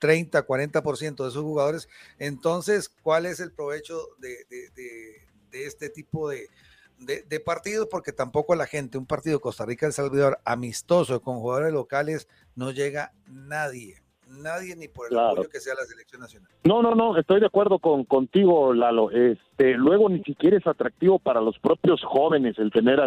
30, 0.00 0.44
40% 0.48 1.22
de 1.22 1.28
esos 1.30 1.44
jugadores. 1.44 1.88
Entonces, 2.18 2.88
¿cuál 2.88 3.26
es 3.26 3.38
el 3.38 3.52
provecho 3.52 4.04
de, 4.18 4.30
de- 4.50 4.70
de- 4.74 5.28
de 5.52 5.66
este 5.66 5.90
tipo 5.90 6.28
de, 6.28 6.48
de, 7.06 7.22
de 7.22 7.40
partidos? 7.40 7.88
Porque 7.90 8.12
tampoco 8.12 8.54
la 8.54 8.66
gente, 8.66 8.98
un 8.98 9.06
partido 9.06 9.40
Costa 9.40 9.64
Rica-El 9.66 9.92
Salvador 9.92 10.38
amistoso 10.44 11.20
con 11.20 11.40
jugadores 11.40 11.72
locales, 11.72 12.28
no 12.56 12.70
llega 12.70 13.12
nadie. 13.26 13.96
Nadie 14.28 14.74
ni 14.76 14.88
por 14.88 15.06
el 15.06 15.10
Claro. 15.10 15.32
apoyo 15.32 15.50
que 15.50 15.60
sea 15.60 15.74
la 15.74 15.84
selección 15.84 16.22
nacional. 16.22 16.50
No, 16.64 16.80
no, 16.82 16.94
no, 16.94 17.18
estoy 17.18 17.38
de 17.40 17.46
acuerdo 17.46 17.78
con 17.78 18.04
contigo, 18.04 18.72
Lalo. 18.72 19.10
Este, 19.10 19.74
luego 19.74 20.08
ni 20.08 20.22
siquiera 20.22 20.56
es 20.56 20.66
atractivo 20.66 21.18
para 21.18 21.42
los 21.42 21.58
propios 21.58 22.00
jóvenes 22.02 22.58
el 22.58 22.70
tener 22.70 22.98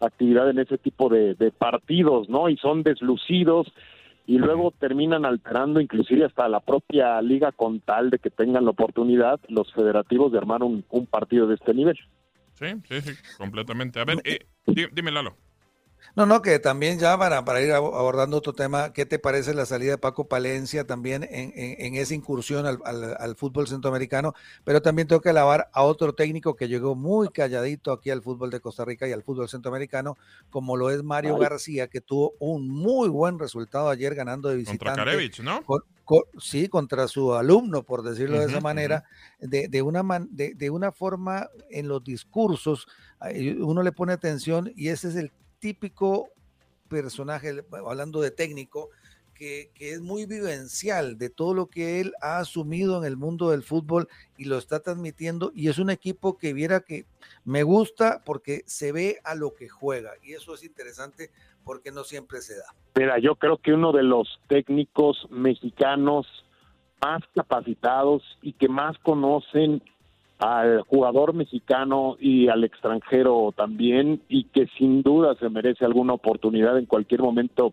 actividad 0.00 0.50
en 0.50 0.58
ese 0.58 0.78
tipo 0.78 1.08
de, 1.08 1.34
de 1.36 1.52
partidos, 1.52 2.28
¿no? 2.28 2.48
Y 2.48 2.56
son 2.56 2.82
deslucidos 2.82 3.72
y 4.26 4.38
luego 4.38 4.72
terminan 4.72 5.24
alterando 5.24 5.80
inclusive 5.80 6.24
hasta 6.24 6.48
la 6.48 6.58
propia 6.60 7.20
liga 7.22 7.52
con 7.52 7.78
tal 7.80 8.10
de 8.10 8.18
que 8.18 8.30
tengan 8.30 8.64
la 8.64 8.70
oportunidad 8.70 9.38
los 9.48 9.72
federativos 9.72 10.32
de 10.32 10.38
armar 10.38 10.62
un, 10.64 10.84
un 10.90 11.06
partido 11.06 11.46
de 11.46 11.54
este 11.54 11.74
nivel. 11.74 11.98
Sí, 12.62 12.80
sí, 12.88 13.00
sí, 13.02 13.18
completamente. 13.38 14.00
A 14.00 14.04
ver, 14.04 14.20
eh, 14.24 14.46
di- 14.66 14.86
dime, 14.92 15.10
Lalo. 15.10 15.36
No, 16.14 16.26
no, 16.26 16.42
que 16.42 16.58
también 16.58 16.98
ya 16.98 17.16
para, 17.16 17.42
para 17.44 17.62
ir 17.62 17.70
abo- 17.70 17.94
abordando 17.96 18.36
otro 18.36 18.52
tema, 18.52 18.92
¿qué 18.92 19.06
te 19.06 19.18
parece 19.18 19.54
la 19.54 19.64
salida 19.64 19.92
de 19.92 19.98
Paco 19.98 20.28
Palencia 20.28 20.84
también 20.84 21.22
en, 21.22 21.52
en- 21.56 21.76
en 21.80 21.94
esa 21.94 22.14
incursión 22.14 22.66
al, 22.66 22.80
al- 22.84 23.16
al 23.18 23.36
fútbol 23.36 23.66
centroamericano? 23.66 24.34
Pero 24.64 24.82
también 24.82 25.08
tengo 25.08 25.22
que 25.22 25.30
alabar 25.30 25.70
a 25.72 25.84
otro 25.84 26.12
técnico 26.14 26.54
que 26.54 26.68
llegó 26.68 26.94
muy 26.96 27.28
calladito 27.30 27.92
aquí 27.92 28.10
al 28.10 28.20
fútbol 28.20 28.50
de 28.50 28.60
Costa 28.60 28.84
Rica 28.84 29.08
y 29.08 29.12
al 29.12 29.22
fútbol 29.22 29.48
centroamericano, 29.48 30.18
como 30.50 30.76
lo 30.76 30.90
es 30.90 31.02
Mario 31.02 31.36
Ay. 31.36 31.40
García, 31.40 31.86
que 31.88 32.02
tuvo 32.02 32.34
un 32.40 32.68
muy 32.68 33.08
buen 33.08 33.38
resultado 33.38 33.88
ayer 33.88 34.14
ganando 34.14 34.50
de 34.50 34.56
visitante. 34.56 34.84
Contra 34.84 35.04
Karevich, 35.04 35.40
¿no? 35.40 35.62
Con- 35.62 35.82
sí, 36.38 36.68
contra 36.68 37.08
su 37.08 37.34
alumno, 37.34 37.84
por 37.84 38.02
decirlo 38.02 38.40
de 38.40 38.46
esa 38.46 38.60
manera, 38.60 39.04
de, 39.38 39.68
de 39.68 39.82
una 39.82 40.02
man- 40.02 40.28
de, 40.30 40.54
de 40.54 40.70
una 40.70 40.92
forma 40.92 41.48
en 41.70 41.88
los 41.88 42.02
discursos, 42.04 42.86
uno 43.60 43.82
le 43.82 43.92
pone 43.92 44.12
atención 44.12 44.72
y 44.76 44.88
ese 44.88 45.08
es 45.08 45.16
el 45.16 45.32
típico 45.58 46.28
personaje, 46.88 47.64
hablando 47.86 48.20
de 48.20 48.30
técnico, 48.30 48.90
que, 49.34 49.70
que 49.74 49.92
es 49.92 50.00
muy 50.00 50.26
vivencial 50.26 51.18
de 51.18 51.30
todo 51.30 51.54
lo 51.54 51.66
que 51.66 52.00
él 52.00 52.12
ha 52.20 52.38
asumido 52.38 52.98
en 52.98 53.04
el 53.04 53.16
mundo 53.16 53.50
del 53.50 53.62
fútbol 53.62 54.08
y 54.36 54.44
lo 54.44 54.58
está 54.58 54.80
transmitiendo 54.80 55.50
y 55.54 55.68
es 55.68 55.78
un 55.78 55.90
equipo 55.90 56.36
que 56.38 56.52
viera 56.52 56.80
que 56.80 57.06
me 57.44 57.62
gusta 57.62 58.22
porque 58.24 58.62
se 58.66 58.92
ve 58.92 59.18
a 59.24 59.34
lo 59.34 59.54
que 59.54 59.68
juega 59.68 60.12
y 60.22 60.34
eso 60.34 60.54
es 60.54 60.62
interesante 60.62 61.30
porque 61.64 61.90
no 61.90 62.04
siempre 62.04 62.40
se 62.40 62.56
da. 62.56 62.64
Mira, 62.94 63.18
yo 63.18 63.36
creo 63.36 63.56
que 63.58 63.72
uno 63.72 63.92
de 63.92 64.02
los 64.02 64.40
técnicos 64.48 65.26
mexicanos 65.30 66.26
más 67.02 67.22
capacitados 67.34 68.22
y 68.42 68.52
que 68.52 68.68
más 68.68 68.98
conocen 68.98 69.82
al 70.38 70.82
jugador 70.82 71.34
mexicano 71.34 72.16
y 72.18 72.48
al 72.48 72.64
extranjero 72.64 73.52
también 73.56 74.22
y 74.28 74.44
que 74.44 74.66
sin 74.78 75.02
duda 75.02 75.36
se 75.36 75.48
merece 75.48 75.84
alguna 75.84 76.14
oportunidad 76.14 76.78
en 76.78 76.86
cualquier 76.86 77.22
momento 77.22 77.72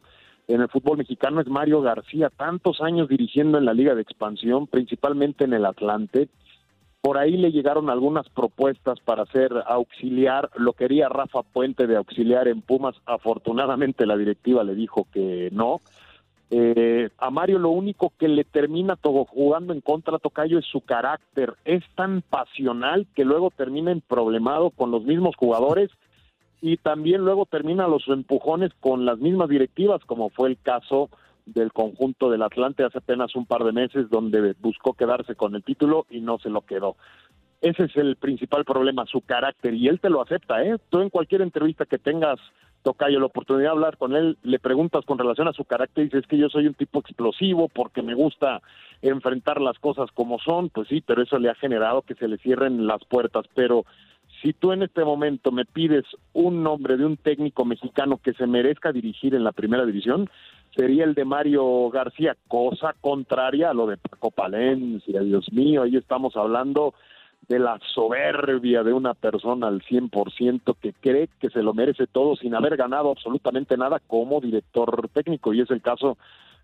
en 0.49 0.61
el 0.61 0.69
fútbol 0.69 0.97
mexicano 0.97 1.41
es 1.41 1.47
Mario 1.47 1.81
García, 1.81 2.31
tantos 2.35 2.81
años 2.81 3.07
dirigiendo 3.07 3.59
en 3.59 3.65
la 3.65 3.73
Liga 3.73 3.93
de 3.93 4.01
Expansión, 4.01 4.65
principalmente 4.65 5.43
en 5.43 5.53
el 5.53 5.63
Atlante. 5.63 6.27
Por 7.01 7.17
ahí 7.17 7.37
le 7.37 7.51
llegaron 7.51 7.89
algunas 7.89 8.27
propuestas 8.29 8.99
para 8.99 9.25
ser 9.27 9.51
auxiliar, 9.67 10.49
lo 10.57 10.73
quería 10.73 11.09
Rafa 11.09 11.43
Puente 11.43 11.87
de 11.87 11.95
auxiliar 11.95 12.47
en 12.47 12.61
Pumas, 12.61 12.95
afortunadamente 13.05 14.05
la 14.05 14.17
directiva 14.17 14.63
le 14.63 14.75
dijo 14.75 15.07
que 15.11 15.49
no, 15.51 15.79
Eh, 16.51 17.09
a 17.19 17.29
Mario 17.29 17.59
lo 17.59 17.69
único 17.69 18.11
que 18.17 18.27
le 18.27 18.43
termina 18.43 18.95
todo 18.95 19.25
jugando 19.25 19.71
en 19.71 19.81
contra 19.81 20.17
Tocayo 20.17 20.57
es 20.57 20.65
su 20.65 20.81
carácter. 20.81 21.53
Es 21.63 21.83
tan 21.95 22.23
pasional 22.23 23.05
que 23.15 23.23
luego 23.23 23.51
termina 23.51 23.95
problemado 24.07 24.71
con 24.71 24.89
los 24.89 25.03
mismos 25.03 25.35
jugadores 25.35 25.91
y 26.59 26.77
también 26.77 27.21
luego 27.21 27.45
termina 27.45 27.87
los 27.87 28.07
empujones 28.07 28.71
con 28.79 29.05
las 29.05 29.19
mismas 29.19 29.49
directivas, 29.49 30.03
como 30.05 30.29
fue 30.29 30.49
el 30.49 30.57
caso 30.57 31.09
del 31.53 31.71
conjunto 31.71 32.29
del 32.29 32.41
Atlante 32.41 32.83
hace 32.83 32.99
apenas 32.99 33.35
un 33.35 33.45
par 33.45 33.63
de 33.63 33.71
meses, 33.71 34.09
donde 34.09 34.55
buscó 34.59 34.93
quedarse 34.93 35.35
con 35.35 35.55
el 35.55 35.63
título 35.63 36.05
y 36.09 36.21
no 36.21 36.39
se 36.39 36.49
lo 36.49 36.61
quedó. 36.61 36.95
Ese 37.61 37.85
es 37.85 37.95
el 37.97 38.15
principal 38.15 38.63
problema, 38.63 39.05
su 39.05 39.21
carácter, 39.21 39.73
y 39.73 39.89
él 39.89 39.99
te 39.99 40.09
lo 40.09 40.21
acepta, 40.21 40.63
¿eh? 40.63 40.77
Tú 40.89 41.01
en 41.01 41.09
cualquier 41.09 41.41
entrevista 41.41 41.85
que 41.85 41.97
tengas, 41.97 42.39
Tocayo, 42.83 43.19
la 43.19 43.25
oportunidad 43.25 43.65
de 43.65 43.75
hablar 43.75 43.97
con 43.97 44.15
él, 44.15 44.37
le 44.43 44.59
preguntas 44.59 45.03
con 45.05 45.17
relación 45.17 45.49
a 45.49 45.53
su 45.53 45.65
carácter 45.65 46.03
y 46.03 46.07
dices 46.07 46.25
que 46.25 46.37
yo 46.37 46.47
soy 46.47 46.67
un 46.67 46.73
tipo 46.73 46.99
explosivo 46.99 47.67
porque 47.67 48.01
me 48.01 48.13
gusta 48.13 48.61
enfrentar 49.01 49.59
las 49.59 49.77
cosas 49.79 50.09
como 50.13 50.39
son, 50.39 50.69
pues 50.69 50.87
sí, 50.87 51.03
pero 51.05 51.21
eso 51.21 51.37
le 51.37 51.49
ha 51.49 51.55
generado 51.55 52.01
que 52.03 52.15
se 52.15 52.29
le 52.29 52.37
cierren 52.37 52.87
las 52.87 53.03
puertas, 53.03 53.45
pero 53.53 53.83
si 54.41 54.53
tú 54.53 54.71
en 54.71 54.83
este 54.83 55.03
momento 55.03 55.51
me 55.51 55.65
pides 55.65 56.05
un 56.33 56.63
nombre 56.63 56.95
de 56.95 57.05
un 57.05 57.17
técnico 57.17 57.65
mexicano 57.65 58.19
que 58.23 58.33
se 58.33 58.47
merezca 58.47 58.91
dirigir 58.91 59.35
en 59.35 59.43
la 59.43 59.51
primera 59.51 59.85
división, 59.85 60.29
sería 60.79 61.03
el 61.03 61.13
de 61.13 61.25
Mario 61.25 61.89
García, 61.89 62.37
cosa 62.47 62.95
contraria 63.01 63.69
a 63.69 63.73
lo 63.73 63.85
de 63.85 63.97
Paco 63.97 64.31
Palencia, 64.31 65.19
Dios 65.19 65.51
mío, 65.51 65.83
ahí 65.83 65.97
estamos 65.97 66.37
hablando 66.37 66.93
de 67.49 67.59
la 67.59 67.77
soberbia 67.93 68.81
de 68.83 68.93
una 68.93 69.13
persona 69.13 69.67
al 69.67 69.81
100% 69.81 70.77
que 70.79 70.93
cree 70.93 71.27
que 71.41 71.49
se 71.49 71.63
lo 71.63 71.73
merece 71.73 72.07
todo 72.07 72.37
sin 72.37 72.55
haber 72.55 72.77
ganado 72.77 73.11
absolutamente 73.11 73.75
nada 73.75 73.99
como 74.07 74.39
director 74.39 75.09
técnico 75.11 75.53
y 75.53 75.59
es 75.59 75.69
el 75.69 75.81
caso 75.81 76.17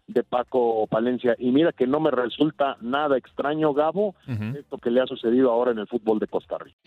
de 0.07 0.23
Paco 0.23 0.87
Palencia. 0.87 1.35
Y 1.37 1.51
mira 1.51 1.73
que 1.73 1.85
no 1.85 1.99
me 1.99 2.11
resulta 2.11 2.77
nada 2.79 3.17
extraño, 3.17 3.73
Gabo, 3.73 4.15
esto 4.57 4.77
que 4.77 4.91
le 4.91 5.01
ha 5.01 5.07
sucedido 5.07 5.51
ahora 5.51 5.71
en 5.71 5.79
el 5.79 5.87
fútbol 5.87 6.19
de 6.19 6.27
Costa 6.27 6.57
Rica. 6.57 6.77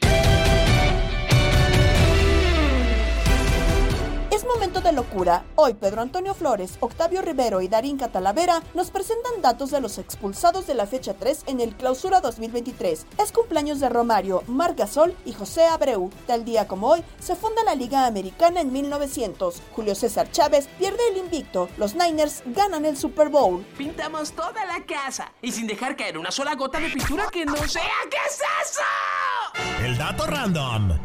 Momento 4.48 4.80
de 4.80 4.92
locura. 4.92 5.44
Hoy 5.56 5.74
Pedro 5.74 6.00
Antonio 6.00 6.32
Flores, 6.32 6.78
Octavio 6.80 7.20
Rivero 7.20 7.60
y 7.60 7.68
Darín 7.68 7.98
Catalavera 7.98 8.62
nos 8.72 8.90
presentan 8.90 9.42
datos 9.42 9.70
de 9.70 9.80
los 9.80 9.98
expulsados 9.98 10.66
de 10.66 10.74
la 10.74 10.86
fecha 10.86 11.12
3 11.12 11.44
en 11.48 11.60
el 11.60 11.76
Clausura 11.76 12.22
2023. 12.22 13.06
Es 13.18 13.30
cumpleaños 13.30 13.78
de 13.78 13.90
Romario, 13.90 14.42
Mar 14.46 14.74
Gasol 14.74 15.14
y 15.26 15.34
José 15.34 15.66
Abreu. 15.66 16.10
Tal 16.26 16.46
día 16.46 16.66
como 16.66 16.88
hoy 16.88 17.04
se 17.20 17.36
funda 17.36 17.62
la 17.62 17.74
Liga 17.74 18.06
Americana 18.06 18.62
en 18.62 18.72
1900. 18.72 19.60
Julio 19.76 19.94
César 19.94 20.30
Chávez 20.30 20.66
pierde 20.78 21.06
el 21.10 21.18
invicto. 21.18 21.68
Los 21.76 21.94
Niners 21.94 22.42
ganan 22.46 22.86
el 22.86 22.96
Super 22.96 23.28
Bowl. 23.28 23.64
Pintamos 23.76 24.32
toda 24.32 24.64
la 24.64 24.84
casa 24.86 25.30
y 25.42 25.52
sin 25.52 25.66
dejar 25.66 25.94
caer 25.94 26.16
una 26.16 26.30
sola 26.30 26.54
gota 26.54 26.80
de 26.80 26.88
pintura 26.88 27.28
que 27.30 27.44
no 27.44 27.56
sea. 27.68 27.82
¿Qué 28.10 28.16
es 28.26 28.40
eso? 28.62 29.84
El 29.84 29.98
dato 29.98 30.26
random. 30.26 30.98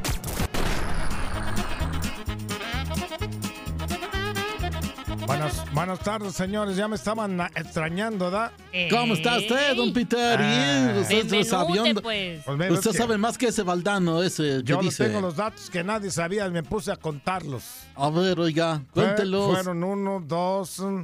Buenas, 5.26 5.64
buenas 5.74 6.00
tardes, 6.00 6.34
señores. 6.34 6.76
Ya 6.76 6.88
me 6.88 6.96
estaban 6.96 7.40
extrañando, 7.56 8.30
¿da? 8.30 8.52
¿Cómo 8.90 9.14
está 9.14 9.38
usted, 9.38 9.76
don 9.76 9.94
Peter? 9.94 10.40
Y 10.40 11.22
usted 11.22 12.02
pues. 12.02 12.44
Pues 12.46 12.72
usted 12.72 12.92
sabe 12.94 13.18
más 13.18 13.38
que 13.38 13.48
ese 13.48 13.64
Valdano 13.64 14.22
ese 14.22 14.44
que 14.60 14.64
Yo 14.64 14.80
dice. 14.80 15.06
tengo 15.06 15.22
los 15.22 15.36
datos 15.36 15.70
que 15.70 15.84
nadie 15.84 16.12
sabía 16.12 16.46
y 16.48 16.52
me 16.52 16.64
puse 16.64 16.92
a 16.92 16.98
contarlos. 16.98 17.64
A 17.96 18.10
ver, 18.10 18.40
oiga, 18.40 18.82
Fue- 18.94 19.04
cuéntelos. 19.04 19.52
Fueron 19.54 19.84
uno, 19.84 20.22
dos, 20.26 20.80
mm, 20.80 21.04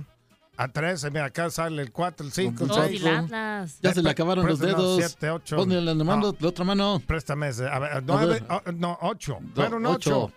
a 0.58 0.68
tres. 0.68 1.04
Mira, 1.06 1.26
acá 1.26 1.50
sale 1.50 1.82
el 1.82 1.92
cuatro, 1.92 2.26
el 2.26 2.32
cinco, 2.34 2.64
el 2.64 2.70
Dos 2.70 2.78
seis. 2.86 3.02
y 3.02 3.08
el 3.08 3.16
Atlas. 3.16 3.80
Ya 3.82 3.94
se 3.94 4.02
le 4.04 4.10
acabaron 4.10 4.46
los 4.46 4.60
dedos. 4.60 4.98
Siete, 4.98 5.30
ocho. 5.30 5.56
Ponle 5.56 5.82
la 5.82 5.94
mano, 5.96 6.36
la 6.40 6.48
otra 6.48 6.66
mano. 6.66 7.02
Préstame 7.06 7.50
ese. 7.50 7.68
A 7.68 7.80
ver, 7.80 8.04
nueve, 8.06 8.34
ver. 8.34 8.44
oh, 8.50 8.62
no, 8.74 8.98
ocho. 9.02 9.38
Do- 9.42 9.62
Fueron 9.62 9.86
ocho. 9.86 10.32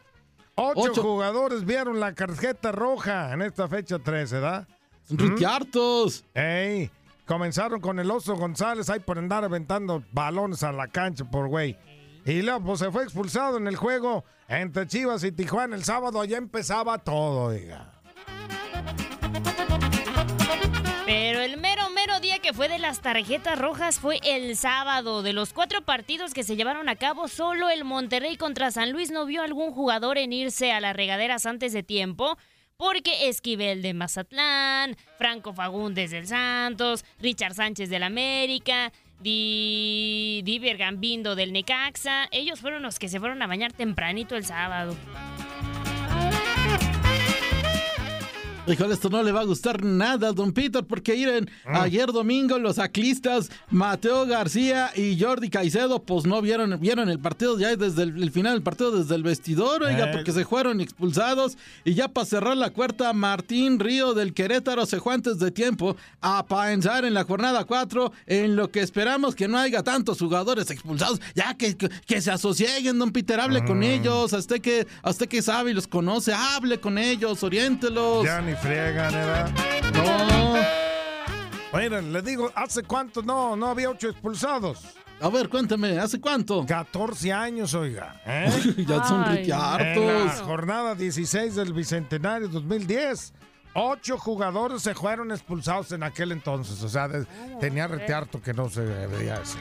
Ocho. 0.54 1.02
Jugadores 1.02 1.64
vieron 1.64 2.00
la 2.00 2.14
tarjeta 2.14 2.72
roja 2.72 3.32
en 3.32 3.42
esta 3.42 3.68
fecha 3.68 3.98
13, 3.98 4.34
¿verdad? 4.36 4.68
Enrique 5.10 5.44
Hartos. 5.46 6.24
Ey, 6.34 6.90
comenzaron 7.26 7.80
con 7.80 7.98
el 7.98 8.10
Oso 8.10 8.36
González 8.36 8.88
ahí 8.90 9.00
por 9.00 9.18
andar 9.18 9.44
aventando 9.44 10.02
balones 10.12 10.62
a 10.62 10.72
la 10.72 10.88
cancha 10.88 11.24
por 11.24 11.48
güey. 11.48 11.76
Y 12.24 12.42
luego 12.42 12.60
pues, 12.64 12.80
se 12.80 12.90
fue 12.90 13.02
expulsado 13.04 13.56
en 13.56 13.66
el 13.66 13.76
juego 13.76 14.24
entre 14.48 14.86
Chivas 14.86 15.24
y 15.24 15.32
Tijuana 15.32 15.76
el 15.76 15.84
sábado. 15.84 16.24
Ya 16.24 16.38
empezaba 16.38 16.98
todo, 16.98 17.50
diga. 17.50 17.92
Pero 21.14 21.42
el 21.42 21.58
mero, 21.58 21.90
mero 21.90 22.20
día 22.20 22.38
que 22.38 22.54
fue 22.54 22.70
de 22.70 22.78
las 22.78 23.02
tarjetas 23.02 23.58
rojas 23.58 24.00
fue 24.00 24.18
el 24.24 24.56
sábado. 24.56 25.22
De 25.22 25.34
los 25.34 25.52
cuatro 25.52 25.82
partidos 25.82 26.32
que 26.32 26.42
se 26.42 26.56
llevaron 26.56 26.88
a 26.88 26.96
cabo, 26.96 27.28
solo 27.28 27.68
el 27.68 27.84
Monterrey 27.84 28.38
contra 28.38 28.70
San 28.70 28.92
Luis 28.92 29.10
no 29.10 29.26
vio 29.26 29.42
algún 29.42 29.72
jugador 29.72 30.16
en 30.16 30.32
irse 30.32 30.72
a 30.72 30.80
las 30.80 30.96
regaderas 30.96 31.44
antes 31.44 31.74
de 31.74 31.82
tiempo. 31.82 32.38
Porque 32.78 33.28
Esquivel 33.28 33.82
de 33.82 33.92
Mazatlán, 33.92 34.96
Franco 35.18 35.52
Fagundes 35.52 36.12
del 36.12 36.26
Santos, 36.26 37.04
Richard 37.20 37.52
Sánchez 37.56 37.90
del 37.90 38.04
América, 38.04 38.90
Di, 39.20 40.40
Diver 40.46 40.78
Gambindo 40.78 41.34
del 41.36 41.52
Necaxa, 41.52 42.26
ellos 42.30 42.58
fueron 42.58 42.82
los 42.82 42.98
que 42.98 43.08
se 43.08 43.20
fueron 43.20 43.42
a 43.42 43.46
bañar 43.46 43.74
tempranito 43.74 44.34
el 44.34 44.46
sábado. 44.46 44.96
Híjole, 48.64 48.94
esto 48.94 49.10
no 49.10 49.24
le 49.24 49.32
va 49.32 49.40
a 49.40 49.44
gustar 49.44 49.82
nada, 49.82 50.30
don 50.32 50.52
Peter, 50.52 50.84
porque 50.84 51.14
miren, 51.16 51.50
Ah. 51.66 51.82
ayer 51.82 52.12
domingo 52.12 52.60
los 52.60 52.78
aclistas 52.78 53.50
Mateo 53.70 54.24
García 54.24 54.92
y 54.94 55.20
Jordi 55.20 55.50
Caicedo, 55.50 56.00
pues 56.04 56.26
no 56.26 56.40
vieron, 56.40 56.78
vieron 56.78 57.08
el 57.08 57.18
partido 57.18 57.58
ya 57.58 57.74
desde 57.74 58.04
el, 58.04 58.22
el 58.22 58.30
final 58.30 58.52
del 58.52 58.62
partido, 58.62 58.92
desde 58.96 59.16
el 59.16 59.24
vestidor, 59.24 59.82
oiga, 59.82 60.04
Eh. 60.04 60.12
porque 60.12 60.30
se 60.30 60.44
fueron 60.44 60.80
expulsados. 60.80 61.56
Y 61.84 61.94
ya 61.94 62.06
para 62.06 62.24
cerrar 62.24 62.56
la 62.56 62.70
cuarta, 62.70 63.12
Martín 63.12 63.80
Río 63.80 64.14
del 64.14 64.32
Querétaro 64.32 64.86
se 64.86 65.00
fue 65.00 65.12
antes 65.14 65.40
de 65.40 65.50
tiempo 65.50 65.96
a 66.20 66.46
pensar 66.46 67.04
en 67.04 67.14
la 67.14 67.24
jornada 67.24 67.64
4, 67.64 68.12
en 68.28 68.54
lo 68.54 68.70
que 68.70 68.78
esperamos 68.78 69.34
que 69.34 69.48
no 69.48 69.58
haya 69.58 69.82
tantos 69.82 70.20
jugadores 70.20 70.70
expulsados. 70.70 71.20
Ya 71.34 71.54
que, 71.54 71.76
que, 71.76 71.88
que 72.06 72.20
se 72.20 72.30
asocieguen, 72.30 72.96
don 73.00 73.10
Peter, 73.10 73.40
hable 73.40 73.64
con 73.64 73.80
Mm. 73.80 73.82
ellos, 73.82 74.32
hasta 74.32 74.60
que, 74.60 74.86
hasta 75.02 75.26
que 75.26 75.42
sabe 75.42 75.72
y 75.72 75.74
los 75.74 75.88
conoce, 75.88 76.32
hable 76.32 76.78
con 76.78 76.96
ellos, 76.96 77.42
oriéntelos. 77.42 78.24
Ya 78.24 78.40
ni 78.40 78.51
friegan, 78.56 79.12
¿verdad? 79.12 79.50
No. 79.94 81.78
Miren, 81.78 82.12
les 82.12 82.24
digo, 82.24 82.50
¿hace 82.54 82.82
cuánto 82.82 83.22
no, 83.22 83.56
no 83.56 83.68
había 83.68 83.88
ocho 83.90 84.08
expulsados? 84.10 84.80
A 85.20 85.28
ver, 85.28 85.48
cuéntame, 85.48 85.98
¿hace 85.98 86.20
cuánto? 86.20 86.66
14 86.66 87.32
años, 87.32 87.74
oiga. 87.74 88.20
¿eh? 88.26 88.50
Ya 88.86 89.02
son 89.04 89.22
la 89.22 90.30
jornada 90.44 90.94
16 90.94 91.54
del 91.54 91.72
Bicentenario 91.72 92.48
2010. 92.48 93.32
Ocho 93.74 94.18
jugadores 94.18 94.82
se 94.82 94.94
fueron 94.94 95.30
expulsados 95.30 95.92
en 95.92 96.02
aquel 96.02 96.32
entonces. 96.32 96.82
O 96.82 96.88
sea, 96.88 97.08
de- 97.08 97.24
tenía 97.60 97.86
rete 97.86 98.12
harto 98.12 98.42
que 98.42 98.52
no 98.52 98.68
se 98.68 98.82
veía 98.82 99.36
eso. 99.40 99.56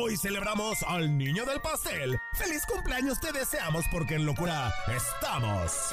Hoy 0.00 0.16
celebramos 0.16 0.84
al 0.84 1.18
niño 1.18 1.44
del 1.44 1.60
pastel. 1.60 2.16
¡Feliz 2.34 2.62
cumpleaños 2.72 3.18
te 3.18 3.32
deseamos 3.32 3.84
porque 3.90 4.14
en 4.14 4.26
locura 4.26 4.72
estamos! 4.96 5.92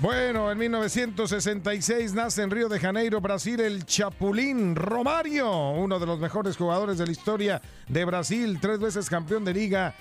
Bueno, 0.00 0.50
en 0.50 0.56
1966 0.56 2.14
nace 2.14 2.42
en 2.42 2.50
Río 2.50 2.70
de 2.70 2.80
Janeiro, 2.80 3.20
Brasil, 3.20 3.60
el 3.60 3.84
Chapulín 3.84 4.74
Romario, 4.74 5.72
uno 5.72 5.98
de 5.98 6.06
los 6.06 6.18
mejores 6.18 6.56
jugadores 6.56 6.96
de 6.96 7.04
la 7.04 7.12
historia 7.12 7.60
de 7.88 8.06
Brasil, 8.06 8.58
tres 8.58 8.78
veces 8.78 9.10
campeón 9.10 9.44
de 9.44 9.52
liga 9.52 9.94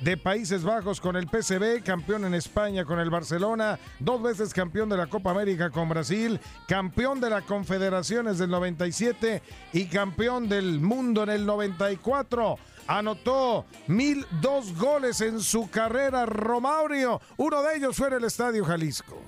de 0.00 0.16
Países 0.16 0.64
Bajos 0.64 1.00
con 1.00 1.16
el 1.16 1.28
PSV, 1.28 1.82
campeón 1.84 2.24
en 2.24 2.34
España 2.34 2.84
con 2.84 2.98
el 2.98 3.10
Barcelona, 3.10 3.78
dos 3.98 4.22
veces 4.22 4.54
campeón 4.54 4.88
de 4.88 4.96
la 4.96 5.06
Copa 5.06 5.30
América 5.30 5.70
con 5.70 5.88
Brasil, 5.88 6.40
campeón 6.66 7.20
de 7.20 7.30
la 7.30 7.42
Confederaciones 7.42 8.38
del 8.38 8.50
97 8.50 9.42
y 9.72 9.86
campeón 9.86 10.48
del 10.48 10.80
mundo 10.80 11.22
en 11.22 11.30
el 11.30 11.46
94. 11.46 12.58
Anotó 12.86 13.66
mil 13.86 14.26
dos 14.40 14.76
goles 14.76 15.20
en 15.20 15.40
su 15.40 15.70
carrera 15.70 16.26
Romario. 16.26 17.20
Uno 17.36 17.62
de 17.62 17.76
ellos 17.76 17.96
fue 17.96 18.08
en 18.08 18.14
el 18.14 18.24
Estadio 18.24 18.64
Jalisco. 18.64 19.20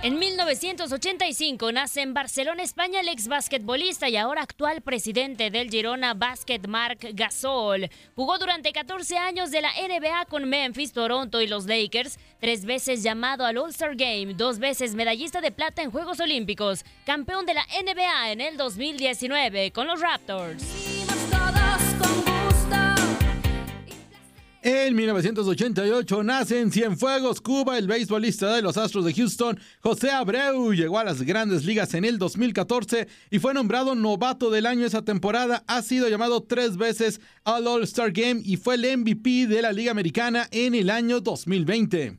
En 0.00 0.16
1985 0.16 1.72
nace 1.72 2.02
en 2.02 2.14
Barcelona, 2.14 2.62
España, 2.62 3.00
el 3.00 3.08
ex 3.08 3.26
basquetbolista 3.26 4.08
y 4.08 4.16
ahora 4.16 4.42
actual 4.42 4.80
presidente 4.80 5.50
del 5.50 5.70
Girona 5.70 6.14
Basket, 6.14 6.60
Marc 6.68 7.04
Gasol. 7.14 7.90
Jugó 8.14 8.38
durante 8.38 8.72
14 8.72 9.18
años 9.18 9.50
de 9.50 9.60
la 9.60 9.70
NBA 9.72 10.26
con 10.26 10.48
Memphis, 10.48 10.92
Toronto 10.92 11.40
y 11.40 11.48
los 11.48 11.66
Lakers, 11.66 12.20
tres 12.40 12.64
veces 12.64 13.02
llamado 13.02 13.44
al 13.44 13.58
All-Star 13.58 13.96
Game, 13.96 14.34
dos 14.34 14.60
veces 14.60 14.94
medallista 14.94 15.40
de 15.40 15.50
plata 15.50 15.82
en 15.82 15.90
Juegos 15.90 16.20
Olímpicos, 16.20 16.84
campeón 17.04 17.44
de 17.44 17.54
la 17.54 17.66
NBA 17.82 18.30
en 18.30 18.40
el 18.40 18.56
2019 18.56 19.72
con 19.72 19.88
los 19.88 20.00
Raptors. 20.00 20.87
En 24.60 24.96
1988 24.96 26.24
nace 26.24 26.60
en 26.60 26.72
Cienfuegos, 26.72 27.40
Cuba, 27.40 27.78
el 27.78 27.86
beisbolista 27.86 28.52
de 28.52 28.60
los 28.60 28.76
Astros 28.76 29.04
de 29.04 29.14
Houston, 29.14 29.56
José 29.80 30.10
Abreu. 30.10 30.72
Llegó 30.72 30.98
a 30.98 31.04
las 31.04 31.22
grandes 31.22 31.64
ligas 31.64 31.94
en 31.94 32.04
el 32.04 32.18
2014 32.18 33.06
y 33.30 33.38
fue 33.38 33.54
nombrado 33.54 33.94
novato 33.94 34.50
del 34.50 34.66
año 34.66 34.84
esa 34.84 35.02
temporada. 35.02 35.62
Ha 35.68 35.80
sido 35.82 36.08
llamado 36.08 36.42
tres 36.42 36.76
veces 36.76 37.20
al 37.44 37.68
All-Star 37.68 38.10
Game 38.10 38.40
y 38.44 38.56
fue 38.56 38.74
el 38.74 38.98
MVP 38.98 39.46
de 39.46 39.62
la 39.62 39.70
Liga 39.70 39.92
Americana 39.92 40.48
en 40.50 40.74
el 40.74 40.90
año 40.90 41.20
2020. 41.20 42.18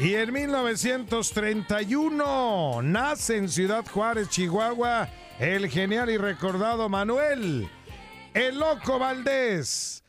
Y 0.00 0.14
en 0.14 0.32
1931 0.32 2.82
nace 2.82 3.36
en 3.36 3.48
Ciudad 3.48 3.86
Juárez, 3.86 4.28
Chihuahua, 4.28 5.08
el 5.38 5.68
genial 5.68 6.10
y 6.10 6.16
recordado 6.16 6.88
Manuel, 6.88 7.68
el 8.34 8.58
Loco 8.58 8.98
Valdés. 8.98 10.02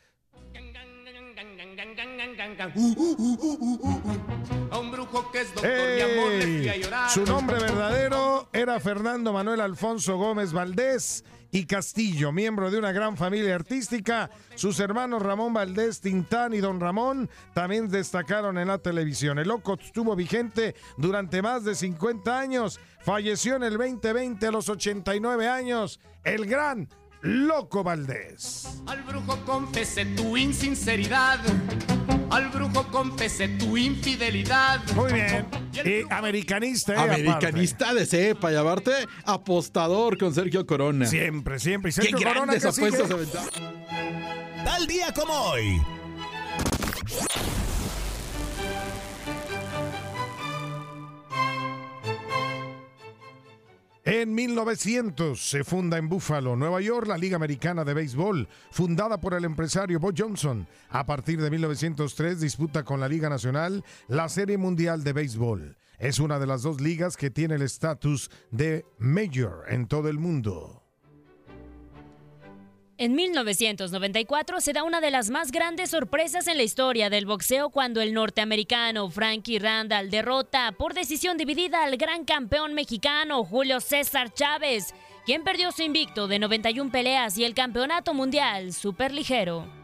A 4.70 4.78
un 4.78 4.90
brujo 4.90 5.30
que 5.30 5.40
es 5.42 5.54
doctor 5.54 5.70
de 5.70 6.02
amor 6.02 6.32
le 6.32 6.42
fui 6.42 6.68
a 6.68 6.74
¡Ey! 6.74 6.82
llorar. 6.82 7.10
Su 7.10 7.24
nombre 7.24 7.58
verdadero 7.58 8.48
era 8.52 8.80
Fernando 8.80 9.32
Manuel 9.32 9.60
Alfonso 9.60 10.16
Gómez 10.16 10.52
Valdés 10.52 11.24
y 11.50 11.66
Castillo, 11.66 12.32
miembro 12.32 12.70
de 12.70 12.78
una 12.78 12.90
gran 12.92 13.16
familia 13.16 13.54
artística. 13.54 14.30
Sus 14.56 14.80
hermanos 14.80 15.22
Ramón 15.22 15.52
Valdés, 15.52 16.00
Tintán 16.00 16.52
y 16.54 16.58
Don 16.58 16.80
Ramón 16.80 17.30
también 17.52 17.88
destacaron 17.88 18.58
en 18.58 18.68
la 18.68 18.78
televisión. 18.78 19.38
El 19.38 19.48
loco 19.48 19.78
estuvo 19.80 20.16
vigente 20.16 20.74
durante 20.96 21.42
más 21.42 21.64
de 21.64 21.74
50 21.74 22.38
años. 22.38 22.80
Falleció 23.00 23.56
en 23.56 23.64
el 23.64 23.76
2020 23.76 24.46
a 24.46 24.50
los 24.50 24.68
89 24.68 25.48
años. 25.48 26.00
El 26.24 26.46
gran 26.46 26.88
Loco 27.24 27.82
Valdés. 27.82 28.82
Al 28.86 29.02
brujo 29.02 29.42
confesé 29.46 30.04
tu 30.04 30.36
insinceridad. 30.36 31.38
Al 32.30 32.50
brujo 32.50 32.86
confesé 32.88 33.48
tu 33.48 33.78
infidelidad. 33.78 34.80
Muy 34.94 35.10
bien. 35.14 35.46
Y 35.72 36.12
americanista, 36.12 36.92
¿eh? 36.92 36.98
Americanista 36.98 37.94
de 37.94 38.04
cepa 38.04 38.52
y 38.52 38.56
aparte 38.56 38.92
apostador 39.24 40.18
con 40.18 40.34
Sergio 40.34 40.66
Corona. 40.66 41.06
Siempre, 41.06 41.58
siempre. 41.58 41.92
Y 41.92 41.94
Qué 41.94 42.02
Sergio 42.02 42.18
Corona 42.18 42.52
grandes 42.52 42.64
apuestas. 42.66 43.08
Tal 44.62 44.86
día 44.86 45.10
como 45.14 45.32
hoy. 45.32 45.80
En 54.24 54.34
1900 54.34 55.38
se 55.38 55.64
funda 55.64 55.98
en 55.98 56.08
Buffalo, 56.08 56.56
Nueva 56.56 56.80
York, 56.80 57.06
la 57.08 57.18
Liga 57.18 57.36
Americana 57.36 57.84
de 57.84 57.92
Béisbol, 57.92 58.48
fundada 58.70 59.20
por 59.20 59.34
el 59.34 59.44
empresario 59.44 60.00
Bo 60.00 60.12
Johnson. 60.16 60.66
A 60.88 61.04
partir 61.04 61.42
de 61.42 61.50
1903 61.50 62.40
disputa 62.40 62.84
con 62.84 63.00
la 63.00 63.08
Liga 63.08 63.28
Nacional 63.28 63.84
la 64.08 64.30
Serie 64.30 64.56
Mundial 64.56 65.04
de 65.04 65.12
Béisbol. 65.12 65.76
Es 65.98 66.20
una 66.20 66.38
de 66.38 66.46
las 66.46 66.62
dos 66.62 66.80
ligas 66.80 67.18
que 67.18 67.28
tiene 67.28 67.56
el 67.56 67.62
estatus 67.62 68.30
de 68.50 68.86
Major 68.96 69.64
en 69.68 69.88
todo 69.88 70.08
el 70.08 70.18
mundo. 70.18 70.83
En 72.96 73.16
1994 73.16 74.60
se 74.60 74.72
da 74.72 74.84
una 74.84 75.00
de 75.00 75.10
las 75.10 75.28
más 75.28 75.50
grandes 75.50 75.90
sorpresas 75.90 76.46
en 76.46 76.56
la 76.56 76.62
historia 76.62 77.10
del 77.10 77.26
boxeo 77.26 77.70
cuando 77.70 78.00
el 78.00 78.14
norteamericano 78.14 79.10
Frankie 79.10 79.58
Randall 79.58 80.10
derrota 80.10 80.70
por 80.70 80.94
decisión 80.94 81.36
dividida 81.36 81.82
al 81.82 81.96
gran 81.96 82.24
campeón 82.24 82.72
mexicano 82.72 83.44
Julio 83.44 83.80
César 83.80 84.32
Chávez, 84.32 84.94
quien 85.26 85.42
perdió 85.42 85.72
su 85.72 85.82
invicto 85.82 86.28
de 86.28 86.38
91 86.38 86.92
peleas 86.92 87.36
y 87.36 87.42
el 87.42 87.54
campeonato 87.54 88.14
mundial 88.14 88.72
superligero. 88.72 89.83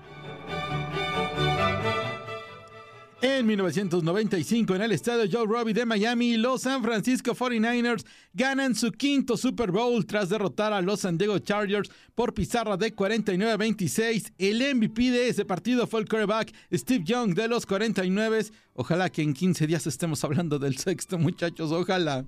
En 3.23 3.47
1995, 3.47 4.75
en 4.77 4.81
el 4.81 4.93
estadio 4.93 5.29
Joe 5.31 5.47
Robbie 5.47 5.75
de 5.75 5.85
Miami, 5.85 6.39
los 6.39 6.63
San 6.63 6.83
Francisco 6.83 7.35
49ers 7.35 8.07
ganan 8.33 8.75
su 8.75 8.91
quinto 8.93 9.37
Super 9.37 9.71
Bowl 9.71 10.07
tras 10.07 10.31
derrotar 10.31 10.73
a 10.73 10.81
los 10.81 11.01
San 11.01 11.19
Diego 11.19 11.39
Chargers 11.39 11.91
por 12.15 12.33
pizarra 12.33 12.79
de 12.79 12.95
49 12.95 13.53
a 13.53 13.57
26. 13.59 14.33
El 14.39 14.75
MVP 14.75 15.11
de 15.11 15.29
ese 15.29 15.45
partido 15.45 15.87
fue 15.87 16.01
el 16.01 16.09
quarterback 16.09 16.51
Steve 16.73 17.05
Young 17.05 17.35
de 17.35 17.49
los 17.49 17.67
49. 17.67 18.47
Ojalá 18.73 19.11
que 19.11 19.21
en 19.21 19.35
15 19.35 19.67
días 19.67 19.87
estemos 19.87 20.25
hablando 20.25 20.59
del 20.59 20.79
sexto, 20.79 21.19
muchachos. 21.19 21.73
Ojalá. 21.73 22.25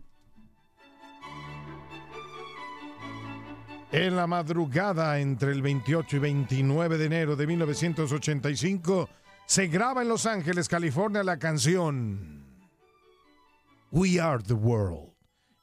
En 3.93 4.15
la 4.15 4.27
madrugada 4.27 5.19
entre 5.21 5.53
el 5.53 5.63
28 5.63 6.17
y 6.17 6.19
29 6.19 6.99
de 6.99 7.05
enero 7.07 7.35
de 7.35 7.47
1985 7.47 9.09
se 9.47 9.67
graba 9.67 10.03
en 10.03 10.09
Los 10.09 10.27
Ángeles, 10.27 10.69
California, 10.69 11.23
la 11.23 11.39
canción 11.39 12.47
We 13.91 14.21
Are 14.21 14.43
the 14.43 14.55
World, 14.55 15.13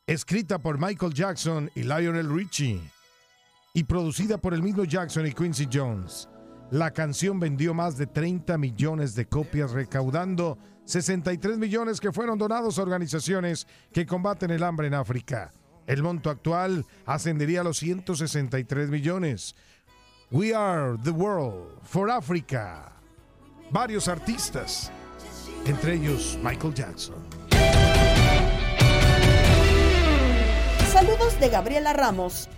escrita 0.06 0.60
por 0.60 0.78
Michael 0.78 1.14
Jackson 1.14 1.72
y 1.76 1.84
Lionel 1.84 2.32
Richie 2.32 2.82
y 3.74 3.84
producida 3.84 4.38
por 4.38 4.54
el 4.54 4.62
mismo 4.62 4.84
Jackson 4.84 5.26
y 5.26 5.34
Quincy 5.34 5.68
Jones. 5.72 6.30
La 6.72 6.92
canción 6.92 7.40
vendió 7.40 7.74
más 7.74 7.98
de 7.98 8.06
30 8.06 8.58
millones 8.60 9.16
de 9.16 9.26
copias, 9.26 9.72
recaudando 9.72 10.60
63 10.86 11.58
millones 11.58 12.00
que 12.00 12.12
fueron 12.12 12.38
donados 12.38 12.78
a 12.78 12.84
organizaciones 12.84 13.66
que 13.92 14.06
combaten 14.06 14.52
el 14.52 14.64
hambre 14.64 14.88
en 14.88 14.94
África. 14.94 15.52
El 15.88 16.04
monto 16.04 16.30
actual 16.30 16.86
ascendería 17.08 17.62
a 17.62 17.64
los 17.64 17.78
163 17.78 18.90
millones. 18.90 19.56
We 20.30 20.54
are 20.54 20.96
the 21.04 21.10
world 21.10 21.80
for 21.82 22.12
Africa. 22.12 22.99
Varios 23.72 24.08
artistas, 24.08 24.92
entre 25.66 25.94
ellos 25.94 26.40
Michael 26.44 26.74
Jackson. 26.74 27.16
Saludos 30.92 31.40
de 31.40 31.50
Gabriela 31.50 31.94
Ramos. 31.94 32.50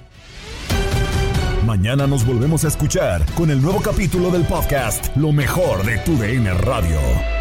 Mañana 1.65 2.07
nos 2.07 2.25
volvemos 2.25 2.63
a 2.63 2.69
escuchar 2.69 3.25
con 3.33 3.51
el 3.51 3.61
nuevo 3.61 3.81
capítulo 3.81 4.31
del 4.31 4.45
podcast 4.45 5.15
Lo 5.17 5.31
mejor 5.31 5.83
de 5.85 5.97
tu 5.99 6.15
DN 6.17 6.53
Radio. 6.53 7.40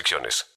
restricciones. 0.00 0.46